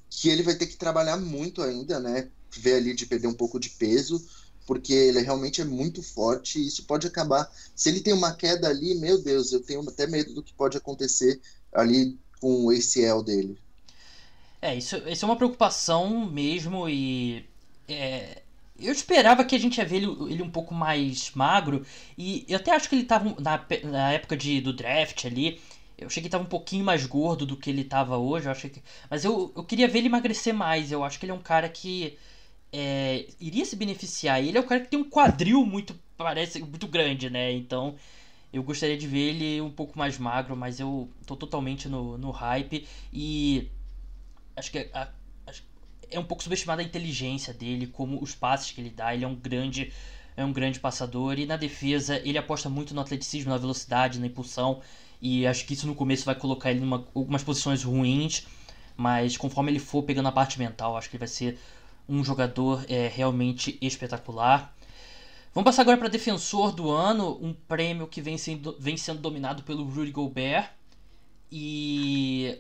que 0.10 0.30
ele 0.30 0.44
vai 0.44 0.56
ter 0.56 0.68
que 0.68 0.78
trabalhar 0.78 1.18
muito 1.18 1.62
ainda, 1.62 2.00
né? 2.00 2.30
Ver 2.52 2.76
ali 2.76 2.96
de 2.96 3.06
perder 3.06 3.28
um 3.28 3.34
pouco 3.34 3.60
de 3.60 3.70
peso, 3.70 4.24
porque 4.66 4.94
ele 4.94 5.20
realmente 5.22 5.62
é 5.62 5.66
muito 5.66 6.02
forte 6.02 6.60
e 6.60 6.68
isso 6.68 6.86
pode 6.86 7.06
acabar. 7.06 7.52
Se 7.76 7.90
ele 7.90 8.02
tem 8.02 8.14
uma 8.14 8.34
queda 8.34 8.70
ali, 8.70 8.96
meu 8.96 9.22
Deus, 9.22 9.52
eu 9.52 9.62
tenho 9.62 9.88
até 9.88 10.08
medo 10.08 10.34
do 10.34 10.44
que 10.44 10.54
pode 10.54 10.78
acontecer 10.78 11.40
ali 11.72 12.18
com 12.44 12.66
o 12.66 12.70
ACL 12.72 13.24
dele. 13.24 13.58
É, 14.62 14.76
isso, 14.76 14.98
isso 15.08 15.24
é 15.24 15.28
uma 15.28 15.38
preocupação 15.38 16.30
mesmo 16.30 16.90
e. 16.90 17.46
É, 17.88 18.42
eu 18.78 18.92
esperava 18.92 19.46
que 19.46 19.56
a 19.56 19.60
gente 19.60 19.78
ia 19.78 19.86
ver 19.86 19.98
ele, 19.98 20.08
ele, 20.30 20.44
um 20.44 20.50
pouco 20.50 20.74
mais 20.74 21.32
magro. 21.34 21.86
E 22.18 22.46
eu 22.50 22.58
até 22.58 22.72
acho 22.72 22.90
que 22.90 22.96
ele 22.96 23.04
estava 23.04 23.34
na, 23.40 23.66
na 23.84 24.12
época 24.12 24.36
de, 24.36 24.60
do 24.60 24.74
draft 24.74 25.24
ali. 25.26 25.62
Eu 25.98 26.08
achei 26.08 26.22
que 26.22 26.28
ele 26.28 26.32
tava 26.32 26.44
um 26.44 26.48
pouquinho 26.48 26.84
mais 26.84 27.06
gordo 27.06 27.46
do 27.46 27.56
que 27.56 27.70
ele 27.70 27.82
estava 27.82 28.18
hoje. 28.18 28.48
Eu 28.48 28.52
achei 28.52 28.70
que, 28.70 28.82
mas 29.10 29.24
eu, 29.24 29.54
eu 29.56 29.64
queria 29.64 29.88
ver 29.88 30.00
ele 30.00 30.08
emagrecer 30.08 30.54
mais. 30.54 30.92
Eu 30.92 31.04
acho 31.04 31.18
que 31.18 31.26
ele 31.26 31.32
é 31.32 31.36
um 31.36 31.42
cara 31.42 31.70
que 31.70 32.18
é, 32.74 33.26
iria 33.40 33.64
se 33.64 33.78
beneficiar. 33.78 34.44
Ele 34.44 34.58
é 34.58 34.62
um 34.62 34.68
cara 34.68 34.82
que 34.82 34.90
tem 34.90 35.00
um 35.00 35.10
quadril 35.10 35.66
muito 35.66 35.98
parece 36.18 36.60
muito 36.60 36.88
grande, 36.88 37.30
né? 37.30 37.54
Então 37.54 37.96
eu 38.54 38.64
gostaria 38.64 38.96
de 38.96 39.08
ver 39.08 39.36
ele 39.36 39.62
um 39.62 39.72
pouco 39.72 39.98
mais 39.98 40.18
magro, 40.20 40.56
mas 40.56 40.80
eu 40.80 41.10
tô 41.26 41.36
totalmente 41.36 41.90
no, 41.90 42.18
no 42.18 42.32
hype 42.32 42.88
e 43.12 43.68
acho 44.56 44.72
que 44.72 44.90
a, 44.94 45.10
é 46.12 46.20
um 46.20 46.24
pouco 46.24 46.44
subestimada 46.44 46.82
a 46.82 46.86
inteligência 46.86 47.54
dele, 47.54 47.88
como 47.88 48.22
os 48.22 48.36
passes 48.36 48.72
que 48.72 48.80
ele 48.80 48.92
dá. 48.92 49.14
Ele 49.14 49.26
é 49.26 49.28
um 49.28 49.36
grande 49.36 49.92
é 50.36 50.44
um 50.44 50.52
grande 50.52 50.80
passador 50.80 51.38
e 51.38 51.46
na 51.46 51.58
defesa 51.58 52.20
ele 52.24 52.38
aposta 52.38 52.70
muito 52.70 52.94
no 52.94 53.02
atleticismo, 53.02 53.52
na 53.52 53.58
velocidade, 53.58 54.20
na 54.20 54.28
impulsão 54.28 54.82
e 55.22 55.46
acho 55.48 55.66
que 55.66 55.74
isso 55.74 55.88
no 55.88 55.96
começo 55.96 56.26
vai 56.26 56.36
colocar 56.36 56.72
ele 56.72 56.82
em 56.82 56.84
uma, 56.84 57.08
algumas 57.16 57.44
posições 57.44 57.84
ruins, 57.84 58.46
mas 58.98 59.38
conforme 59.38 59.72
ele 59.72 59.80
for 59.80 60.04
pegando 60.04 60.28
a 60.28 60.32
parte 60.32 60.60
mental, 60.60 60.98
acho 60.98 61.10
que 61.10 61.16
ele 61.16 61.20
vai 61.20 61.28
ser 61.28 61.58
um 62.10 62.24
jogador 62.24 62.84
é, 62.90 63.08
realmente 63.08 63.78
espetacular. 63.82 64.73
Vamos 65.54 65.70
passar 65.70 65.84
agora 65.84 65.98
para 65.98 66.10
defensor 66.10 66.72
do 66.74 66.90
ano, 66.90 67.38
um 67.40 67.54
prêmio 67.54 68.08
que 68.08 68.22
vem 68.22 68.38
sendo, 68.40 68.76
vem 68.80 68.98
sendo 68.98 69.22
dominado 69.22 69.62
pelo 69.64 69.84
Rudy 69.88 70.12
Gobert. 70.12 70.72
E 71.52 72.60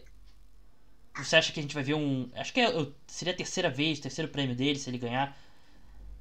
você 1.17 1.36
acha 1.36 1.51
que 1.51 1.60
a 1.60 1.63
gente 1.63 1.73
vai 1.73 1.84
ver 1.84 1.95
um. 1.95 2.29
Acho 2.36 2.53
que 2.53 2.60
é, 2.60 2.88
seria 3.08 3.34
a 3.34 3.38
terceira 3.38 3.69
vez, 3.69 3.99
terceiro 3.99 4.32
prêmio 4.32 4.56
dele, 4.56 4.77
se 4.77 4.91
ele 4.91 4.99
ganhar. 4.99 5.36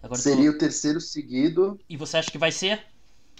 Agora 0.02 0.18
seria 0.18 0.50
tô... 0.50 0.56
o 0.56 0.58
terceiro 0.58 0.98
seguido. 0.98 1.78
E 1.86 1.96
você 1.96 2.16
acha 2.16 2.30
que 2.30 2.38
vai 2.38 2.50
ser? 2.50 2.82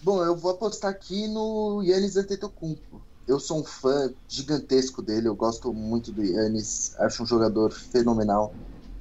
Bom, 0.02 0.22
eu 0.22 0.36
vou 0.36 0.50
apostar 0.50 0.90
aqui 0.90 1.26
no 1.28 1.82
Yannis 1.82 2.16
Antetokounmpo. 2.16 3.02
Eu 3.26 3.40
sou 3.40 3.60
um 3.60 3.64
fã 3.64 4.12
gigantesco 4.28 5.00
dele, 5.00 5.28
eu 5.28 5.34
gosto 5.34 5.72
muito 5.72 6.12
do 6.12 6.22
Yannis, 6.22 6.94
acho 6.98 7.22
um 7.22 7.26
jogador 7.26 7.72
fenomenal. 7.72 8.54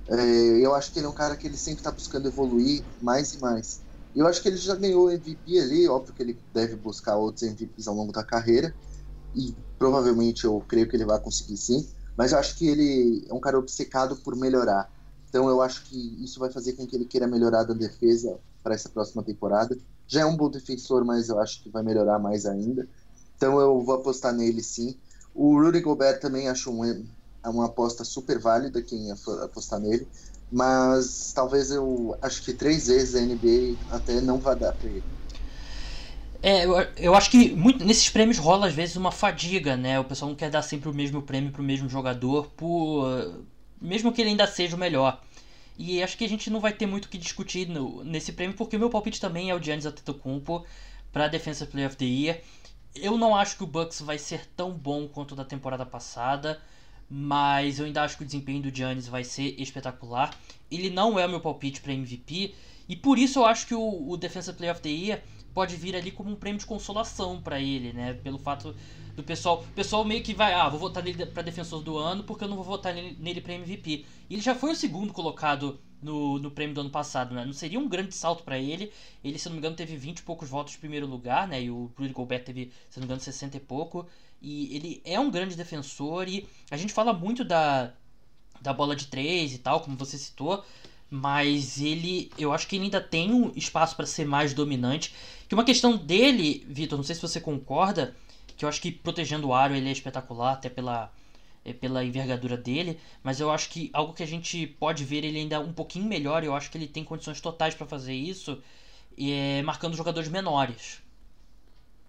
É, 0.08 0.16
eu 0.66 0.74
acho 0.74 0.94
que 0.94 1.00
ele 1.00 1.08
é 1.08 1.10
um 1.10 1.14
cara 1.14 1.36
que 1.36 1.48
ele 1.48 1.58
sempre 1.58 1.80
está 1.80 1.92
buscando 1.92 2.28
evoluir 2.28 2.86
mais 3.02 3.34
e 3.34 3.40
mais. 3.40 3.82
Eu 4.16 4.28
acho 4.28 4.42
que 4.42 4.48
ele 4.50 4.58
já 4.58 4.76
ganhou 4.76 5.10
MVP 5.10 5.60
ali, 5.60 5.88
óbvio 5.88 6.14
que 6.14 6.22
ele 6.22 6.40
deve 6.54 6.76
buscar 6.76 7.16
outros 7.16 7.44
MVPs 7.44 7.88
ao 7.88 7.96
longo 7.96 8.12
da 8.12 8.24
carreira, 8.24 8.74
e 9.34 9.56
provavelmente 9.80 10.44
eu 10.46 10.60
creio 10.68 10.88
que 10.90 10.96
ele 10.96 11.06
vai 11.06 11.20
conseguir 11.20 11.58
sim, 11.58 11.88
mas 12.18 12.32
eu 12.32 12.40
acho 12.40 12.56
que 12.58 12.68
ele 12.68 13.26
é 13.30 13.34
um 13.34 13.40
cara 13.40 13.58
obcecado 13.58 14.18
por 14.18 14.36
melhorar. 14.36 14.90
Então 15.30 15.50
eu 15.50 15.62
acho 15.62 15.86
que 15.86 16.24
isso 16.24 16.40
vai 16.40 16.52
fazer 16.52 16.74
com 16.74 16.86
que 16.86 16.96
ele 16.96 17.06
queira 17.06 17.26
melhorar 17.26 17.64
da 17.64 17.74
defesa 17.74 18.38
para 18.62 18.76
essa 18.76 18.90
próxima 18.90 19.24
temporada. 19.24 19.78
Já 20.06 20.22
é 20.22 20.26
um 20.26 20.36
bom 20.36 20.50
defensor, 20.50 21.06
mas 21.06 21.30
eu 21.30 21.40
acho 21.40 21.64
que 21.64 21.70
vai 21.70 21.82
melhorar 21.82 22.20
mais 22.20 22.46
ainda. 22.46 22.88
Então 23.36 23.60
eu 23.60 23.82
vou 23.82 23.96
apostar 23.96 24.34
nele 24.34 24.62
sim. 24.62 25.00
O 25.34 25.58
Rudy 25.58 25.80
Gobert 25.80 26.20
também 26.20 26.50
acho 26.50 26.70
um, 26.70 27.08
uma 27.46 27.68
aposta 27.68 28.04
super 28.04 28.38
válida 28.40 28.82
quem 28.82 29.10
apostar 29.12 29.80
nele. 29.80 30.06
Mas 30.52 31.32
talvez 31.34 31.72
eu 31.72 32.18
acho 32.22 32.44
que 32.44 32.54
três 32.54 32.88
vezes 32.88 33.16
a 33.16 33.22
NBA 33.22 33.78
até 33.90 34.20
não 34.20 34.38
vai 34.38 34.56
dar 34.56 34.74
para 34.74 34.90
ele. 34.90 35.04
É, 36.44 36.66
eu, 36.66 36.74
eu 36.98 37.16
acho 37.16 37.30
que 37.30 37.52
muito, 37.52 37.86
nesses 37.86 38.10
prêmios 38.10 38.38
rola 38.38 38.68
às 38.68 38.74
vezes 38.74 38.96
uma 38.96 39.12
fadiga, 39.12 39.78
né? 39.78 40.00
O 40.00 40.04
pessoal 40.04 40.30
não 40.30 40.36
quer 40.36 40.50
dar 40.50 40.64
sempre 40.64 40.90
o 40.90 40.94
mesmo 40.94 41.22
prêmio 41.22 41.52
pro 41.52 41.64
mesmo 41.64 41.88
jogador, 41.88 42.48
por 42.58 43.34
mesmo 43.80 44.12
que 44.12 44.22
ele 44.22 44.32
ainda 44.32 44.48
seja 44.48 44.76
o 44.76 44.80
melhor. 44.80 45.22
E 45.78 46.04
acho 46.04 46.18
que 46.18 46.26
a 46.26 46.30
gente 46.30 46.50
não 46.50 46.60
vai 46.60 46.74
ter 46.74 46.86
muito 46.86 47.06
o 47.06 47.10
que 47.10 47.18
discutir 47.18 47.68
no, 47.68 48.04
nesse 48.04 48.34
prêmio, 48.34 48.56
porque 48.56 48.76
o 48.76 48.80
meu 48.80 48.90
palpite 48.90 49.20
também 49.20 49.50
é 49.50 49.56
o 49.56 49.62
Giannis 49.62 49.86
Antetokounmpo 49.86 50.66
para 51.12 51.28
Defensive 51.28 51.72
Player 51.72 51.88
of 51.88 51.98
the 51.98 52.06
Year. 52.06 52.42
Eu 52.94 53.18
não 53.18 53.36
acho 53.36 53.58
que 53.58 53.64
o 53.64 53.68
Bucks 53.68 54.02
vai 54.02 54.18
ser 54.18 54.46
tão 54.56 54.72
bom 54.72 55.08
quanto 55.08 55.36
da 55.36 55.46
temporada 55.46 55.86
passada, 55.86 56.62
mas 57.14 57.78
eu 57.78 57.86
ainda 57.86 58.04
acho 58.04 58.16
que 58.16 58.24
o 58.24 58.26
desempenho 58.26 58.62
do 58.62 58.74
Giannis 58.74 59.06
vai 59.06 59.26
ser 59.26 59.54
espetacular. 59.62 60.34
Ele 60.72 60.90
não 60.90 61.20
é 61.20 61.26
o 61.26 61.30
meu 61.30 61.42
palpite 61.42 61.82
para 61.82 61.92
MVP, 61.92 62.56
e 62.88 62.96
por 62.96 63.20
isso 63.20 63.40
eu 63.40 63.46
acho 63.46 63.68
que 63.68 63.76
o, 63.76 64.10
o 64.10 64.16
Defensive 64.16 64.56
Player 64.56 64.74
of 64.74 64.82
the 64.82 64.90
Year 64.90 65.22
pode 65.54 65.76
vir 65.76 65.94
ali 65.94 66.10
como 66.10 66.32
um 66.32 66.36
prêmio 66.36 66.60
de 66.60 66.66
consolação 66.66 67.42
para 67.42 67.60
ele, 67.60 67.92
né? 67.92 68.14
Pelo 68.14 68.40
fato 68.40 68.74
do 69.14 69.24
pessoal, 69.24 69.62
o 69.62 69.74
pessoal 69.74 70.06
meio 70.06 70.24
que 70.24 70.34
vai, 70.34 70.54
ah, 70.54 70.70
vou 70.70 70.80
votar 70.80 71.04
nele 71.04 71.26
para 71.26 71.44
defensor 71.44 71.82
do 71.82 71.98
ano 71.98 72.24
porque 72.24 72.46
eu 72.46 72.48
não 72.48 72.56
vou 72.56 72.64
votar 72.64 72.94
nele, 72.94 73.42
para 73.42 73.56
MVP. 73.56 74.06
Ele 74.30 74.42
já 74.42 74.56
foi 74.56 74.72
o 74.72 74.76
segundo 74.76 75.12
colocado 75.12 75.82
no, 76.02 76.40
no 76.40 76.50
prêmio 76.50 76.74
do 76.74 76.82
ano 76.82 76.90
passado, 76.90 77.36
né? 77.36 77.44
Não 77.44 77.52
seria 77.52 77.78
um 77.78 77.90
grande 77.90 78.16
salto 78.16 78.44
para 78.44 78.58
ele. 78.58 78.90
Ele, 79.22 79.38
se 79.38 79.48
não 79.48 79.54
me 79.54 79.60
engano, 79.60 79.76
teve 79.76 79.98
20 79.98 80.20
e 80.20 80.24
poucos 80.24 80.50
votos 80.50 80.76
em 80.76 80.80
primeiro 80.80 81.06
lugar, 81.06 81.46
né? 81.46 81.62
E 81.62 81.70
o 81.70 81.92
Rudy 81.98 82.14
Gobert 82.14 82.46
teve, 82.46 82.72
se 82.90 82.98
não 83.00 83.02
me 83.02 83.06
engano, 83.08 83.20
60 83.20 83.58
e 83.58 83.60
pouco. 83.60 84.08
E 84.42 84.76
ele 84.76 85.02
é 85.06 85.20
um 85.20 85.30
grande 85.30 85.56
defensor 85.56 86.28
e 86.28 86.48
a 86.70 86.78
gente 86.78 86.94
fala 86.94 87.14
muito 87.14 87.44
da 87.44 87.94
da 88.62 88.72
bola 88.72 88.96
de 88.96 89.08
três 89.08 89.54
e 89.54 89.58
tal, 89.58 89.82
como 89.82 89.98
você 89.98 90.18
citou, 90.18 90.64
mas 91.10 91.82
ele, 91.82 92.32
eu 92.38 92.54
acho 92.54 92.68
que 92.68 92.76
ele 92.76 92.86
ainda 92.86 93.02
tem 93.02 93.34
um 93.34 93.52
espaço 93.56 93.96
para 93.96 94.06
ser 94.06 94.26
mais 94.26 94.54
dominante. 94.54 95.14
Que 95.48 95.56
uma 95.56 95.66
questão 95.66 95.98
dele, 95.98 96.66
Vitor, 96.70 96.98
não 96.98 97.04
sei 97.04 97.16
se 97.16 97.22
você 97.22 97.42
concorda, 97.42 98.16
que 98.56 98.64
eu 98.64 98.70
acho 98.70 98.80
que 98.82 98.92
protegendo 98.92 99.48
o 99.48 99.54
aro 99.54 99.76
ele 99.76 99.90
é 99.90 99.92
espetacular, 99.92 100.54
até 100.54 100.70
pela, 100.70 101.12
é, 101.66 101.74
pela 101.74 102.06
envergadura 102.06 102.56
dele, 102.56 103.00
mas 103.24 103.40
eu 103.40 103.52
acho 103.52 103.70
que 103.70 103.90
algo 103.94 104.14
que 104.14 104.24
a 104.24 104.28
gente 104.28 104.68
pode 104.68 105.04
ver 105.04 105.26
ele 105.26 105.40
ainda 105.40 105.60
um 105.60 105.74
pouquinho 105.74 106.06
melhor, 106.06 106.44
eu 106.44 106.56
acho 106.56 106.70
que 106.70 106.78
ele 106.78 106.88
tem 106.88 107.04
condições 107.04 107.42
totais 107.42 107.76
para 107.76 107.88
fazer 107.88 108.14
isso, 108.14 108.62
é 109.18 109.62
marcando 109.64 109.98
jogadores 109.98 110.30
menores. 110.30 111.02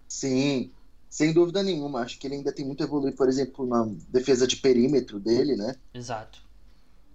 Sim, 0.07 0.71
sem 1.13 1.31
dúvida 1.31 1.61
nenhuma. 1.61 1.99
Acho 1.99 2.17
que 2.17 2.25
ele 2.25 2.37
ainda 2.37 2.51
tem 2.51 2.65
muito 2.65 2.81
a 2.81 2.87
evoluir, 2.87 3.15
por 3.15 3.29
exemplo, 3.29 3.67
na 3.67 3.87
defesa 4.09 4.47
de 4.47 4.55
perímetro 4.55 5.19
dele, 5.19 5.55
né? 5.55 5.75
Exato. 5.93 6.41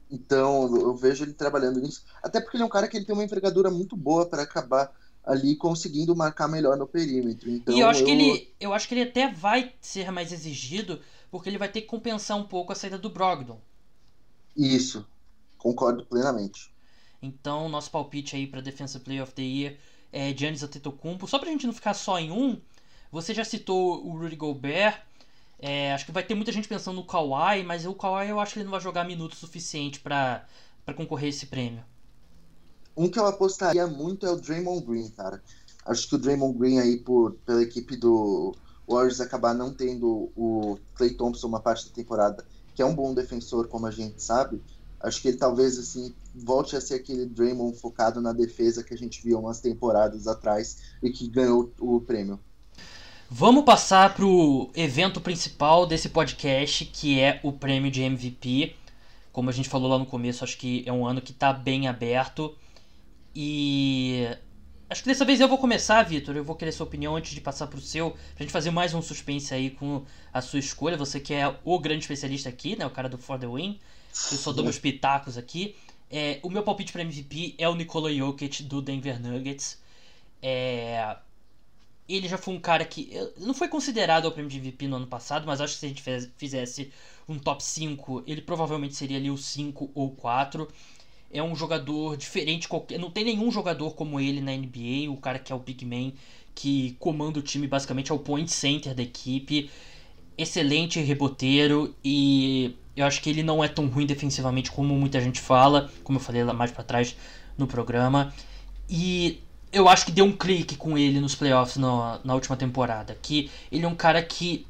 Então, 0.08 0.72
eu 0.76 0.94
vejo 0.94 1.24
ele 1.24 1.32
trabalhando 1.32 1.80
nisso. 1.80 2.04
Até 2.22 2.40
porque 2.40 2.56
ele 2.56 2.62
é 2.62 2.66
um 2.66 2.70
cara 2.70 2.86
que 2.86 2.96
ele 2.96 3.04
tem 3.04 3.12
uma 3.12 3.24
envergadura 3.24 3.72
muito 3.72 3.96
boa 3.96 4.24
para 4.24 4.42
acabar 4.42 4.96
ali 5.24 5.56
conseguindo 5.56 6.14
marcar 6.14 6.46
melhor 6.46 6.76
no 6.76 6.86
perímetro. 6.86 7.50
Então, 7.50 7.74
e 7.74 7.80
eu 7.80 7.88
acho 7.88 8.02
eu... 8.02 8.06
que 8.06 8.12
ele, 8.12 8.54
eu 8.60 8.72
acho 8.72 8.86
que 8.86 8.94
ele 8.94 9.02
até 9.02 9.32
vai 9.32 9.74
ser 9.80 10.12
mais 10.12 10.30
exigido, 10.30 11.00
porque 11.28 11.48
ele 11.48 11.58
vai 11.58 11.68
ter 11.68 11.80
que 11.80 11.88
compensar 11.88 12.36
um 12.36 12.44
pouco 12.44 12.70
a 12.70 12.76
saída 12.76 12.98
do 12.98 13.10
Brogdon. 13.10 13.60
Isso. 14.56 15.04
Concordo 15.58 16.06
plenamente. 16.06 16.72
Então, 17.20 17.68
nosso 17.68 17.90
palpite 17.90 18.36
aí 18.36 18.46
para 18.46 18.60
Defensive 18.60 19.02
Player 19.02 19.24
of 19.24 19.32
the 19.32 19.42
Year 19.42 19.76
é 20.12 20.32
Giannis 20.32 20.62
Antetokounmpo. 20.62 21.26
Só 21.26 21.40
pra 21.40 21.50
gente 21.50 21.66
não 21.66 21.74
ficar 21.74 21.94
só 21.94 22.16
em 22.16 22.30
um, 22.30 22.60
você 23.10 23.32
já 23.34 23.44
citou 23.44 24.06
o 24.06 24.18
Rudy 24.18 24.36
Gobert, 24.36 25.02
é, 25.58 25.92
acho 25.92 26.06
que 26.06 26.12
vai 26.12 26.22
ter 26.22 26.34
muita 26.34 26.52
gente 26.52 26.68
pensando 26.68 26.96
no 26.96 27.06
Kawhi, 27.06 27.64
mas 27.64 27.84
o 27.84 27.94
Kawhi 27.94 28.28
eu 28.28 28.38
acho 28.38 28.52
que 28.52 28.58
ele 28.60 28.64
não 28.64 28.72
vai 28.72 28.80
jogar 28.80 29.04
minutos 29.04 29.38
suficiente 29.38 30.00
para 30.00 30.46
concorrer 30.96 31.26
a 31.26 31.30
esse 31.30 31.46
prêmio. 31.46 31.82
Um 32.96 33.08
que 33.08 33.18
eu 33.18 33.26
apostaria 33.26 33.86
muito 33.86 34.26
é 34.26 34.30
o 34.30 34.36
Draymond 34.36 34.84
Green, 34.84 35.08
cara. 35.10 35.42
Acho 35.84 36.08
que 36.08 36.14
o 36.16 36.18
Draymond 36.18 36.58
Green 36.58 36.78
aí, 36.78 36.98
por, 36.98 37.32
pela 37.46 37.62
equipe 37.62 37.96
do 37.96 38.54
Warriors 38.88 39.20
acabar 39.20 39.54
não 39.54 39.72
tendo 39.72 40.30
o 40.36 40.78
Clay 40.94 41.14
Thompson 41.14 41.46
uma 41.46 41.60
parte 41.60 41.88
da 41.88 41.94
temporada, 41.94 42.44
que 42.74 42.82
é 42.82 42.86
um 42.86 42.94
bom 42.94 43.14
defensor, 43.14 43.68
como 43.68 43.86
a 43.86 43.90
gente 43.90 44.22
sabe, 44.22 44.62
acho 45.00 45.20
que 45.20 45.28
ele 45.28 45.36
talvez 45.36 45.78
assim 45.78 46.14
volte 46.34 46.76
a 46.76 46.80
ser 46.80 46.94
aquele 46.94 47.26
Draymond 47.26 47.78
focado 47.78 48.20
na 48.20 48.32
defesa 48.32 48.82
que 48.82 48.94
a 48.94 48.98
gente 48.98 49.22
viu 49.22 49.38
umas 49.38 49.60
temporadas 49.60 50.26
atrás 50.26 50.78
e 51.02 51.10
que 51.10 51.28
ganhou 51.28 51.72
o 51.78 52.00
prêmio. 52.00 52.38
Vamos 53.30 53.66
passar 53.66 54.14
pro 54.14 54.70
evento 54.74 55.20
principal 55.20 55.84
desse 55.84 56.08
podcast, 56.08 56.86
que 56.86 57.20
é 57.20 57.38
o 57.42 57.52
prêmio 57.52 57.90
de 57.90 58.00
MVP. 58.00 58.74
Como 59.30 59.50
a 59.50 59.52
gente 59.52 59.68
falou 59.68 59.90
lá 59.90 59.98
no 59.98 60.06
começo, 60.06 60.42
acho 60.42 60.56
que 60.56 60.82
é 60.86 60.92
um 60.92 61.06
ano 61.06 61.20
que 61.20 61.32
está 61.32 61.52
bem 61.52 61.86
aberto. 61.86 62.56
E 63.34 64.26
acho 64.88 65.02
que 65.02 65.10
dessa 65.10 65.26
vez 65.26 65.40
eu 65.40 65.46
vou 65.46 65.58
começar, 65.58 66.02
Vitor. 66.04 66.34
Eu 66.34 66.42
vou 66.42 66.56
querer 66.56 66.72
sua 66.72 66.86
opinião 66.86 67.16
antes 67.16 67.34
de 67.34 67.40
passar 67.42 67.66
pro 67.66 67.78
seu, 67.82 68.12
pra 68.12 68.44
gente 68.44 68.50
fazer 68.50 68.70
mais 68.70 68.94
um 68.94 69.02
suspense 69.02 69.52
aí 69.52 69.68
com 69.68 70.06
a 70.32 70.40
sua 70.40 70.58
escolha. 70.58 70.96
Você 70.96 71.20
que 71.20 71.34
é 71.34 71.54
o 71.64 71.78
grande 71.78 72.04
especialista 72.04 72.48
aqui, 72.48 72.76
né? 72.76 72.86
O 72.86 72.90
cara 72.90 73.10
do 73.10 73.18
For 73.18 73.38
the 73.38 73.46
Win. 73.46 73.78
Eu 74.32 74.38
só 74.38 74.54
dou 74.54 74.64
meus 74.64 74.78
pitacos 74.78 75.36
aqui. 75.36 75.76
É, 76.10 76.40
o 76.42 76.48
meu 76.48 76.62
palpite 76.62 76.92
para 76.92 77.02
MVP 77.02 77.56
é 77.58 77.68
o 77.68 77.74
Nikola 77.74 78.10
Jokic 78.10 78.62
do 78.62 78.80
Denver 78.80 79.20
Nuggets. 79.20 79.78
É, 80.40 81.14
ele 82.08 82.26
já 82.26 82.38
foi 82.38 82.54
um 82.54 82.60
cara 82.60 82.84
que 82.84 83.10
não 83.36 83.52
foi 83.52 83.68
considerado 83.68 84.24
ao 84.24 84.32
prêmio 84.32 84.50
de 84.50 84.58
MVP 84.58 84.88
no 84.88 84.96
ano 84.96 85.06
passado, 85.06 85.46
mas 85.46 85.60
acho 85.60 85.74
que 85.74 85.80
se 85.80 85.86
a 85.86 85.88
gente 85.88 86.32
fizesse 86.36 86.90
um 87.28 87.38
top 87.38 87.62
5, 87.62 88.24
ele 88.26 88.40
provavelmente 88.40 88.94
seria 88.94 89.18
ali 89.18 89.30
o 89.30 89.36
5 89.36 89.90
ou 89.94 90.12
4. 90.12 90.66
É 91.30 91.42
um 91.42 91.54
jogador 91.54 92.16
diferente, 92.16 92.66
não 92.98 93.10
tem 93.10 93.24
nenhum 93.24 93.50
jogador 93.50 93.94
como 93.94 94.18
ele 94.18 94.40
na 94.40 94.52
NBA, 94.52 95.10
o 95.10 95.16
cara 95.18 95.38
que 95.38 95.52
é 95.52 95.54
o 95.54 95.58
big 95.58 95.84
man, 95.84 96.12
que 96.54 96.96
comanda 96.98 97.38
o 97.38 97.42
time 97.42 97.66
basicamente 97.66 98.10
é 98.10 98.14
o 98.14 98.18
point 98.18 98.50
center 98.50 98.94
da 98.94 99.02
equipe. 99.02 99.70
Excelente 100.38 101.00
reboteiro 101.00 101.94
e 102.02 102.74
eu 102.96 103.04
acho 103.04 103.20
que 103.20 103.28
ele 103.28 103.42
não 103.42 103.62
é 103.62 103.68
tão 103.68 103.86
ruim 103.86 104.06
defensivamente 104.06 104.70
como 104.70 104.94
muita 104.94 105.20
gente 105.20 105.40
fala, 105.40 105.90
como 106.02 106.18
eu 106.18 106.22
falei 106.22 106.42
lá 106.42 106.54
mais 106.54 106.70
para 106.70 106.82
trás 106.82 107.14
no 107.58 107.66
programa. 107.66 108.32
E 108.88 109.42
eu 109.72 109.88
acho 109.88 110.06
que 110.06 110.12
deu 110.12 110.24
um 110.24 110.36
clique 110.36 110.76
com 110.76 110.96
ele 110.96 111.20
nos 111.20 111.34
playoffs 111.34 111.76
no, 111.76 112.18
na 112.24 112.34
última 112.34 112.56
temporada. 112.56 113.16
Que 113.20 113.50
ele 113.70 113.84
é 113.84 113.88
um 113.88 113.94
cara 113.94 114.22
que 114.22 114.66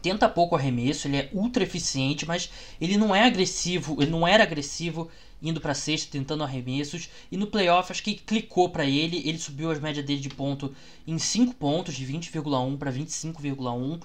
tenta 0.00 0.28
pouco 0.28 0.54
arremesso, 0.54 1.08
ele 1.08 1.16
é 1.16 1.28
ultra 1.32 1.62
eficiente, 1.62 2.26
mas 2.26 2.50
ele 2.80 2.96
não 2.96 3.14
é 3.14 3.24
agressivo, 3.24 4.00
ele 4.00 4.10
não 4.10 4.26
era 4.26 4.44
agressivo 4.44 5.10
indo 5.40 5.60
para 5.60 5.74
sexta 5.74 6.10
tentando 6.10 6.42
arremessos 6.42 7.08
e 7.30 7.36
no 7.36 7.46
playoff 7.46 7.92
acho 7.92 8.02
que 8.02 8.14
clicou 8.14 8.70
para 8.70 8.84
ele, 8.84 9.22
ele 9.24 9.38
subiu 9.38 9.70
as 9.70 9.80
médias 9.80 10.04
dele 10.04 10.20
de 10.20 10.28
ponto 10.28 10.74
em 11.06 11.16
5 11.16 11.54
pontos 11.54 11.94
de 11.94 12.04
20,1 12.04 12.76
para 12.76 12.92
25,1 12.92 14.00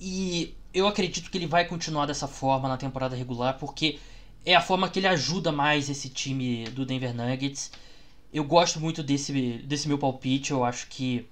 e 0.00 0.54
eu 0.72 0.86
acredito 0.86 1.30
que 1.30 1.36
ele 1.36 1.46
vai 1.46 1.66
continuar 1.66 2.06
dessa 2.06 2.26
forma 2.26 2.66
na 2.66 2.78
temporada 2.78 3.14
regular 3.14 3.58
porque 3.58 3.98
é 4.44 4.54
a 4.54 4.60
forma 4.60 4.88
que 4.88 4.98
ele 4.98 5.06
ajuda 5.06 5.52
mais 5.52 5.90
esse 5.90 6.08
time 6.08 6.64
do 6.70 6.86
Denver 6.86 7.14
Nuggets 7.14 7.70
eu 8.34 8.42
gosto 8.42 8.80
muito 8.80 9.00
desse, 9.00 9.58
desse 9.58 9.86
meu 9.86 9.96
palpite, 9.96 10.50
eu 10.50 10.64
acho 10.64 10.88
que. 10.88 11.28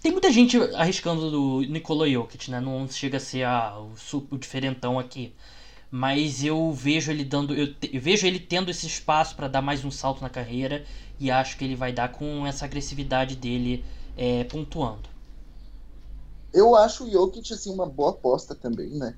Tem 0.00 0.12
muita 0.12 0.30
gente 0.30 0.56
arriscando 0.74 1.30
do 1.30 1.60
Nikola 1.62 2.08
Jokic, 2.08 2.48
né? 2.48 2.60
Não 2.60 2.86
chega 2.88 3.16
a 3.16 3.20
ser 3.20 3.44
o, 3.48 3.90
o 4.30 4.38
diferentão 4.38 5.00
aqui. 5.00 5.34
Mas 5.90 6.44
eu 6.44 6.72
vejo 6.72 7.10
ele 7.10 7.24
dando. 7.24 7.54
Eu, 7.54 7.74
te, 7.74 7.90
eu 7.92 8.00
vejo 8.00 8.24
ele 8.24 8.38
tendo 8.38 8.70
esse 8.70 8.86
espaço 8.86 9.34
para 9.34 9.48
dar 9.48 9.60
mais 9.60 9.84
um 9.84 9.90
salto 9.90 10.22
na 10.22 10.30
carreira. 10.30 10.84
E 11.18 11.28
acho 11.28 11.56
que 11.56 11.64
ele 11.64 11.74
vai 11.74 11.92
dar 11.92 12.12
com 12.12 12.46
essa 12.46 12.64
agressividade 12.64 13.34
dele 13.34 13.84
é, 14.16 14.44
pontuando. 14.44 15.08
Eu 16.52 16.76
acho 16.76 17.04
o 17.04 17.10
Jokic 17.10 17.52
assim, 17.52 17.72
uma 17.72 17.86
boa 17.86 18.10
aposta 18.10 18.54
também, 18.54 18.90
né? 18.90 19.16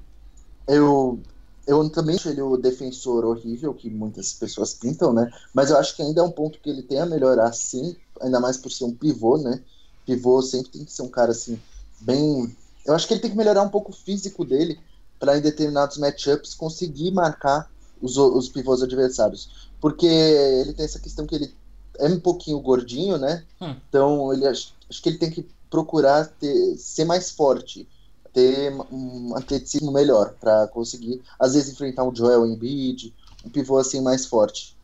Eu, 0.66 1.20
eu 1.68 1.86
também 1.90 2.16
acho 2.16 2.30
ele 2.30 2.40
o 2.40 2.56
defensor 2.56 3.26
horrível, 3.26 3.74
que 3.74 3.90
muitas 3.90 4.32
pessoas 4.32 4.72
pintam, 4.72 5.12
né? 5.12 5.30
Mas 5.52 5.68
eu 5.68 5.76
acho 5.76 5.94
que 5.94 6.00
ainda 6.00 6.22
é 6.22 6.24
um 6.24 6.30
ponto 6.30 6.58
que 6.58 6.70
ele 6.70 6.82
tem 6.82 6.98
a 6.98 7.04
melhorar, 7.04 7.52
sim, 7.52 7.94
ainda 8.22 8.40
mais 8.40 8.56
por 8.56 8.72
ser 8.72 8.84
um 8.84 8.94
pivô, 8.94 9.36
né? 9.36 9.62
Pivô 10.06 10.40
sempre 10.40 10.70
tem 10.70 10.84
que 10.86 10.92
ser 10.92 11.02
um 11.02 11.10
cara, 11.10 11.32
assim, 11.32 11.60
bem. 12.00 12.56
Eu 12.86 12.94
acho 12.94 13.06
que 13.06 13.12
ele 13.12 13.20
tem 13.20 13.30
que 13.30 13.36
melhorar 13.36 13.62
um 13.62 13.68
pouco 13.68 13.92
o 13.92 13.94
físico 13.94 14.46
dele 14.46 14.80
para 15.20 15.36
em 15.36 15.42
determinados 15.42 15.98
matchups 15.98 16.54
conseguir 16.54 17.10
marcar 17.10 17.70
os, 18.00 18.16
os 18.16 18.48
pivôs 18.48 18.82
adversários. 18.82 19.68
Porque 19.78 20.06
ele 20.06 20.72
tem 20.72 20.86
essa 20.86 20.98
questão 20.98 21.26
que 21.26 21.34
ele 21.34 21.54
é 21.98 22.06
um 22.08 22.18
pouquinho 22.18 22.60
gordinho, 22.60 23.18
né? 23.18 23.44
Hum. 23.60 23.76
Então 23.90 24.32
ele 24.32 24.46
acho, 24.46 24.72
acho 24.88 25.02
que 25.02 25.10
ele 25.10 25.18
tem 25.18 25.30
que 25.30 25.46
procurar 25.68 26.24
ter, 26.26 26.78
ser 26.78 27.04
mais 27.04 27.30
forte, 27.30 27.86
ter 28.32 28.72
um 28.90 29.34
atleticismo 29.36 29.92
melhor 29.92 30.34
para 30.40 30.66
conseguir, 30.68 31.20
às 31.38 31.54
vezes, 31.54 31.72
enfrentar 31.72 32.04
um 32.04 32.14
Joel 32.14 32.46
Embiid, 32.46 33.14
um 33.44 33.50
pivô 33.50 33.78
assim 33.78 34.00
mais 34.00 34.26
forte. 34.26 34.76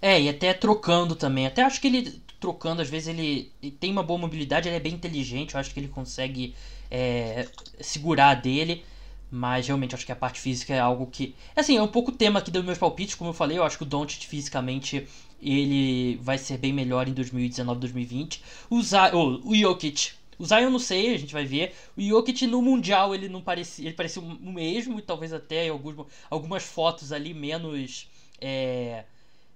É, 0.00 0.20
e 0.20 0.28
até 0.28 0.52
trocando 0.52 1.14
também. 1.16 1.46
Até 1.46 1.62
acho 1.62 1.80
que 1.80 1.86
ele 1.86 2.22
trocando, 2.38 2.82
às 2.82 2.90
vezes 2.90 3.08
ele, 3.08 3.50
ele 3.62 3.72
tem 3.72 3.90
uma 3.90 4.02
boa 4.02 4.18
mobilidade, 4.18 4.68
ele 4.68 4.76
é 4.76 4.80
bem 4.80 4.92
inteligente, 4.92 5.54
eu 5.54 5.60
acho 5.60 5.72
que 5.72 5.80
ele 5.80 5.88
consegue 5.88 6.54
é, 6.90 7.48
segurar 7.80 8.34
dele. 8.34 8.84
Mas 9.30 9.66
realmente 9.66 9.94
acho 9.94 10.06
que 10.06 10.12
a 10.12 10.16
parte 10.16 10.40
física 10.40 10.74
é 10.74 10.78
algo 10.78 11.06
que. 11.06 11.34
Assim, 11.56 11.76
é 11.76 11.82
um 11.82 11.88
pouco 11.88 12.10
o 12.10 12.14
tema 12.14 12.38
aqui 12.38 12.50
dos 12.50 12.64
meus 12.64 12.78
palpites, 12.78 13.14
como 13.14 13.30
eu 13.30 13.34
falei, 13.34 13.58
eu 13.58 13.64
acho 13.64 13.78
que 13.78 13.82
o 13.82 13.86
Doncic 13.86 14.26
fisicamente 14.26 15.08
ele 15.42 16.16
vai 16.22 16.38
ser 16.38 16.58
bem 16.58 16.72
melhor 16.72 17.08
em 17.08 17.12
2019, 17.12 17.80
2020. 17.80 18.42
O, 18.70 18.82
Zay, 18.82 19.10
oh, 19.12 19.40
o 19.44 19.54
Jokic. 19.54 20.12
O 20.38 20.46
Zion 20.46 20.60
eu 20.60 20.70
não 20.70 20.78
sei, 20.78 21.14
a 21.14 21.18
gente 21.18 21.32
vai 21.32 21.44
ver. 21.44 21.74
O 21.96 22.02
Jokic 22.02 22.46
no 22.46 22.62
Mundial 22.62 23.14
ele 23.14 23.28
não 23.28 23.42
parecia. 23.42 23.86
Ele 23.86 23.94
parecia 23.94 24.22
o 24.22 24.52
mesmo, 24.52 24.98
e 24.98 25.02
talvez 25.02 25.32
até 25.32 25.68
alguns, 25.68 26.06
algumas 26.30 26.62
fotos 26.64 27.12
ali 27.12 27.34
menos. 27.34 28.08
É, 28.40 29.04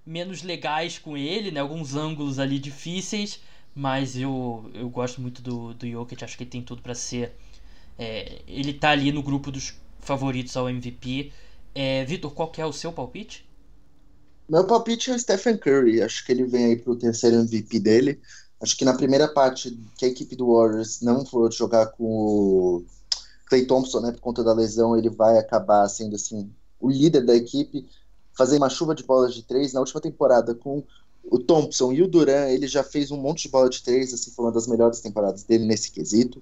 menos 0.05 0.41
legais 0.43 0.97
com 0.97 1.15
ele, 1.17 1.51
né? 1.51 1.59
Alguns 1.59 1.95
ângulos 1.95 2.39
ali 2.39 2.59
difíceis. 2.59 3.39
Mas 3.75 4.17
eu, 4.17 4.69
eu 4.73 4.89
gosto 4.89 5.21
muito 5.21 5.41
do, 5.41 5.73
do 5.73 5.87
Jokic, 5.89 6.23
acho 6.23 6.37
que 6.37 6.43
ele 6.43 6.49
tem 6.49 6.61
tudo 6.63 6.81
para 6.81 6.95
ser. 6.95 7.33
É, 7.97 8.41
ele 8.47 8.73
tá 8.73 8.91
ali 8.91 9.11
no 9.11 9.21
grupo 9.23 9.51
dos 9.51 9.73
favoritos 9.99 10.55
ao 10.57 10.69
MVP. 10.69 11.31
É, 11.75 12.03
Vitor, 12.05 12.31
qual 12.31 12.51
que 12.51 12.61
é 12.61 12.65
o 12.65 12.73
seu 12.73 12.91
palpite? 12.91 13.45
Meu 14.49 14.65
palpite 14.65 15.11
é 15.11 15.15
o 15.15 15.19
Stephen 15.19 15.57
Curry. 15.57 16.01
Acho 16.01 16.25
que 16.25 16.31
ele 16.31 16.43
vem 16.45 16.65
aí 16.65 16.75
pro 16.77 16.95
terceiro 16.97 17.37
MVP 17.37 17.79
dele. 17.79 18.19
Acho 18.61 18.77
que 18.77 18.83
na 18.85 18.93
primeira 18.93 19.27
parte 19.27 19.77
que 19.97 20.05
a 20.05 20.07
equipe 20.09 20.35
do 20.35 20.53
Warriors 20.53 21.01
não 21.01 21.25
for 21.25 21.51
jogar 21.51 21.87
com 21.87 22.03
o 22.03 22.85
Clay 23.45 23.65
Thompson, 23.65 24.01
né, 24.01 24.11
por 24.11 24.19
conta 24.19 24.43
da 24.43 24.53
lesão, 24.53 24.97
ele 24.97 25.09
vai 25.09 25.37
acabar 25.37 25.87
sendo 25.87 26.15
assim 26.15 26.49
o 26.79 26.89
líder 26.89 27.25
da 27.25 27.35
equipe, 27.35 27.87
fazer 28.33 28.57
uma 28.57 28.69
chuva 28.69 28.93
de 28.95 29.03
bolas 29.03 29.33
de 29.33 29.43
três. 29.43 29.73
Na 29.73 29.79
última 29.79 30.01
temporada 30.01 30.53
com 30.53 30.83
o 31.23 31.39
Thompson 31.39 31.91
e 31.91 32.01
o 32.01 32.07
Duran, 32.07 32.47
ele 32.47 32.67
já 32.67 32.83
fez 32.83 33.11
um 33.11 33.17
monte 33.17 33.43
de 33.43 33.49
bola 33.49 33.69
de 33.69 33.81
três, 33.83 34.13
assim, 34.13 34.31
foi 34.31 34.45
uma 34.45 34.51
das 34.51 34.67
melhores 34.67 34.99
temporadas 34.99 35.43
dele 35.43 35.65
nesse 35.65 35.91
quesito. 35.91 36.41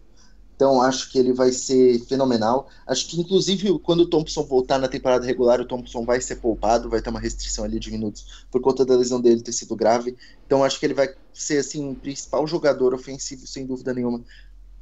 Então 0.58 0.82
acho 0.82 1.12
que 1.12 1.20
ele 1.20 1.32
vai 1.32 1.51
ser 1.51 1.99
fenomenal. 2.05 2.68
Acho 2.88 3.08
que 3.08 3.22
inclusive 3.22 3.78
quando 3.80 4.01
o 4.01 4.10
Thompson 4.10 4.43
voltar 4.43 4.80
na 4.80 4.88
temporada 4.88 5.26
regular, 5.26 5.62
o 5.62 5.66
Thompson 5.66 6.03
vai 6.03 6.20
ser 6.20 6.38
poupado, 6.38 6.89
vai 6.89 6.99
ter 6.99 7.12
uma 7.12 7.20
restrição 7.20 7.64
ali 7.64 7.80
de 7.80 7.91
minutos 7.91 8.45
por 8.51 8.60
conta 8.60 8.84
da 8.84 8.97
lesão 8.97 9.22
dele 9.22 9.43
ter 9.43 9.53
sido 9.53 9.76
grave. 9.76 10.18
Então 10.47 10.64
acho 10.64 10.80
que 10.80 10.86
ele 10.88 10.95
vai 10.95 11.14
ser 11.32 11.60
assim 11.60 11.91
o 11.91 11.95
principal 11.95 12.45
jogador 12.47 12.95
ofensivo 12.95 13.45
sem 13.45 13.68
dúvida 13.68 13.93
nenhuma 13.93 14.24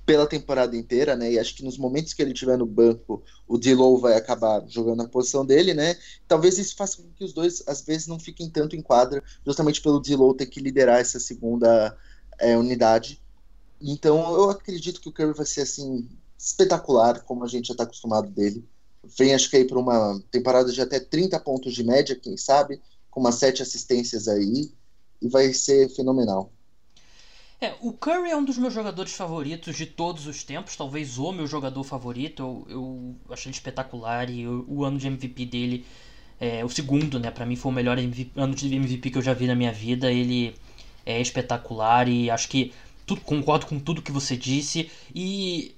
pela 0.05 0.27
temporada 0.27 0.77
inteira, 0.77 1.15
né? 1.15 1.33
E 1.33 1.39
acho 1.39 1.55
que 1.55 1.63
nos 1.63 1.77
momentos 1.77 2.13
que 2.13 2.21
ele 2.21 2.31
estiver 2.31 2.57
no 2.57 2.65
banco, 2.65 3.23
o 3.47 3.57
Dilow 3.57 3.99
vai 3.99 4.15
acabar 4.15 4.63
jogando 4.67 5.01
a 5.01 5.09
posição 5.09 5.45
dele, 5.45 5.73
né? 5.73 5.97
Talvez 6.27 6.57
isso 6.57 6.75
faça 6.75 7.01
com 7.01 7.09
que 7.11 7.23
os 7.23 7.33
dois 7.33 7.63
às 7.67 7.81
vezes 7.81 8.07
não 8.07 8.19
fiquem 8.19 8.49
tanto 8.49 8.75
em 8.75 8.81
quadra, 8.81 9.23
justamente 9.43 9.81
pelo 9.81 9.99
Dilow 9.99 10.33
ter 10.33 10.45
que 10.45 10.61
liderar 10.61 10.99
essa 10.99 11.19
segunda 11.19 11.97
é, 12.39 12.55
unidade. 12.55 13.19
Então 13.87 14.33
eu 14.33 14.49
acredito 14.49 14.99
que 14.99 15.09
o 15.09 15.11
Curry 15.11 15.33
vai 15.33 15.45
ser 15.45 15.61
assim 15.61 16.09
espetacular, 16.37 17.21
como 17.21 17.43
a 17.43 17.47
gente 17.47 17.67
já 17.67 17.73
está 17.73 17.83
acostumado 17.83 18.29
dele. 18.29 18.65
Vem 19.17 19.35
acho 19.35 19.49
que 19.49 19.57
aí 19.57 19.65
para 19.65 19.77
uma 19.77 20.19
temporada 20.31 20.71
de 20.71 20.81
até 20.81 20.99
30 20.99 21.39
pontos 21.39 21.73
de 21.73 21.83
média, 21.83 22.15
quem 22.15 22.35
sabe, 22.35 22.81
com 23.11 23.19
umas 23.19 23.35
sete 23.35 23.61
assistências 23.61 24.27
aí, 24.27 24.71
e 25.21 25.29
vai 25.29 25.53
ser 25.53 25.87
fenomenal. 25.89 26.51
É, 27.61 27.75
o 27.79 27.93
Curry 27.93 28.31
é 28.31 28.35
um 28.35 28.43
dos 28.43 28.57
meus 28.57 28.73
jogadores 28.73 29.13
favoritos 29.13 29.77
de 29.77 29.85
todos 29.85 30.27
os 30.27 30.43
tempos, 30.43 30.75
talvez 30.75 31.17
o 31.17 31.31
meu 31.31 31.47
jogador 31.47 31.83
favorito. 31.83 32.41
Eu, 32.67 33.15
eu 33.27 33.33
acho 33.33 33.47
ele 33.47 33.55
espetacular 33.55 34.29
e 34.29 34.41
eu, 34.41 34.65
o 34.67 34.83
ano 34.83 34.97
de 34.97 35.07
MVP 35.07 35.45
dele, 35.45 35.85
é, 36.39 36.65
o 36.65 36.69
segundo, 36.69 37.19
né, 37.19 37.31
para 37.31 37.45
mim 37.45 37.55
foi 37.55 37.71
o 37.71 37.75
melhor 37.75 37.97
MVP, 37.97 38.31
ano 38.35 38.55
de 38.55 38.75
MVP 38.75 39.11
que 39.11 39.17
eu 39.17 39.21
já 39.21 39.33
vi 39.33 39.47
na 39.47 39.55
minha 39.55 39.71
vida. 39.71 40.11
Ele 40.11 40.55
é 41.05 41.21
espetacular 41.21 42.09
e 42.09 42.29
acho 42.29 42.49
que 42.49 42.73
tudo, 43.05 43.21
concordo 43.21 43.65
com 43.65 43.79
tudo 43.79 44.01
que 44.01 44.11
você 44.11 44.35
disse. 44.35 44.89
E 45.13 45.75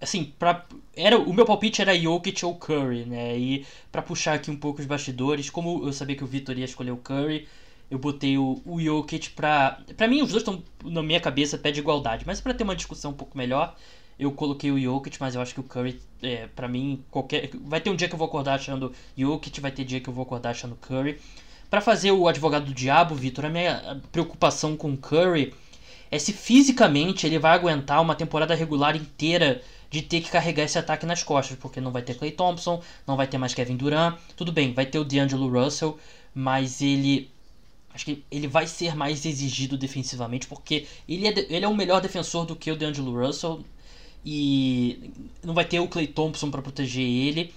assim, 0.00 0.32
pra, 0.38 0.66
era, 0.96 1.18
o 1.18 1.32
meu 1.32 1.44
palpite 1.44 1.80
era 1.80 1.98
Jokic 1.98 2.44
ou 2.44 2.56
Curry, 2.56 3.04
né? 3.04 3.38
E 3.38 3.64
para 3.90 4.02
puxar 4.02 4.34
aqui 4.34 4.50
um 4.50 4.56
pouco 4.56 4.80
os 4.80 4.86
bastidores, 4.86 5.48
como 5.48 5.86
eu 5.86 5.92
sabia 5.92 6.16
que 6.16 6.24
o 6.24 6.26
Vitor 6.26 6.58
ia 6.58 6.64
escolher 6.64 6.90
o 6.90 6.96
Curry, 6.96 7.46
eu 7.90 7.98
botei 7.98 8.36
o, 8.36 8.60
o 8.64 8.80
Jokic 8.80 9.30
pra. 9.30 9.78
Pra 9.96 10.08
mim, 10.08 10.22
os 10.22 10.30
dois 10.30 10.42
estão 10.42 10.62
na 10.84 11.02
minha 11.02 11.20
cabeça 11.20 11.58
pé 11.58 11.70
de 11.70 11.80
igualdade, 11.80 12.24
mas 12.26 12.40
para 12.40 12.54
ter 12.54 12.64
uma 12.64 12.74
discussão 12.74 13.12
um 13.12 13.14
pouco 13.14 13.38
melhor, 13.38 13.76
eu 14.18 14.32
coloquei 14.32 14.70
o 14.70 14.80
Jokic, 14.80 15.18
mas 15.20 15.34
eu 15.34 15.40
acho 15.40 15.54
que 15.54 15.60
o 15.60 15.64
Curry, 15.64 16.00
é, 16.22 16.48
para 16.48 16.66
mim, 16.66 17.04
qualquer. 17.10 17.50
Vai 17.54 17.80
ter 17.80 17.90
um 17.90 17.96
dia 17.96 18.08
que 18.08 18.14
eu 18.14 18.18
vou 18.18 18.26
acordar 18.26 18.54
achando 18.54 18.92
Jokic, 19.16 19.60
vai 19.60 19.70
ter 19.70 19.84
dia 19.84 20.00
que 20.00 20.08
eu 20.08 20.14
vou 20.14 20.22
acordar 20.22 20.50
achando 20.50 20.76
Curry. 20.76 21.18
Para 21.70 21.80
fazer 21.80 22.12
o 22.12 22.28
advogado 22.28 22.66
do 22.66 22.74
diabo, 22.74 23.14
Vitor, 23.14 23.46
a 23.46 23.50
minha 23.50 24.00
preocupação 24.10 24.76
com 24.76 24.96
Curry 24.96 25.54
é 26.12 26.18
se 26.18 26.32
fisicamente 26.32 27.26
ele 27.26 27.38
vai 27.38 27.52
aguentar 27.52 28.02
uma 28.02 28.14
temporada 28.14 28.54
regular 28.54 28.94
inteira 28.94 29.62
de 29.90 30.02
ter 30.02 30.20
que 30.20 30.30
carregar 30.30 30.64
esse 30.64 30.78
ataque 30.78 31.06
nas 31.06 31.22
costas, 31.22 31.56
porque 31.58 31.80
não 31.80 31.90
vai 31.90 32.02
ter 32.02 32.14
Clay 32.14 32.30
Thompson, 32.30 32.82
não 33.06 33.16
vai 33.16 33.26
ter 33.26 33.38
mais 33.38 33.54
Kevin 33.54 33.76
Durant, 33.78 34.18
tudo 34.36 34.52
bem, 34.52 34.74
vai 34.74 34.84
ter 34.84 34.98
o 34.98 35.04
D'Angelo 35.04 35.48
Russell, 35.48 35.98
mas 36.34 36.82
ele 36.82 37.30
acho 37.94 38.04
que 38.04 38.22
ele 38.30 38.46
vai 38.46 38.66
ser 38.66 38.94
mais 38.94 39.24
exigido 39.24 39.76
defensivamente, 39.78 40.46
porque 40.46 40.86
ele 41.08 41.26
é, 41.26 41.46
ele 41.48 41.64
é 41.64 41.68
um 41.68 41.74
melhor 41.74 42.00
defensor 42.00 42.44
do 42.44 42.54
que 42.54 42.70
o 42.70 42.76
D'Angelo 42.76 43.18
Russell 43.18 43.64
e 44.24 45.10
não 45.42 45.54
vai 45.54 45.64
ter 45.64 45.80
o 45.80 45.88
Clay 45.88 46.06
Thompson 46.06 46.50
para 46.50 46.62
proteger 46.62 47.04
ele. 47.04 47.54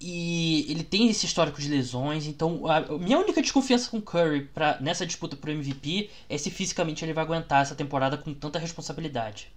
E 0.00 0.66
ele 0.70 0.82
tem 0.82 1.10
esse 1.10 1.26
histórico 1.26 1.60
de 1.60 1.68
lesões, 1.68 2.26
então 2.26 2.66
a 2.66 2.80
minha 2.98 3.18
única 3.18 3.42
desconfiança 3.42 3.90
com 3.90 3.98
o 3.98 4.02
Curry 4.02 4.46
pra, 4.46 4.78
nessa 4.80 5.04
disputa 5.04 5.36
pro 5.36 5.50
MVP 5.50 6.08
é 6.26 6.38
se 6.38 6.50
fisicamente 6.50 7.04
ele 7.04 7.12
vai 7.12 7.22
aguentar 7.22 7.60
essa 7.60 7.74
temporada 7.74 8.16
com 8.16 8.32
tanta 8.32 8.58
responsabilidade. 8.58 9.52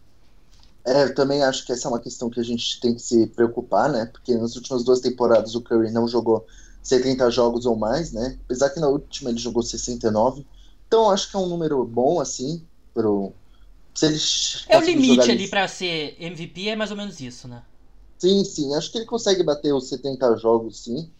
É, 0.86 1.04
eu 1.04 1.16
também 1.16 1.42
acho 1.44 1.66
que 1.66 1.72
essa 1.72 1.88
é 1.88 1.92
uma 1.92 2.00
questão 2.00 2.30
que 2.30 2.42
a 2.42 2.44
gente 2.44 2.80
tem 2.82 2.94
que 2.94 3.02
se 3.02 3.26
preocupar, 3.28 3.90
né? 3.90 4.06
Porque 4.06 4.36
nas 4.36 4.58
últimas 4.58 4.84
duas 4.84 5.00
temporadas 5.00 5.56
o 5.56 5.62
Curry 5.62 5.92
não 5.92 6.10
jogou 6.10 6.46
70 6.82 7.32
jogos 7.32 7.66
ou 7.66 7.78
mais, 7.78 8.12
né? 8.12 8.38
Apesar 8.44 8.70
que 8.70 8.82
na 8.82 8.90
última 8.90 9.30
ele 9.30 9.40
jogou 9.40 9.64
69. 9.64 10.46
Então 10.86 11.10
acho 11.10 11.32
que 11.32 11.38
é 11.38 11.40
um 11.40 11.48
número 11.48 11.86
bom, 11.86 12.20
assim, 12.20 12.62
pro. 12.94 13.32
Se 13.96 14.08
ele 14.08 14.20
é 14.68 14.78
o 14.78 14.82
limite 14.82 15.32
ali 15.32 15.48
para 15.48 15.68
ser 15.70 16.18
MVP, 16.20 16.68
é 16.68 16.76
mais 16.76 16.92
ou 16.92 16.98
menos 16.98 17.22
isso, 17.22 17.48
né? 17.48 17.62
Sim, 18.24 18.46
sim. 18.46 18.74
Acho 18.74 18.90
que 18.90 19.00
ele 19.00 19.06
consegue 19.06 19.44
bater 19.44 19.74
os 19.74 19.90
70 19.90 20.38
jogos, 20.38 20.80
sim. 20.80 21.12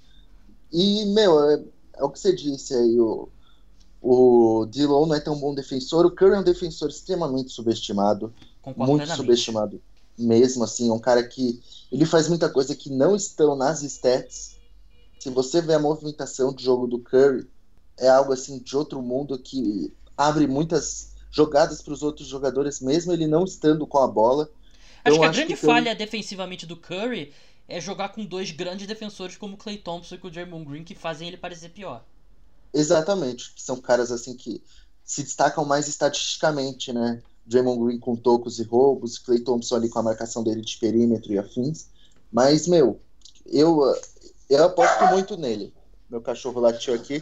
E, 0.72 1.04
meu, 1.08 1.50
é, 1.50 1.62
é 1.98 2.04
o 2.06 2.10
que 2.10 2.18
você 2.18 2.34
disse 2.34 2.74
aí, 2.74 2.98
o, 2.98 3.28
o 4.02 4.66
Dillon 4.68 5.06
não 5.08 5.14
é 5.14 5.20
tão 5.20 5.38
bom 5.38 5.54
defensor. 5.54 6.06
O 6.06 6.12
Curry 6.12 6.36
é 6.36 6.40
um 6.40 6.44
defensor 6.44 6.90
extremamente 6.90 7.52
subestimado. 7.52 8.34
Concordo 8.62 8.90
muito 8.90 9.16
subestimado 9.18 9.82
mesmo, 10.18 10.64
assim. 10.64 10.90
É 10.90 10.94
um 10.94 11.00
cara 11.00 11.22
que 11.28 11.62
ele 11.92 12.06
faz 12.06 12.30
muita 12.30 12.50
coisa 12.50 12.74
que 12.74 12.90
não 12.90 13.18
estão 13.18 13.54
nas 13.54 13.84
stats. 13.84 14.56
Se 15.20 15.30
você 15.30 15.60
vê 15.60 15.74
a 15.74 15.80
movimentação 15.80 16.54
de 16.54 16.64
jogo 16.64 16.88
do 16.88 17.00
Curry, 17.00 17.46
é 17.98 18.08
algo 18.08 18.32
assim 18.32 18.60
de 18.60 18.78
outro 18.78 19.02
mundo 19.02 19.38
que 19.38 19.94
abre 20.16 20.48
muitas 20.48 21.12
jogadas 21.30 21.82
para 21.82 21.94
os 21.94 22.02
outros 22.02 22.30
jogadores, 22.30 22.80
mesmo 22.80 23.12
ele 23.12 23.28
não 23.28 23.44
estando 23.44 23.86
com 23.86 23.98
a 23.98 24.08
bola. 24.08 24.50
Acho 25.04 25.20
que 25.20 25.26
a 25.26 25.30
grande 25.30 25.54
que 25.54 25.56
falha 25.56 25.94
defensivamente 25.94 26.66
do 26.66 26.78
Curry 26.78 27.34
é 27.68 27.80
jogar 27.80 28.10
com 28.10 28.26
dois 28.26 28.52
grandes 28.52 28.88
defensores 28.88 29.38
como 29.38 29.56
o 29.56 29.58
Clay 29.58 29.78
Thompson 29.78 30.16
e 30.16 30.20
o 30.22 30.30
Draymond 30.30 30.66
Green 30.66 30.84
que 30.84 30.96
fazem 30.96 31.28
ele 31.28 31.38
parecer 31.38 31.70
pior. 31.70 32.04
Exatamente, 32.74 33.54
que 33.54 33.62
são 33.62 33.80
caras 33.80 34.12
assim 34.12 34.36
que 34.36 34.64
se 35.04 35.24
destacam 35.24 35.66
mais 35.66 35.88
estatisticamente, 35.88 36.94
né? 36.94 37.22
Draymond 37.46 37.84
Green 37.84 38.00
com 38.00 38.16
tocos 38.16 38.60
e 38.60 38.64
roubos, 38.64 39.18
Clay 39.20 39.40
Thompson 39.40 39.76
ali 39.76 39.90
com 39.90 40.00
a 40.00 40.04
marcação 40.04 40.44
dele 40.44 40.62
de 40.62 40.78
perímetro 40.78 41.34
e 41.34 41.38
afins. 41.38 41.88
Mas, 42.32 42.68
meu, 42.68 43.00
eu, 43.46 43.82
eu 44.50 44.64
aposto 44.64 45.06
muito 45.08 45.38
nele. 45.38 45.74
Meu 46.10 46.22
cachorro 46.22 46.62
latiu 46.62 46.94
aqui. 46.94 47.22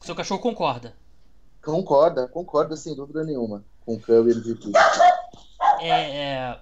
Seu 0.00 0.14
cachorro 0.14 0.40
concorda? 0.40 0.94
Concorda, 1.62 2.28
concorda 2.28 2.76
sem 2.76 2.94
dúvida 2.94 3.24
nenhuma 3.24 3.64
com 3.84 3.94
o 3.94 4.00
Curry 4.00 4.32
MVP. 4.32 4.72
é, 5.80 5.90
é, 5.90 6.60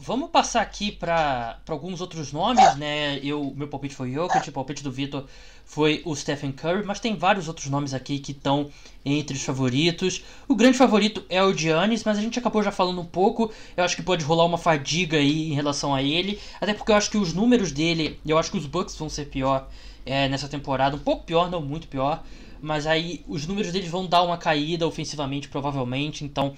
vamos 0.00 0.30
passar 0.30 0.62
aqui 0.62 0.92
para 0.92 1.58
alguns 1.68 2.00
outros 2.00 2.32
nomes, 2.32 2.76
né? 2.76 3.18
Eu, 3.22 3.52
meu 3.56 3.68
palpite 3.68 3.94
foi 3.94 4.12
Jokic, 4.12 4.48
o 4.48 4.52
palpite 4.52 4.82
do 4.82 4.90
Vitor 4.90 5.24
foi 5.64 6.02
o 6.04 6.14
Stephen 6.14 6.52
Curry, 6.52 6.84
mas 6.84 7.00
tem 7.00 7.16
vários 7.16 7.48
outros 7.48 7.66
nomes 7.66 7.94
aqui 7.94 8.18
que 8.18 8.32
estão 8.32 8.70
entre 9.04 9.36
os 9.36 9.42
favoritos. 9.42 10.22
O 10.46 10.54
grande 10.54 10.76
favorito 10.76 11.24
é 11.28 11.42
o 11.42 11.52
Giannis, 11.56 12.04
mas 12.04 12.18
a 12.18 12.20
gente 12.20 12.38
acabou 12.38 12.62
já 12.62 12.70
falando 12.70 13.00
um 13.00 13.06
pouco. 13.06 13.50
Eu 13.76 13.84
acho 13.84 13.96
que 13.96 14.02
pode 14.02 14.24
rolar 14.24 14.44
uma 14.44 14.58
fadiga 14.58 15.16
aí 15.16 15.50
em 15.50 15.54
relação 15.54 15.94
a 15.94 16.02
ele, 16.02 16.38
até 16.60 16.74
porque 16.74 16.92
eu 16.92 16.96
acho 16.96 17.10
que 17.10 17.18
os 17.18 17.32
números 17.32 17.72
dele, 17.72 18.20
eu 18.26 18.38
acho 18.38 18.50
que 18.50 18.58
os 18.58 18.66
Bucks 18.66 18.96
vão 18.96 19.08
ser 19.08 19.26
pior 19.26 19.68
é, 20.04 20.28
nessa 20.28 20.48
temporada, 20.48 20.96
um 20.96 21.00
pouco 21.00 21.24
pior, 21.24 21.50
não 21.50 21.62
muito 21.62 21.88
pior. 21.88 22.22
Mas 22.60 22.86
aí 22.86 23.24
os 23.28 23.46
números 23.46 23.72
deles 23.72 23.90
vão 23.90 24.06
dar 24.06 24.22
uma 24.22 24.38
caída 24.38 24.86
ofensivamente, 24.86 25.48
provavelmente. 25.48 26.24
Então, 26.24 26.54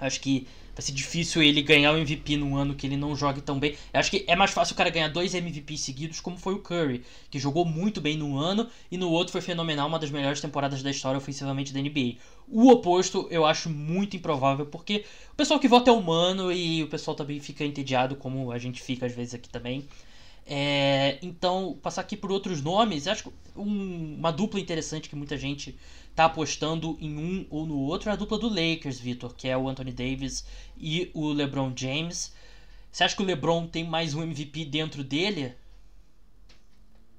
acho 0.00 0.20
que 0.20 0.46
vai 0.76 0.82
ser 0.82 0.92
difícil 0.92 1.42
ele 1.42 1.62
ganhar 1.62 1.92
o 1.92 1.96
MVP 1.96 2.36
num 2.36 2.54
ano 2.54 2.74
que 2.74 2.86
ele 2.86 2.98
não 2.98 3.16
jogue 3.16 3.40
tão 3.40 3.58
bem. 3.58 3.74
Eu 3.94 3.98
acho 3.98 4.10
que 4.10 4.24
é 4.26 4.36
mais 4.36 4.50
fácil 4.50 4.74
o 4.74 4.76
cara 4.76 4.90
ganhar 4.90 5.08
dois 5.08 5.34
MVPs 5.34 5.80
seguidos, 5.80 6.20
como 6.20 6.36
foi 6.36 6.52
o 6.52 6.58
Curry, 6.58 7.02
que 7.30 7.38
jogou 7.38 7.64
muito 7.64 7.98
bem 7.98 8.14
num 8.14 8.38
ano 8.38 8.68
e 8.90 8.98
no 8.98 9.10
outro 9.10 9.32
foi 9.32 9.40
fenomenal, 9.40 9.88
uma 9.88 9.98
das 9.98 10.10
melhores 10.10 10.38
temporadas 10.38 10.82
da 10.82 10.90
história 10.90 11.16
ofensivamente 11.16 11.72
da 11.72 11.80
NBA. 11.80 12.16
O 12.46 12.68
oposto 12.68 13.26
eu 13.30 13.46
acho 13.46 13.70
muito 13.70 14.16
improvável, 14.16 14.66
porque 14.66 15.06
o 15.32 15.34
pessoal 15.34 15.58
que 15.58 15.66
vota 15.66 15.90
é 15.90 15.94
humano 15.94 16.52
e 16.52 16.82
o 16.82 16.88
pessoal 16.88 17.14
também 17.14 17.40
fica 17.40 17.64
entediado, 17.64 18.14
como 18.14 18.52
a 18.52 18.58
gente 18.58 18.82
fica 18.82 19.06
às 19.06 19.12
vezes 19.12 19.32
aqui 19.32 19.48
também. 19.48 19.88
É, 20.46 21.18
então, 21.22 21.76
passar 21.82 22.02
aqui 22.02 22.16
por 22.16 22.30
outros 22.30 22.62
nomes, 22.62 23.08
acho 23.08 23.24
que 23.24 23.30
um, 23.56 24.14
uma 24.18 24.30
dupla 24.30 24.60
interessante 24.60 25.08
que 25.08 25.16
muita 25.16 25.36
gente 25.38 25.74
tá 26.16 26.24
apostando 26.24 26.96
em 26.98 27.16
um 27.16 27.46
ou 27.50 27.66
no 27.66 27.78
outro 27.78 28.10
é 28.10 28.12
a 28.12 28.16
dupla 28.16 28.38
do 28.38 28.48
Lakers, 28.48 28.98
Vitor, 28.98 29.34
que 29.34 29.46
é 29.46 29.56
o 29.56 29.68
Anthony 29.68 29.92
Davis 29.92 30.44
e 30.76 31.10
o 31.14 31.32
LeBron 31.32 31.72
James. 31.76 32.32
Você 32.90 33.04
acha 33.04 33.14
que 33.14 33.22
o 33.22 33.26
LeBron 33.26 33.68
tem 33.68 33.84
mais 33.84 34.14
um 34.14 34.22
MVP 34.22 34.64
dentro 34.64 35.04
dele? 35.04 35.54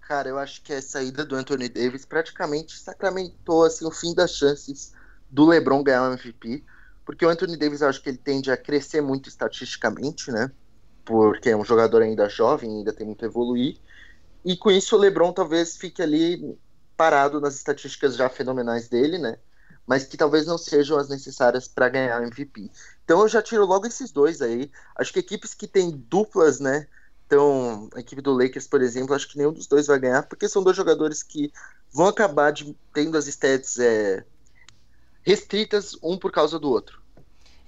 Cara, 0.02 0.28
eu 0.28 0.38
acho 0.38 0.62
que 0.62 0.74
a 0.74 0.82
saída 0.82 1.24
do 1.24 1.36
Anthony 1.36 1.70
Davis 1.70 2.04
praticamente 2.04 2.78
sacramentou 2.78 3.64
assim, 3.64 3.86
o 3.86 3.92
fim 3.92 4.14
das 4.14 4.36
chances 4.36 4.94
do 5.30 5.46
LeBron 5.46 5.84
ganhar 5.84 6.10
o 6.10 6.14
MVP, 6.14 6.64
porque 7.06 7.26
o 7.26 7.30
Anthony 7.30 7.56
Davis 7.56 7.82
eu 7.82 7.90
acho 7.90 8.02
que 8.02 8.10
ele 8.10 8.18
tende 8.18 8.52
a 8.52 8.58
crescer 8.58 9.02
muito 9.02 9.30
estatisticamente, 9.30 10.32
né? 10.32 10.52
porque 11.08 11.50
é 11.50 11.56
um 11.56 11.64
jogador 11.64 12.02
ainda 12.02 12.28
jovem, 12.28 12.70
ainda 12.70 12.92
tem 12.92 13.08
muito 13.08 13.24
a 13.24 13.28
evoluir. 13.28 13.78
E 14.44 14.58
com 14.58 14.70
isso 14.70 14.96
o 14.96 15.00
LeBron 15.00 15.32
talvez 15.32 15.78
fique 15.78 16.02
ali 16.02 16.58
parado 16.98 17.40
nas 17.40 17.56
estatísticas 17.56 18.16
já 18.16 18.28
fenomenais 18.28 18.90
dele, 18.90 19.20
né? 19.20 19.38
Mas 19.86 20.04
que 20.04 20.18
talvez 20.18 20.46
não 20.46 20.58
sejam 20.58 20.98
as 20.98 21.08
necessárias 21.08 21.68
para 21.68 21.88
ganhar 21.88 22.20
o 22.20 22.26
MVP. 22.26 22.70
Então 23.06 23.22
eu 23.22 23.28
já 23.30 23.42
tiro 23.42 23.66
logo 23.66 23.88
esses 23.88 24.12
dois 24.12 24.42
aí. 24.42 24.70
Acho 24.98 25.14
que 25.14 25.20
equipes 25.20 25.54
que 25.54 25.68
têm 25.68 25.92
duplas, 25.92 26.60
né? 26.60 26.88
Então, 27.26 27.90
a 27.94 28.00
equipe 28.00 28.22
do 28.22 28.34
Lakers, 28.34 28.68
por 28.68 28.82
exemplo, 28.82 29.14
acho 29.14 29.30
que 29.30 29.38
nenhum 29.38 29.52
dos 29.52 29.68
dois 29.68 29.88
vai 29.88 30.00
ganhar, 30.00 30.24
porque 30.24 30.48
são 30.48 30.64
dois 30.64 30.76
jogadores 30.76 31.22
que 31.22 31.52
vão 31.92 32.08
acabar 32.08 32.52
de, 32.52 32.76
tendo 32.94 33.18
as 33.18 33.28
stats 33.28 33.78
é, 33.80 34.26
restritas 35.24 35.98
um 36.02 36.18
por 36.18 36.32
causa 36.32 36.58
do 36.58 36.70
outro. 36.70 37.02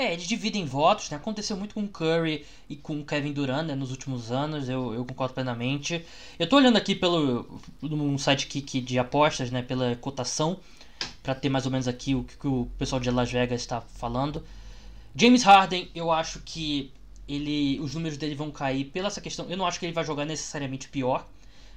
É, 0.02 0.14
eles 0.14 0.26
dividem 0.26 0.64
votos, 0.64 1.10
né? 1.10 1.18
Aconteceu 1.18 1.58
muito 1.58 1.76
com 1.76 1.84
o 1.84 1.88
Curry 1.90 2.46
e 2.70 2.78
com 2.78 3.02
o 3.02 3.06
Kevin 3.06 3.34
Durant 3.34 3.68
né, 3.68 3.76
nos 3.76 3.92
últimos 3.92 4.32
anos, 4.32 4.70
eu, 4.70 4.94
eu 4.94 5.04
concordo 5.04 5.34
plenamente. 5.34 6.06
Eu 6.40 6.48
tô 6.48 6.56
olhando 6.56 6.78
aqui 6.78 6.96
pelo 6.96 7.60
num 7.82 8.18
sidekick 8.18 8.80
de 8.80 8.98
apostas, 8.98 9.52
né, 9.52 9.62
pela 9.62 9.98
cotação, 9.98 10.58
para 11.22 11.36
ter 11.36 11.50
mais 11.50 11.66
ou 11.66 11.72
menos 11.72 11.86
aqui 11.86 12.16
o 12.16 12.24
que 12.24 12.48
o 12.48 12.70
pessoal 12.78 13.02
de 13.02 13.12
Las 13.12 13.30
Vegas 13.30 13.60
está 13.60 13.82
falando. 13.82 14.42
James 15.14 15.44
Harden, 15.44 15.90
eu 15.94 16.14
acho 16.14 16.40
que 16.46 16.94
ele 17.28 17.78
os 17.82 17.94
números 17.94 18.18
dele 18.18 18.36
vão 18.36 18.52
cair 18.52 18.86
pela 18.86 19.08
essa 19.08 19.20
questão. 19.20 19.48
Eu 19.50 19.58
não 19.58 19.68
acho 19.68 19.82
que 19.82 19.86
ele 19.86 19.92
vai 19.92 20.06
jogar 20.06 20.24
necessariamente 20.24 20.88
pior, 20.88 21.28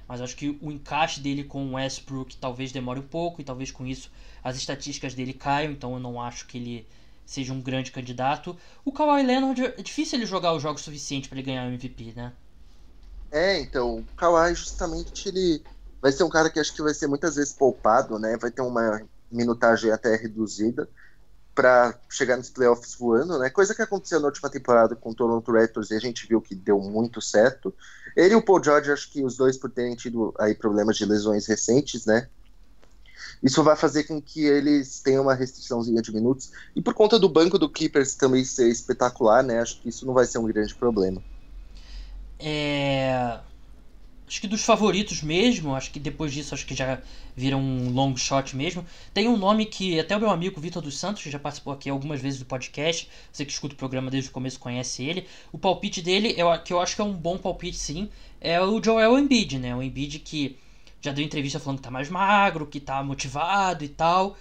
mas 0.07 0.21
acho 0.21 0.37
que 0.37 0.57
o 0.61 0.71
encaixe 0.71 1.19
dele 1.19 1.43
com 1.43 1.65
o 1.65 1.73
Westbrook 1.73 2.37
talvez 2.37 2.71
demore 2.71 3.01
um 3.01 3.07
pouco 3.07 3.41
e 3.41 3.43
talvez 3.43 3.69
com 3.69 3.85
isso 3.85 4.09
as 4.41 4.55
estatísticas 4.55 5.13
dele 5.13 5.33
caiam, 5.33 5.73
então 5.73 5.91
eu 5.93 5.99
não 5.99 6.21
acho 6.21 6.47
que 6.47 6.57
ele 6.57 6.87
seja 7.25 7.53
um 7.53 7.61
grande 7.61 7.91
candidato. 7.91 8.57
O 8.83 8.91
Kawhi 8.91 9.23
Leonard, 9.23 9.61
é 9.65 9.81
difícil 9.81 10.17
ele 10.17 10.25
jogar 10.25 10.53
os 10.53 10.61
jogos 10.61 10.81
suficiente 10.81 11.29
para 11.29 11.37
ele 11.37 11.45
ganhar 11.45 11.65
o 11.65 11.67
MVP, 11.67 12.13
né? 12.15 12.33
É, 13.31 13.59
então, 13.59 13.97
o 13.97 14.05
Kawhi 14.15 14.53
justamente 14.53 15.27
ele 15.27 15.63
vai 16.01 16.11
ser 16.11 16.23
um 16.23 16.29
cara 16.29 16.49
que 16.49 16.59
acho 16.59 16.73
que 16.73 16.81
vai 16.81 16.93
ser 16.93 17.07
muitas 17.07 17.35
vezes 17.35 17.53
poupado, 17.53 18.19
né? 18.19 18.37
Vai 18.37 18.51
ter 18.51 18.61
uma 18.61 19.01
minutagem 19.31 19.91
até 19.91 20.15
reduzida 20.15 20.87
para 21.55 21.97
chegar 22.09 22.37
nos 22.37 22.49
playoffs 22.49 22.95
voando, 22.95 23.37
né? 23.37 23.49
Coisa 23.49 23.75
que 23.75 23.81
aconteceu 23.81 24.19
na 24.19 24.27
última 24.27 24.49
temporada 24.49 24.95
com 24.95 25.11
o 25.11 25.15
Toronto 25.15 25.51
Raptors 25.51 25.91
e 25.91 25.95
a 25.95 25.99
gente 25.99 26.27
viu 26.27 26.41
que 26.41 26.55
deu 26.55 26.79
muito 26.79 27.21
certo. 27.21 27.73
Ele 28.15 28.33
e 28.33 28.35
o 28.35 28.41
Paul 28.41 28.63
George, 28.63 28.91
acho 28.91 29.11
que 29.11 29.23
os 29.23 29.37
dois 29.37 29.57
por 29.57 29.69
terem 29.69 29.95
tido 29.95 30.33
aí 30.39 30.55
problemas 30.55 30.97
de 30.97 31.05
lesões 31.05 31.47
recentes, 31.47 32.05
né? 32.05 32.27
Isso 33.43 33.61
vai 33.61 33.75
fazer 33.75 34.05
com 34.05 34.21
que 34.21 34.45
eles 34.45 35.01
tenham 35.01 35.23
uma 35.23 35.35
restriçãozinha 35.35 36.01
de 36.01 36.13
minutos. 36.13 36.51
E 36.73 36.81
por 36.81 36.93
conta 36.93 37.19
do 37.19 37.27
banco 37.27 37.59
do 37.59 37.69
Clippers 37.69 38.15
também 38.15 38.45
ser 38.45 38.69
espetacular, 38.69 39.43
né? 39.43 39.59
Acho 39.59 39.81
que 39.81 39.89
isso 39.89 40.05
não 40.05 40.13
vai 40.13 40.25
ser 40.25 40.37
um 40.37 40.47
grande 40.47 40.73
problema. 40.73 41.21
É... 42.39 43.39
Acho 44.25 44.41
que 44.41 44.47
dos 44.47 44.63
favoritos 44.63 45.21
mesmo, 45.21 45.75
acho 45.75 45.91
que 45.91 45.99
depois 45.99 46.33
disso 46.33 46.55
acho 46.55 46.65
que 46.65 46.73
já 46.73 47.01
vira 47.35 47.57
um 47.57 47.91
long 47.91 48.15
shot 48.15 48.55
mesmo. 48.55 48.85
Tem 49.13 49.27
um 49.27 49.37
nome 49.37 49.65
que 49.65 49.99
até 49.99 50.15
o 50.15 50.19
meu 50.19 50.29
amigo 50.29 50.59
Vitor 50.61 50.81
dos 50.81 50.97
Santos, 50.97 51.21
que 51.21 51.29
já 51.29 51.37
participou 51.37 51.73
aqui 51.73 51.89
algumas 51.89 52.21
vezes 52.21 52.39
do 52.39 52.45
podcast, 52.45 53.09
você 53.31 53.45
que 53.45 53.51
escuta 53.51 53.75
o 53.75 53.77
programa 53.77 54.09
desde 54.09 54.29
o 54.29 54.33
começo 54.33 54.57
conhece 54.57 55.03
ele. 55.03 55.27
O 55.51 55.57
palpite 55.57 56.01
dele, 56.01 56.33
eu, 56.37 56.47
que 56.63 56.71
eu 56.71 56.79
acho 56.79 56.95
que 56.95 57.01
é 57.01 57.05
um 57.05 57.13
bom 57.13 57.37
palpite 57.37 57.77
sim, 57.77 58.09
é 58.39 58.59
o 58.61 58.81
Joel 58.81 59.19
Embiid, 59.19 59.59
né? 59.59 59.75
O 59.75 59.83
Embiid 59.83 60.19
que 60.19 60.57
já 61.03 61.11
deu 61.11 61.23
entrevista 61.23 61.59
falando 61.59 61.79
que 61.79 61.83
tá 61.83 61.91
mais 61.91 62.09
magro, 62.09 62.65
que 62.65 62.79
tá 62.79 63.03
motivado 63.03 63.83
e 63.83 63.89
tal. 63.89 64.37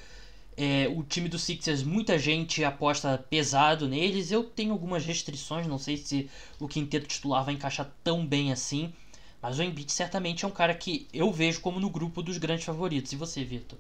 É, 0.57 0.87
o 0.95 1.03
time 1.03 1.29
do 1.29 1.39
Sixers, 1.39 1.83
muita 1.83 2.19
gente 2.19 2.63
aposta 2.63 3.19
pesado 3.29 3.89
neles. 3.89 4.31
Eu 4.31 4.45
tenho 4.45 4.73
algumas 4.73 5.05
restrições, 5.05 5.67
não 5.67 5.79
sei 5.79 5.97
se 5.97 6.31
o 6.61 6.69
quinteto 6.69 7.07
titular 7.07 7.45
vai 7.45 7.55
encaixar 7.55 7.91
tão 8.05 8.25
bem 8.25 8.53
assim. 8.53 8.95
Mas 9.41 9.59
o 9.59 9.63
Embiid 9.63 9.91
certamente 9.91 10.45
é 10.45 10.49
um 10.49 10.53
cara 10.53 10.73
que 10.73 11.09
eu 11.13 11.33
vejo 11.33 11.61
como 11.61 11.81
no 11.81 11.91
grupo 11.91 12.23
dos 12.23 12.39
grandes 12.39 12.65
favoritos. 12.65 13.13
E 13.13 13.17
você, 13.17 13.43
Vitor? 13.43 13.79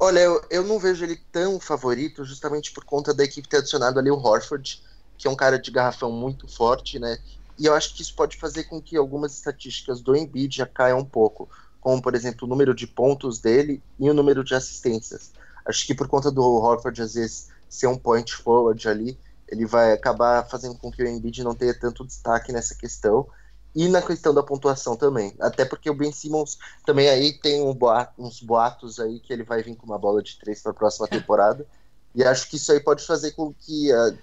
Olha, 0.00 0.20
eu, 0.20 0.42
eu 0.50 0.64
não 0.64 0.78
vejo 0.78 1.04
ele 1.04 1.20
tão 1.30 1.60
favorito 1.60 2.24
justamente 2.24 2.72
por 2.72 2.82
conta 2.82 3.12
da 3.12 3.24
equipe 3.24 3.46
ter 3.46 3.58
adicionado 3.58 3.98
ali 3.98 4.10
o 4.10 4.16
Horford, 4.16 4.82
que 5.18 5.28
é 5.28 5.30
um 5.30 5.36
cara 5.36 5.58
de 5.58 5.70
garrafão 5.70 6.10
muito 6.10 6.48
forte, 6.48 6.98
né? 6.98 7.18
E 7.58 7.66
eu 7.66 7.74
acho 7.74 7.94
que 7.94 8.02
isso 8.02 8.14
pode 8.14 8.36
fazer 8.36 8.64
com 8.64 8.80
que 8.80 8.96
algumas 8.96 9.34
estatísticas 9.34 10.00
do 10.00 10.16
Embiid 10.16 10.56
já 10.56 10.66
caiam 10.66 11.00
um 11.00 11.04
pouco, 11.04 11.48
como 11.80 12.00
por 12.00 12.14
exemplo 12.14 12.46
o 12.46 12.48
número 12.48 12.74
de 12.74 12.86
pontos 12.86 13.38
dele 13.38 13.82
e 13.98 14.08
o 14.08 14.14
número 14.14 14.42
de 14.42 14.54
assistências. 14.54 15.32
Acho 15.64 15.86
que 15.86 15.94
por 15.94 16.08
conta 16.08 16.30
do 16.30 16.42
Horford 16.42 17.02
às 17.02 17.14
vezes 17.14 17.48
ser 17.68 17.86
um 17.86 17.96
point 17.96 18.34
forward 18.34 18.88
ali, 18.88 19.18
ele 19.48 19.66
vai 19.66 19.92
acabar 19.92 20.48
fazendo 20.48 20.76
com 20.76 20.90
que 20.90 21.02
o 21.02 21.06
Embiid 21.06 21.42
não 21.44 21.54
tenha 21.54 21.78
tanto 21.78 22.06
destaque 22.06 22.52
nessa 22.52 22.74
questão 22.74 23.26
e 23.74 23.88
na 23.88 24.02
questão 24.02 24.34
da 24.34 24.42
pontuação 24.42 24.96
também. 24.96 25.34
Até 25.40 25.64
porque 25.64 25.90
o 25.90 25.94
Ben 25.94 26.12
Simmons 26.12 26.58
também 26.84 27.08
aí 27.08 27.32
tem 27.32 27.62
um 27.62 27.74
boato, 27.74 28.22
uns 28.22 28.40
boatos 28.40 28.98
aí 28.98 29.20
que 29.20 29.32
ele 29.32 29.44
vai 29.44 29.62
vir 29.62 29.76
com 29.76 29.86
uma 29.86 29.98
bola 29.98 30.22
de 30.22 30.38
três 30.38 30.62
para 30.62 30.72
a 30.72 30.74
próxima 30.74 31.08
temporada. 31.08 31.66
E 32.14 32.24
acho 32.24 32.48
que 32.48 32.56
isso 32.56 32.72
aí 32.72 32.80
pode 32.80 33.06
fazer 33.06 33.32
com 33.32 33.52
que 33.52 33.90
a 33.92 34.14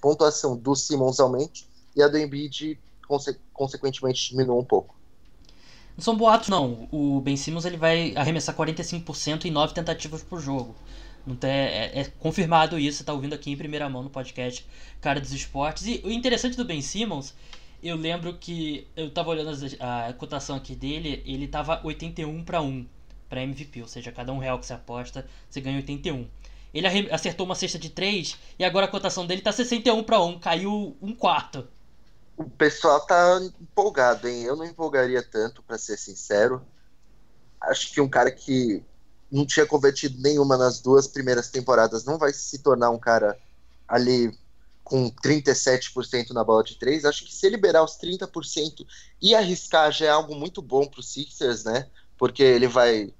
pontuação 0.00 0.56
do 0.56 0.74
Simmons 0.74 1.20
aumente 1.20 1.67
e 1.98 2.02
a 2.02 2.06
do 2.06 2.16
Embiid, 2.16 2.78
conse 3.08 3.36
consequentemente, 3.52 4.30
diminua 4.30 4.60
um 4.60 4.64
pouco. 4.64 4.94
Não 5.96 6.04
são 6.04 6.16
boatos, 6.16 6.48
não. 6.48 6.88
O 6.92 7.20
Ben 7.20 7.36
Simmons 7.36 7.64
ele 7.64 7.76
vai 7.76 8.12
arremessar 8.14 8.54
45% 8.54 9.46
em 9.46 9.50
9 9.50 9.74
tentativas 9.74 10.22
por 10.22 10.40
jogo. 10.40 10.76
Não 11.26 11.36
é, 11.42 12.00
é, 12.00 12.04
confirmado 12.20 12.78
isso, 12.78 13.04
tá 13.04 13.12
ouvindo 13.12 13.34
aqui 13.34 13.50
em 13.50 13.56
primeira 13.56 13.88
mão 13.88 14.04
no 14.04 14.10
podcast 14.10 14.64
Cara 15.00 15.20
dos 15.20 15.32
Esportes. 15.32 15.86
E 15.86 16.00
o 16.04 16.10
interessante 16.10 16.56
do 16.56 16.64
Ben 16.64 16.80
Simmons, 16.80 17.34
eu 17.82 17.96
lembro 17.96 18.34
que 18.34 18.86
eu 18.96 19.10
tava 19.10 19.30
olhando 19.30 19.50
a, 19.80 20.12
cotação 20.12 20.54
aqui 20.54 20.76
dele, 20.76 21.20
ele 21.26 21.48
tava 21.48 21.80
81 21.82 22.44
para 22.44 22.62
1 22.62 22.86
para 23.28 23.42
MVP, 23.42 23.82
ou 23.82 23.88
seja, 23.88 24.12
cada 24.12 24.32
um 24.32 24.38
real 24.38 24.58
que 24.58 24.66
você 24.66 24.72
aposta, 24.72 25.26
você 25.50 25.60
ganha 25.60 25.76
81. 25.78 26.28
Ele 26.72 26.86
acertou 27.10 27.44
uma 27.44 27.56
cesta 27.56 27.78
de 27.78 27.90
3 27.90 28.38
e 28.56 28.64
agora 28.64 28.86
a 28.86 28.88
cotação 28.88 29.26
dele 29.26 29.42
tá 29.42 29.50
61 29.50 30.04
para 30.04 30.22
1, 30.22 30.38
caiu 30.38 30.96
um 31.02 31.12
quarto 31.12 31.66
o 32.38 32.48
pessoal 32.48 33.00
tá 33.00 33.40
empolgado, 33.60 34.28
hein? 34.28 34.44
Eu 34.44 34.54
não 34.54 34.64
empolgaria 34.64 35.22
tanto, 35.22 35.60
para 35.62 35.76
ser 35.76 35.96
sincero. 35.96 36.64
Acho 37.60 37.92
que 37.92 38.00
um 38.00 38.08
cara 38.08 38.30
que 38.30 38.82
não 39.30 39.44
tinha 39.44 39.66
convertido 39.66 40.20
nenhuma 40.22 40.56
nas 40.56 40.80
duas 40.80 41.08
primeiras 41.08 41.50
temporadas 41.50 42.04
não 42.04 42.16
vai 42.16 42.32
se 42.32 42.60
tornar 42.60 42.90
um 42.90 42.98
cara 42.98 43.36
ali 43.88 44.32
com 44.84 45.10
37% 45.10 46.30
na 46.30 46.44
bola 46.44 46.62
de 46.62 46.76
três. 46.76 47.04
Acho 47.04 47.24
que 47.24 47.34
se 47.34 47.48
liberar 47.50 47.82
os 47.82 47.98
30% 47.98 48.86
e 49.20 49.34
arriscar 49.34 49.90
já 49.90 50.06
é 50.06 50.10
algo 50.10 50.34
muito 50.34 50.62
bom 50.62 50.86
para 50.86 51.00
os 51.00 51.12
Sixers, 51.12 51.64
né? 51.64 51.88
Porque 52.16 52.42
ele 52.42 52.68
vai 52.68 53.12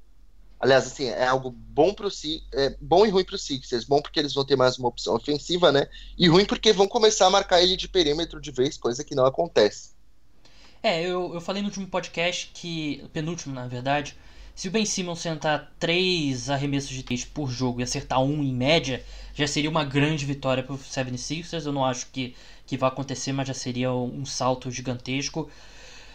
Aliás, 0.61 0.87
assim, 0.87 1.07
é 1.07 1.27
algo 1.27 1.51
bom 1.51 1.95
pro 1.95 2.09
é 2.53 2.77
bom 2.81 3.07
e 3.07 3.11
ruim 3.11 3.25
pro 3.25 3.39
Sixers. 3.39 3.85
Bom 3.85 4.03
porque 4.03 4.19
eles 4.19 4.35
vão 4.35 4.45
ter 4.45 4.57
mais 4.57 4.77
uma 4.77 4.89
opção 4.89 5.15
ofensiva, 5.15 5.71
né? 5.71 5.89
E 6.17 6.29
ruim 6.29 6.45
porque 6.45 6.73
vão 6.73 6.89
começar 6.89 7.27
a 7.27 7.31
marcar 7.31 7.63
ele 7.63 7.77
de 7.77 7.89
perímetro 7.89 8.41
de 8.41 8.51
vez, 8.51 8.77
coisa 8.77 9.05
que 9.05 9.15
não 9.15 9.25
acontece. 9.25 9.91
É, 10.83 11.03
eu, 11.03 11.33
eu 11.35 11.41
falei 11.41 11.63
no 11.63 11.69
último 11.69 11.87
podcast 11.87 12.51
que. 12.53 13.05
Penúltimo, 13.13 13.55
na 13.55 13.69
verdade. 13.69 14.17
Se 14.55 14.67
o 14.67 14.71
Ben 14.73 14.85
Simmons 14.85 15.21
sentar 15.21 15.73
três 15.79 16.51
arremessos 16.51 16.91
de 16.91 17.05
três 17.05 17.25
por 17.25 17.49
jogo 17.49 17.79
e 17.79 17.85
acertar 17.85 18.21
um 18.21 18.43
em 18.43 18.53
média, 18.53 19.05
já 19.33 19.47
seria 19.47 19.71
uma 19.71 19.85
grande 19.85 20.27
vitória 20.27 20.65
pro 20.65 20.77
76ers. 20.77 21.65
Eu 21.65 21.73
não 21.73 21.85
acho 21.85 22.09
que, 22.11 22.35
que 22.67 22.77
vai 22.77 22.89
acontecer, 22.89 23.33
mas 23.33 23.47
já 23.47 23.55
seria 23.55 23.93
um 23.93 24.27
salto 24.27 24.69
gigantesco. 24.69 25.49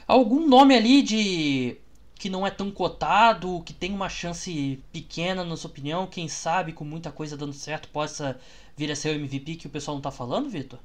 Algum 0.06 0.46
nome 0.46 0.76
ali 0.76 1.02
de 1.02 1.78
que 2.16 2.30
não 2.30 2.46
é 2.48 2.52
tão 2.52 2.72
cotado, 2.72 3.62
que 3.64 3.74
tem 3.74 3.94
uma 3.94 4.10
chance 4.10 4.84
pequena, 4.92 5.44
na 5.44 5.58
sua 5.58 5.70
opinião, 5.70 6.08
quem 6.08 6.28
sabe 6.30 6.74
com 6.74 6.86
muita 6.86 7.12
coisa 7.12 7.38
dando 7.38 7.54
certo 7.54 7.90
possa 7.90 8.40
vir 8.78 8.92
a 8.92 8.96
ser 8.96 9.10
o 9.10 9.20
MVP 9.20 9.56
que 9.58 9.68
o 9.68 9.70
pessoal 9.70 9.96
não 9.96 10.02
tá 10.02 10.12
falando, 10.12 10.50
Vitor? 10.50 10.80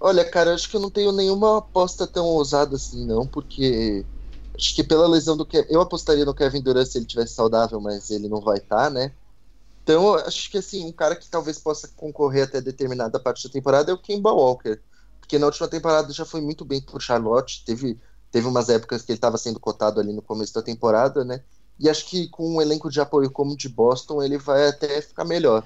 Olha, 0.00 0.28
cara, 0.30 0.54
acho 0.54 0.68
que 0.68 0.76
eu 0.76 0.80
não 0.80 0.90
tenho 0.90 1.12
nenhuma 1.12 1.58
aposta 1.58 2.06
tão 2.06 2.26
ousada 2.26 2.76
assim, 2.76 3.06
não, 3.06 3.26
porque 3.26 4.06
acho 4.56 4.74
que 4.74 4.84
pela 4.84 5.06
lesão 5.08 5.36
do 5.36 5.46
Kevin, 5.46 5.66
eu 5.72 5.80
apostaria 5.80 6.24
no 6.24 6.34
Kevin 6.34 6.62
Durant 6.62 6.86
se 6.86 6.98
ele 6.98 7.06
tivesse 7.06 7.34
saudável, 7.34 7.80
mas 7.80 8.10
ele 8.10 8.28
não 8.28 8.40
vai 8.42 8.58
estar, 8.58 8.84
tá, 8.84 8.90
né? 8.90 9.16
Então, 9.82 10.14
acho 10.16 10.50
que 10.50 10.58
assim, 10.58 10.84
um 10.86 10.92
cara 10.92 11.16
que 11.16 11.30
talvez 11.30 11.58
possa 11.58 11.88
concorrer 11.96 12.44
até 12.44 12.60
determinada 12.60 13.20
parte 13.20 13.46
da 13.48 13.52
temporada 13.52 13.90
é 13.92 13.94
o 13.94 13.98
Kemba 14.02 14.32
Walker, 14.32 14.82
porque 15.20 15.38
na 15.38 15.46
última 15.46 15.68
temporada 15.68 16.12
já 16.12 16.24
foi 16.26 16.40
muito 16.42 16.64
bem 16.64 16.82
por 16.82 17.02
Charlotte, 17.02 17.64
teve 17.64 18.00
Teve 18.34 18.48
umas 18.48 18.68
épocas 18.68 19.02
que 19.02 19.12
ele 19.12 19.16
estava 19.16 19.38
sendo 19.38 19.60
cotado 19.60 20.00
ali 20.00 20.12
no 20.12 20.20
começo 20.20 20.52
da 20.52 20.60
temporada, 20.60 21.24
né? 21.24 21.40
E 21.78 21.88
acho 21.88 22.04
que 22.06 22.26
com 22.26 22.56
um 22.56 22.60
elenco 22.60 22.90
de 22.90 23.00
apoio 23.00 23.30
como 23.30 23.52
o 23.52 23.56
de 23.56 23.68
Boston, 23.68 24.20
ele 24.20 24.36
vai 24.38 24.66
até 24.66 25.00
ficar 25.00 25.24
melhor. 25.24 25.64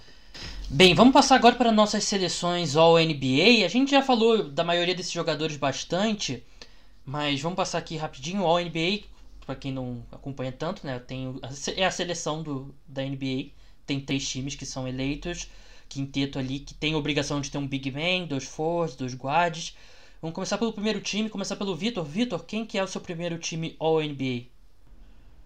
Bem, 0.68 0.94
vamos 0.94 1.14
passar 1.14 1.36
agora 1.36 1.54
para 1.54 1.72
nossas 1.72 2.04
seleções 2.04 2.76
All-NBA. 2.76 3.64
A 3.64 3.68
gente 3.68 3.92
já 3.92 4.02
falou 4.02 4.50
da 4.50 4.62
maioria 4.62 4.94
desses 4.94 5.12
jogadores 5.12 5.56
bastante, 5.56 6.44
mas 7.06 7.40
vamos 7.40 7.56
passar 7.56 7.78
aqui 7.78 7.96
rapidinho. 7.96 8.44
All-NBA, 8.44 9.04
para 9.46 9.56
quem 9.56 9.72
não 9.72 10.04
acompanha 10.12 10.52
tanto, 10.52 10.86
né? 10.86 10.98
Tem, 10.98 11.40
é 11.74 11.86
a 11.86 11.90
seleção 11.90 12.42
do, 12.42 12.74
da 12.86 13.02
NBA. 13.02 13.46
Tem 13.86 13.98
três 13.98 14.28
times 14.28 14.54
que 14.54 14.66
são 14.66 14.86
eleitos. 14.86 15.48
Quinteto 15.88 16.38
ali 16.38 16.58
que 16.58 16.74
tem 16.74 16.94
obrigação 16.94 17.40
de 17.40 17.50
ter 17.50 17.56
um 17.56 17.66
Big 17.66 17.90
Man, 17.90 18.26
dois 18.26 18.44
forwards, 18.44 18.94
dois 18.94 19.14
guards. 19.14 19.74
Vamos 20.20 20.34
começar 20.34 20.58
pelo 20.58 20.72
primeiro 20.72 21.00
time, 21.00 21.30
começar 21.30 21.54
pelo 21.54 21.76
Vitor. 21.76 22.04
Vitor, 22.04 22.44
quem 22.44 22.66
que 22.66 22.76
é 22.76 22.82
o 22.82 22.88
seu 22.88 23.00
primeiro 23.00 23.38
time 23.38 23.76
All-NBA? 23.78 24.46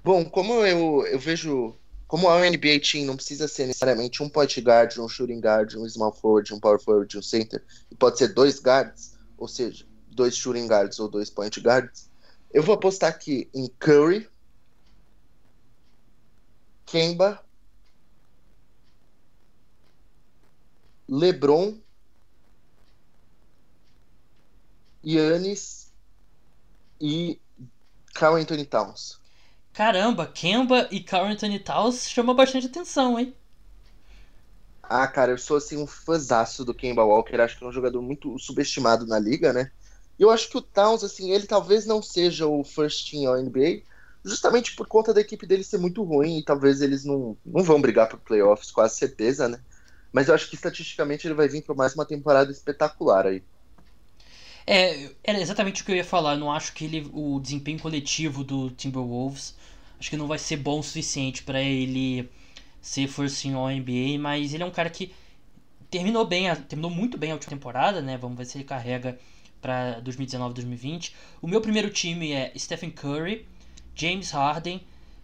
Bom, 0.03 0.25
como 0.25 0.65
eu, 0.65 1.07
eu 1.07 1.19
vejo... 1.19 1.77
Como 2.09 2.29
a 2.29 2.41
NBA 2.41 2.81
Team 2.81 3.07
não 3.07 3.17
precisa 3.17 3.49
ser 3.49 3.67
necessariamente 3.67 4.23
um 4.23 4.29
point 4.29 4.61
guard, 4.61 4.99
um 4.99 5.09
shooting 5.09 5.41
guard, 5.41 5.75
um 5.77 5.89
small 5.89 6.13
forward, 6.13 6.53
um 6.53 6.61
power 6.61 6.79
forward, 6.79 7.17
um 7.17 7.23
center, 7.23 7.65
e 7.91 7.95
pode 7.95 8.19
ser 8.19 8.29
dois 8.29 8.61
guards, 8.61 9.15
ou 9.39 9.49
seja, 9.49 9.87
dois 10.09 10.37
shooting 10.37 10.67
guards 10.67 10.99
ou 10.99 11.09
dois 11.09 11.31
point 11.31 11.59
guards, 11.61 12.11
eu 12.53 12.63
vou 12.63 12.75
apostar 12.75 13.09
aqui 13.11 13.49
em 13.55 13.67
Curry, 13.79 14.29
Kemba, 16.85 17.43
LeBron 21.09 21.79
Yannis 25.05 25.93
e 27.01 27.41
Carl 28.15 28.37
Anthony 28.37 28.67
Towns. 28.67 29.21
Caramba, 29.75 30.27
Kemba 30.27 30.89
e 30.91 31.03
Carl 31.03 31.27
Anthony 31.27 31.59
Towns 31.59 32.09
chama 32.09 32.33
bastante 32.35 32.67
atenção, 32.69 33.19
hein? 33.19 33.35
Ah, 34.83 35.07
cara, 35.09 35.33
eu 35.33 35.39
sou 35.39 35.57
assim 35.57 35.77
um 35.79 35.87
fãzaço 35.87 36.65
do 36.65 36.75
Kemba 36.75 37.05
Walker, 37.05 37.41
acho 37.41 37.57
que 37.59 37.65
é 37.65 37.67
um 37.67 37.73
jogador 37.73 38.03
muito 38.03 38.39
subestimado 38.39 39.07
na 39.07 39.19
liga, 39.19 39.53
né? 39.53 39.71
E 40.19 40.23
eu 40.23 40.31
acho 40.31 40.51
que 40.51 40.59
o 40.59 40.63
Towns, 40.63 41.03
assim, 41.03 41.31
ele 41.33 41.47
talvez 41.47 41.87
não 41.87 42.03
seja 42.03 42.47
o 42.47 42.63
first 42.65 43.11
team 43.11 43.31
ao 43.33 43.39
NBA, 43.39 43.83
justamente 44.25 44.75
por 44.77 44.87
conta 44.87 45.15
da 45.15 45.21
equipe 45.21 45.47
dele 45.47 45.65
ser 45.65 45.79
muito 45.79 46.03
ruim 46.03 46.39
e 46.39 46.45
talvez 46.45 46.83
eles 46.83 47.05
não, 47.05 47.39
não 47.45 47.63
vão 47.65 47.81
brigar 47.81 48.09
para 48.09 48.19
playoffs, 48.19 48.71
quase 48.71 48.97
certeza, 48.97 49.49
né? 49.49 49.65
Mas 50.13 50.29
eu 50.29 50.35
acho 50.35 50.49
que 50.49 50.55
estatisticamente 50.57 51.27
ele 51.27 51.35
vai 51.35 51.49
vir 51.49 51.65
para 51.65 51.75
mais 51.75 51.95
uma 51.95 52.07
temporada 52.07 52.53
espetacular 52.53 53.27
aí. 53.27 53.43
É, 54.67 55.11
era 55.25 55.41
exatamente 55.41 55.83
o 55.83 55.85
que 55.85 55.93
eu 55.93 55.97
ia 55.97 56.05
falar. 56.05 56.35
Eu 56.35 56.39
não 56.39 56.53
acho 56.53 56.73
que 56.73 56.85
ele, 56.85 57.11
o 57.13 57.41
desempenho 57.41 57.79
coletivo 57.81 58.45
do 58.45 58.71
Timberwolves 58.71 59.55
acho 60.03 60.11
que 60.11 60.17
não 60.17 60.27
vai 60.27 60.39
ser 60.39 60.57
bom 60.57 60.81
o 60.81 60.83
suficiente 60.83 61.45
para 61.45 61.63
ele 61.63 62.29
ser 62.81 63.07
first 63.07 63.41
team 63.41 63.55
NBA, 63.55 64.19
mas 64.19 64.53
ele 64.53 64.65
é 64.65 64.67
um 64.67 64.71
cara 64.71 64.91
que 64.91 65.15
terminou 65.89 66.27
bem, 66.27 66.53
terminou 66.69 66.91
muito 66.91 67.17
bem 67.17 67.31
a 67.31 67.35
última 67.35 67.51
temporada, 67.51 68.03
né? 68.03 68.17
Vamos 68.19 68.37
ver 68.37 68.45
se 68.45 68.59
ele 68.59 68.65
carrega 68.65 69.17
para 69.61 70.01
2019-2020. 70.03 71.13
O 71.41 71.47
meu 71.47 71.61
primeiro 71.61 71.89
time 71.89 72.33
é 72.33 72.53
Stephen 72.59 72.91
Curry, 72.91 73.47
James 73.95 74.33
Harden, 74.33 74.83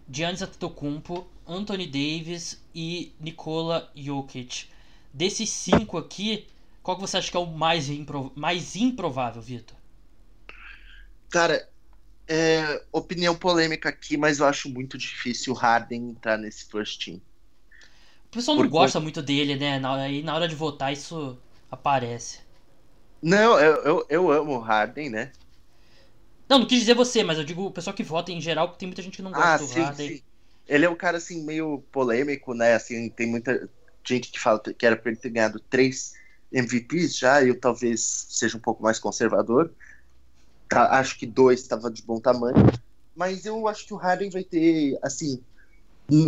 Giannis 0.09 0.41
Antetokounmpo, 0.41 1.27
Anthony 1.45 1.85
Davis 1.85 2.63
e 2.73 3.11
Nikola 3.19 3.91
Jokic. 3.93 4.67
Desses 5.13 5.49
cinco 5.49 5.97
aqui, 5.97 6.47
qual 6.89 6.97
que 6.97 7.01
você 7.01 7.17
acha 7.17 7.29
que 7.29 7.37
é 7.37 7.39
o 7.39 7.45
mais, 7.45 7.87
impro... 7.87 8.31
mais 8.35 8.75
improvável, 8.75 9.39
Vitor? 9.39 9.77
Cara, 11.29 11.69
é, 12.27 12.83
opinião 12.91 13.35
polêmica 13.35 13.89
aqui, 13.89 14.17
mas 14.17 14.39
eu 14.39 14.47
acho 14.47 14.67
muito 14.67 14.97
difícil 14.97 15.53
o 15.53 15.55
Harden 15.55 16.09
entrar 16.09 16.35
nesse 16.35 16.65
first 16.65 17.05
team. 17.05 17.21
O 18.25 18.29
pessoal 18.31 18.57
não 18.57 18.63
Por 18.63 18.71
gosta 18.71 18.99
muito 18.99 19.21
dele, 19.21 19.55
né? 19.55 19.79
Aí 19.99 20.23
na 20.23 20.33
hora 20.33 20.47
de 20.47 20.55
votar 20.55 20.91
isso 20.91 21.37
aparece. 21.69 22.39
Não, 23.21 23.59
eu, 23.59 23.75
eu, 23.83 24.05
eu 24.09 24.31
amo 24.31 24.53
o 24.53 24.59
Harden, 24.59 25.11
né? 25.11 25.31
Não, 26.49 26.57
não 26.57 26.65
quis 26.65 26.79
dizer 26.79 26.95
você, 26.95 27.23
mas 27.23 27.37
eu 27.37 27.43
digo 27.43 27.67
o 27.67 27.71
pessoal 27.71 27.95
que 27.95 28.01
vota 28.01 28.31
em 28.31 28.41
geral, 28.41 28.67
porque 28.67 28.79
tem 28.79 28.87
muita 28.87 29.03
gente 29.03 29.15
que 29.15 29.21
não 29.21 29.31
gosta 29.31 29.47
ah, 29.47 29.57
do 29.57 29.67
sim, 29.67 29.79
Harden. 29.79 30.09
Sim. 30.09 30.23
Ele 30.67 30.85
é 30.85 30.89
um 30.89 30.95
cara 30.95 31.17
assim 31.17 31.43
meio 31.43 31.83
polêmico, 31.91 32.55
né? 32.55 32.73
Assim, 32.73 33.11
tem 33.11 33.27
muita 33.27 33.69
gente 34.03 34.31
que 34.31 34.39
fala 34.39 34.59
que 34.59 34.83
era 34.83 34.97
pra 34.97 35.11
ele 35.11 35.19
ter 35.19 35.29
ganhado 35.29 35.59
três 35.59 36.17
MVPs 36.51 37.17
já, 37.17 37.43
eu 37.43 37.59
talvez 37.59 38.27
seja 38.29 38.57
um 38.57 38.61
pouco 38.61 38.81
mais 38.81 38.99
conservador. 38.99 39.71
Tá, 40.67 40.99
acho 40.99 41.17
que 41.17 41.25
dois 41.25 41.61
estava 41.61 41.89
de 41.89 42.03
bom 42.03 42.19
tamanho. 42.19 42.55
Mas 43.15 43.45
eu 43.45 43.67
acho 43.67 43.85
que 43.85 43.93
o 43.93 43.97
Harden 43.97 44.29
vai 44.29 44.43
ter, 44.43 44.97
assim, 45.01 45.41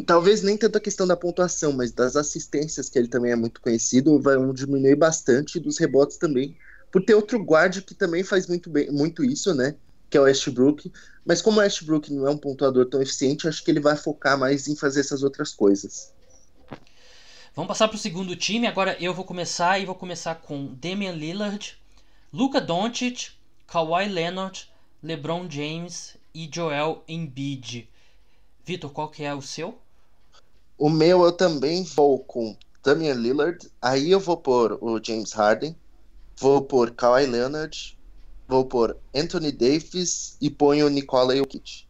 talvez 0.06 0.42
nem 0.42 0.58
tanto 0.58 0.78
a 0.78 0.82
questão 0.82 1.08
da 1.08 1.16
pontuação, 1.16 1.72
mas 1.72 1.92
das 1.92 2.16
assistências, 2.16 2.90
que 2.90 3.00
ele 3.00 3.08
também 3.08 3.32
é 3.32 3.36
muito 3.36 3.62
conhecido, 3.62 4.22
vai 4.22 4.36
diminuir 4.54 4.96
bastante, 4.96 5.60
dos 5.60 5.78
rebotes 5.78 6.18
também. 6.18 6.56
Por 6.92 7.04
ter 7.04 7.16
outro 7.16 7.44
guarde 7.44 7.82
que 7.82 7.96
também 7.96 8.24
faz 8.24 8.48
muito, 8.48 8.70
bem, 8.70 8.92
muito 8.92 9.24
isso, 9.24 9.54
né? 9.54 9.76
Que 10.10 10.18
é 10.18 10.22
o 10.22 10.24
Westbrook. 10.24 10.92
Mas 11.26 11.42
como 11.42 11.58
o 11.58 11.60
Westbrook 11.62 12.14
não 12.14 12.28
é 12.28 12.32
um 12.32 12.38
pontuador 12.38 12.86
tão 12.88 13.02
eficiente, 13.02 13.48
acho 13.48 13.64
que 13.64 13.72
ele 13.72 13.80
vai 13.80 13.96
focar 13.96 14.38
mais 14.38 14.68
em 14.68 14.76
fazer 14.76 15.00
essas 15.00 15.24
outras 15.24 15.54
coisas. 15.54 16.12
Vamos 17.54 17.68
passar 17.68 17.90
para 17.90 17.96
o 17.96 18.00
segundo 18.00 18.34
time. 18.34 18.66
Agora 18.66 18.96
eu 18.98 19.14
vou 19.14 19.26
começar 19.26 19.78
e 19.78 19.86
vou 19.86 19.94
começar 19.94 20.36
com 20.36 20.74
Damian 20.76 21.12
Lillard, 21.12 21.78
Luka 22.32 22.62
Doncic, 22.62 23.32
Kawhi 23.68 24.08
Leonard, 24.08 24.72
LeBron 25.04 25.50
James 25.50 26.16
e 26.34 26.50
Joel 26.50 27.04
Embiid. 27.10 27.90
Vitor, 28.64 28.90
qual 28.92 29.10
que 29.10 29.26
é 29.26 29.36
o 29.36 29.42
seu? 29.42 29.78
O 30.78 30.90
meu 30.90 31.26
eu 31.26 31.32
também 31.34 31.84
vou 31.84 32.20
com 32.20 32.56
Damian 32.82 33.16
Lillard. 33.16 33.70
Aí 33.82 34.10
eu 34.10 34.20
vou 34.22 34.38
pôr 34.38 34.78
o 34.82 35.04
James 35.04 35.34
Harden, 35.34 35.76
vou 36.38 36.62
pôr 36.62 36.92
Kawhi 36.92 37.26
Leonard, 37.26 37.98
vou 38.48 38.64
pôr 38.64 38.96
Anthony 39.14 39.52
Davis 39.52 40.38
e 40.40 40.50
ponho 40.50 40.88
o 40.88 40.90
Nikola 40.90 41.36
Jokic. 41.36 41.86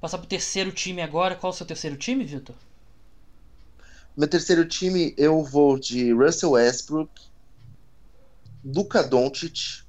Passar 0.00 0.18
para 0.18 0.24
o 0.24 0.28
terceiro 0.28 0.72
time 0.72 1.02
agora. 1.02 1.36
Qual 1.36 1.52
é 1.52 1.54
o 1.54 1.56
seu 1.56 1.64
terceiro 1.64 1.96
time, 1.96 2.24
Vitor? 2.24 2.56
Meu 4.16 4.28
terceiro 4.28 4.66
time, 4.66 5.14
eu 5.16 5.42
vou 5.42 5.78
de 5.78 6.12
Russell 6.12 6.50
Westbrook, 6.50 7.10
Luka 8.64 9.02
Doncic. 9.02 9.82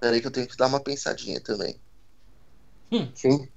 Peraí 0.00 0.20
que 0.20 0.26
eu 0.26 0.30
tenho 0.30 0.48
que 0.48 0.56
dar 0.56 0.66
uma 0.66 0.80
pensadinha 0.80 1.40
também. 1.40 1.76
Hum. 2.90 3.08
Quem, 3.14 3.48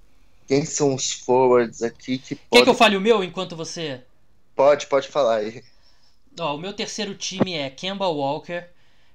quem 0.48 0.66
são 0.66 0.94
os 0.94 1.12
forwards 1.12 1.82
aqui 1.82 2.20
que 2.20 2.36
pode... 2.36 2.50
Quer 2.52 2.64
que 2.64 2.70
eu 2.70 2.76
fale 2.76 2.96
o 2.96 3.02
meu 3.02 3.24
enquanto 3.24 3.56
você... 3.56 4.04
Pode, 4.56 4.88
pode 4.88 5.08
falar 5.08 5.38
aí. 5.38 5.64
Ó, 6.40 6.56
o 6.56 6.60
meu 6.60 6.74
terceiro 6.74 7.16
time 7.16 7.54
é 7.54 7.70
Kemba 7.70 8.08
Walker, 8.08 8.68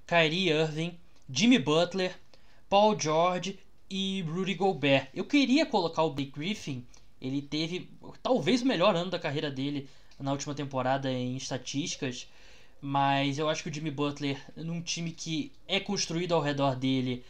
Kyrie 0.07 0.51
Irving, 0.51 0.99
Jimmy 1.31 1.59
Butler, 1.59 2.15
Paul 2.69 2.99
George 2.99 3.59
e 3.89 4.23
Rudy 4.23 4.55
Gobert. 4.55 5.09
Eu 5.15 5.25
queria 5.25 5.65
colocar 5.65 6.03
o 6.03 6.11
Blake 6.11 6.33
Griffin 6.33 6.85
ele 7.23 7.41
teve 7.41 7.89
talvez 8.23 8.63
o 8.63 8.67
melhor 8.67 8.97
ano 8.97 9.11
da 9.11 9.19
carreira 9.19 9.51
dele 9.51 9.89
na 10.19 10.33
última 10.33 10.55
temporada 10.55 11.11
em 11.11 11.37
estatísticas, 11.37 12.27
mas 12.81 13.39
eu 13.39 13.49
acho 13.49 13.63
que 13.63 13.71
o 13.71 13.73
Jimmy 13.73 13.93
Butler, 13.93 14.39
num 14.57 14.83
time 14.83 15.13
que 15.13 15.53
é 15.69 15.79
construído 15.79 16.35
ao 16.35 16.41
redor 16.41 16.75
dele, 16.75 17.25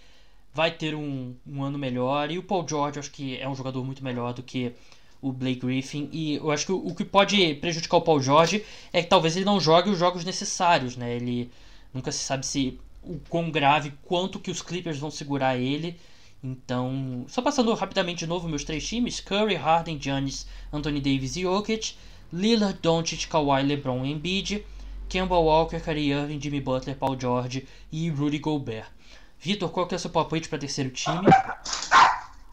vai 0.54 0.70
ter 0.70 0.94
um, 0.94 1.34
um 1.46 1.62
ano 1.62 1.78
melhor. 1.78 2.30
E 2.30 2.38
o 2.38 2.42
Paul 2.42 2.66
George, 2.66 2.98
acho 2.98 3.10
que 3.10 3.36
é 3.36 3.46
um 3.46 3.54
jogador 3.54 3.84
muito 3.84 4.02
melhor 4.02 4.32
do 4.32 4.42
que 4.42 4.72
o 5.20 5.30
Blake 5.30 5.60
Griffin. 5.60 6.08
E 6.10 6.36
eu 6.36 6.50
acho 6.50 6.66
que 6.66 6.72
o, 6.72 6.86
o 6.86 6.94
que 6.94 7.04
pode 7.04 7.54
prejudicar 7.56 7.98
o 7.98 8.02
Paul 8.02 8.20
George 8.20 8.64
é 8.92 9.02
que 9.02 9.08
talvez 9.08 9.36
ele 9.36 9.44
não 9.44 9.60
jogue 9.60 9.90
os 9.90 9.98
jogos 9.98 10.24
necessários, 10.24 10.96
né? 10.96 11.14
Ele 11.14 11.50
nunca 11.92 12.10
se 12.10 12.18
sabe 12.18 12.46
se 12.46 12.78
o 13.02 13.20
quão 13.28 13.50
grave, 13.50 13.92
quanto 14.04 14.40
que 14.40 14.50
os 14.50 14.62
Clippers 14.62 14.98
vão 14.98 15.10
segurar 15.10 15.58
ele. 15.58 15.98
Então, 16.42 17.24
só 17.28 17.40
passando 17.40 17.72
rapidamente 17.74 18.20
de 18.20 18.26
novo 18.26 18.48
meus 18.48 18.64
três 18.64 18.86
times: 18.86 19.20
Curry, 19.20 19.54
Harden, 19.54 20.00
Giannis, 20.00 20.46
Anthony 20.72 21.00
Davis 21.00 21.36
e 21.36 21.42
Jokic, 21.42 21.94
Lillard, 22.32 22.78
Doncic, 22.82 23.28
Kawhi, 23.28 23.62
LeBron, 23.62 24.04
Embiid, 24.04 24.66
Kemba 25.08 25.38
Walker, 25.38 25.78
Kyrie 25.78 26.10
Irving, 26.10 26.40
Jimmy 26.40 26.60
Butler, 26.60 26.96
Paul 26.96 27.20
George 27.20 27.68
e 27.92 28.10
Rudy 28.10 28.38
Gobert. 28.38 28.90
Vitor, 29.38 29.70
qual 29.70 29.86
que 29.86 29.94
é 29.94 29.96
o 29.96 30.00
seu 30.00 30.10
palpite 30.10 30.48
para 30.48 30.58
terceiro 30.58 30.90
time? 30.90 31.26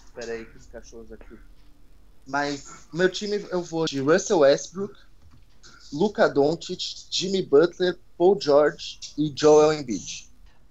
Espera 0.06 0.34
aí 0.34 0.46
que 0.46 0.58
os 0.58 0.66
cachorros 0.68 1.12
aqui. 1.12 1.36
Mas 2.28 2.88
meu 2.94 3.10
time 3.10 3.44
eu 3.50 3.64
vou 3.64 3.86
de 3.86 4.00
Russell 4.00 4.40
Westbrook, 4.40 4.94
Luca 5.92 6.28
Doncic, 6.30 7.08
Jimmy 7.10 7.42
Butler, 7.42 7.98
Paul 8.18 8.40
George 8.40 9.00
e 9.18 9.34
Joel 9.36 9.74
Embiid. 9.74 10.29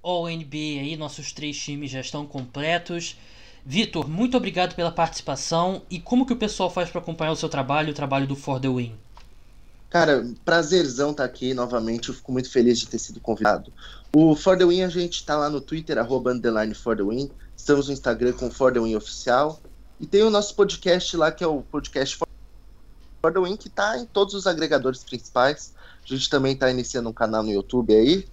All 0.08 0.24
NBA 0.26 0.80
aí, 0.80 0.96
nossos 0.96 1.32
três 1.32 1.54
times 1.58 1.90
já 1.90 2.00
estão 2.00 2.24
completos. 2.26 3.18
Vitor, 3.62 4.08
muito 4.08 4.38
obrigado 4.38 4.74
pela 4.74 4.90
participação 4.90 5.82
e 5.90 6.00
como 6.00 6.24
que 6.24 6.32
o 6.32 6.36
pessoal 6.36 6.70
faz 6.70 6.88
para 6.88 7.02
acompanhar 7.02 7.32
o 7.32 7.36
seu 7.36 7.48
trabalho, 7.50 7.90
o 7.90 7.94
trabalho 7.94 8.26
do 8.26 8.34
For 8.34 8.58
the 8.58 8.68
Win? 8.68 8.94
Cara, 9.90 10.26
prazerzão 10.46 11.10
estar 11.10 11.24
tá 11.24 11.28
aqui 11.28 11.52
novamente, 11.52 12.08
eu 12.08 12.14
fico 12.14 12.32
muito 12.32 12.50
feliz 12.50 12.78
de 12.78 12.86
ter 12.86 12.98
sido 12.98 13.20
convidado. 13.20 13.70
O 14.10 14.34
For 14.34 14.56
the 14.56 14.64
Win 14.64 14.80
a 14.80 14.88
gente 14.88 15.16
está 15.16 15.36
lá 15.36 15.50
no 15.50 15.60
Twitter, 15.60 15.98
arroba 15.98 16.32
underline 16.32 16.72
For 16.72 16.96
the 16.96 17.02
Win, 17.02 17.30
estamos 17.54 17.88
no 17.88 17.92
Instagram 17.92 18.32
com 18.32 18.50
For 18.50 18.72
the 18.72 18.80
Win 18.80 18.96
Oficial 18.96 19.60
e 20.00 20.06
tem 20.06 20.22
o 20.22 20.30
nosso 20.30 20.54
podcast 20.54 21.14
lá 21.18 21.30
que 21.30 21.44
é 21.44 21.46
o 21.46 21.60
podcast 21.60 22.16
For 22.16 22.26
the 23.30 23.40
Win 23.40 23.58
que 23.58 23.68
está 23.68 23.98
em 23.98 24.06
todos 24.06 24.32
os 24.32 24.46
agregadores 24.46 25.04
principais. 25.04 25.74
A 26.02 26.14
gente 26.14 26.30
também 26.30 26.54
está 26.54 26.70
iniciando 26.70 27.10
um 27.10 27.12
canal 27.12 27.42
no 27.42 27.50
YouTube 27.50 27.94
aí, 27.94 28.26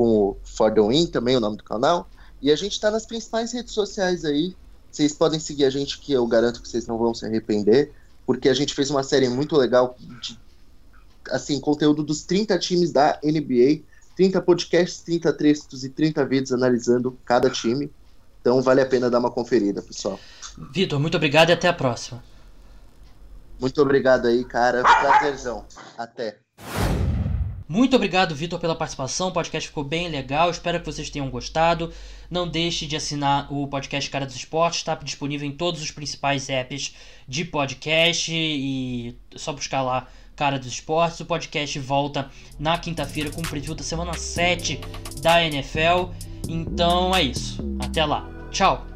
com 0.00 0.30
o 0.30 0.36
For 0.42 0.72
the 0.72 0.80
Win, 0.80 1.08
também 1.08 1.36
o 1.36 1.40
nome 1.40 1.58
do 1.58 1.62
canal. 1.62 2.08
E 2.40 2.50
a 2.50 2.56
gente 2.56 2.72
está 2.72 2.90
nas 2.90 3.04
principais 3.04 3.52
redes 3.52 3.74
sociais 3.74 4.24
aí. 4.24 4.56
Vocês 4.90 5.12
podem 5.12 5.38
seguir 5.38 5.66
a 5.66 5.70
gente, 5.70 6.00
que 6.00 6.10
eu 6.10 6.26
garanto 6.26 6.62
que 6.62 6.66
vocês 6.66 6.86
não 6.86 6.96
vão 6.96 7.12
se 7.12 7.26
arrepender, 7.26 7.92
porque 8.24 8.48
a 8.48 8.54
gente 8.54 8.74
fez 8.74 8.88
uma 8.88 9.02
série 9.02 9.28
muito 9.28 9.54
legal 9.58 9.94
de 10.22 10.38
assim, 11.30 11.60
conteúdo 11.60 12.02
dos 12.02 12.22
30 12.22 12.58
times 12.58 12.92
da 12.92 13.20
NBA, 13.22 13.82
30 14.16 14.40
podcasts, 14.40 15.02
30 15.02 15.34
textos 15.34 15.84
e 15.84 15.90
30 15.90 16.24
vídeos 16.24 16.52
analisando 16.52 17.18
cada 17.26 17.50
time. 17.50 17.92
Então 18.40 18.62
vale 18.62 18.80
a 18.80 18.86
pena 18.86 19.10
dar 19.10 19.18
uma 19.18 19.30
conferida, 19.30 19.82
pessoal. 19.82 20.18
Vitor, 20.72 20.98
muito 20.98 21.18
obrigado 21.18 21.50
e 21.50 21.52
até 21.52 21.68
a 21.68 21.74
próxima. 21.74 22.24
Muito 23.60 23.82
obrigado 23.82 24.28
aí, 24.28 24.46
cara. 24.46 24.82
Prazerzão. 24.82 25.66
Até. 25.98 26.38
Muito 27.70 27.94
obrigado, 27.94 28.34
Vitor, 28.34 28.58
pela 28.58 28.74
participação. 28.74 29.28
O 29.28 29.32
podcast 29.32 29.68
ficou 29.68 29.84
bem 29.84 30.08
legal. 30.08 30.50
Espero 30.50 30.80
que 30.80 30.86
vocês 30.86 31.08
tenham 31.08 31.30
gostado. 31.30 31.92
Não 32.28 32.48
deixe 32.48 32.84
de 32.84 32.96
assinar 32.96 33.46
o 33.48 33.68
podcast 33.68 34.10
Cara 34.10 34.26
dos 34.26 34.34
Esportes. 34.34 34.80
Está 34.80 34.96
disponível 34.96 35.46
em 35.46 35.52
todos 35.52 35.80
os 35.80 35.92
principais 35.92 36.48
apps 36.48 36.92
de 37.28 37.44
podcast. 37.44 38.32
E 38.34 39.16
é 39.32 39.38
só 39.38 39.52
buscar 39.52 39.82
lá 39.82 40.08
Cara 40.34 40.58
dos 40.58 40.66
Esportes. 40.66 41.20
O 41.20 41.24
podcast 41.24 41.78
volta 41.78 42.28
na 42.58 42.76
quinta-feira 42.76 43.30
com 43.30 43.40
o 43.40 43.48
preview 43.48 43.76
da 43.76 43.84
semana 43.84 44.14
7 44.14 44.80
da 45.22 45.40
NFL. 45.44 46.10
Então 46.48 47.14
é 47.14 47.22
isso. 47.22 47.64
Até 47.78 48.04
lá. 48.04 48.28
Tchau. 48.50 48.89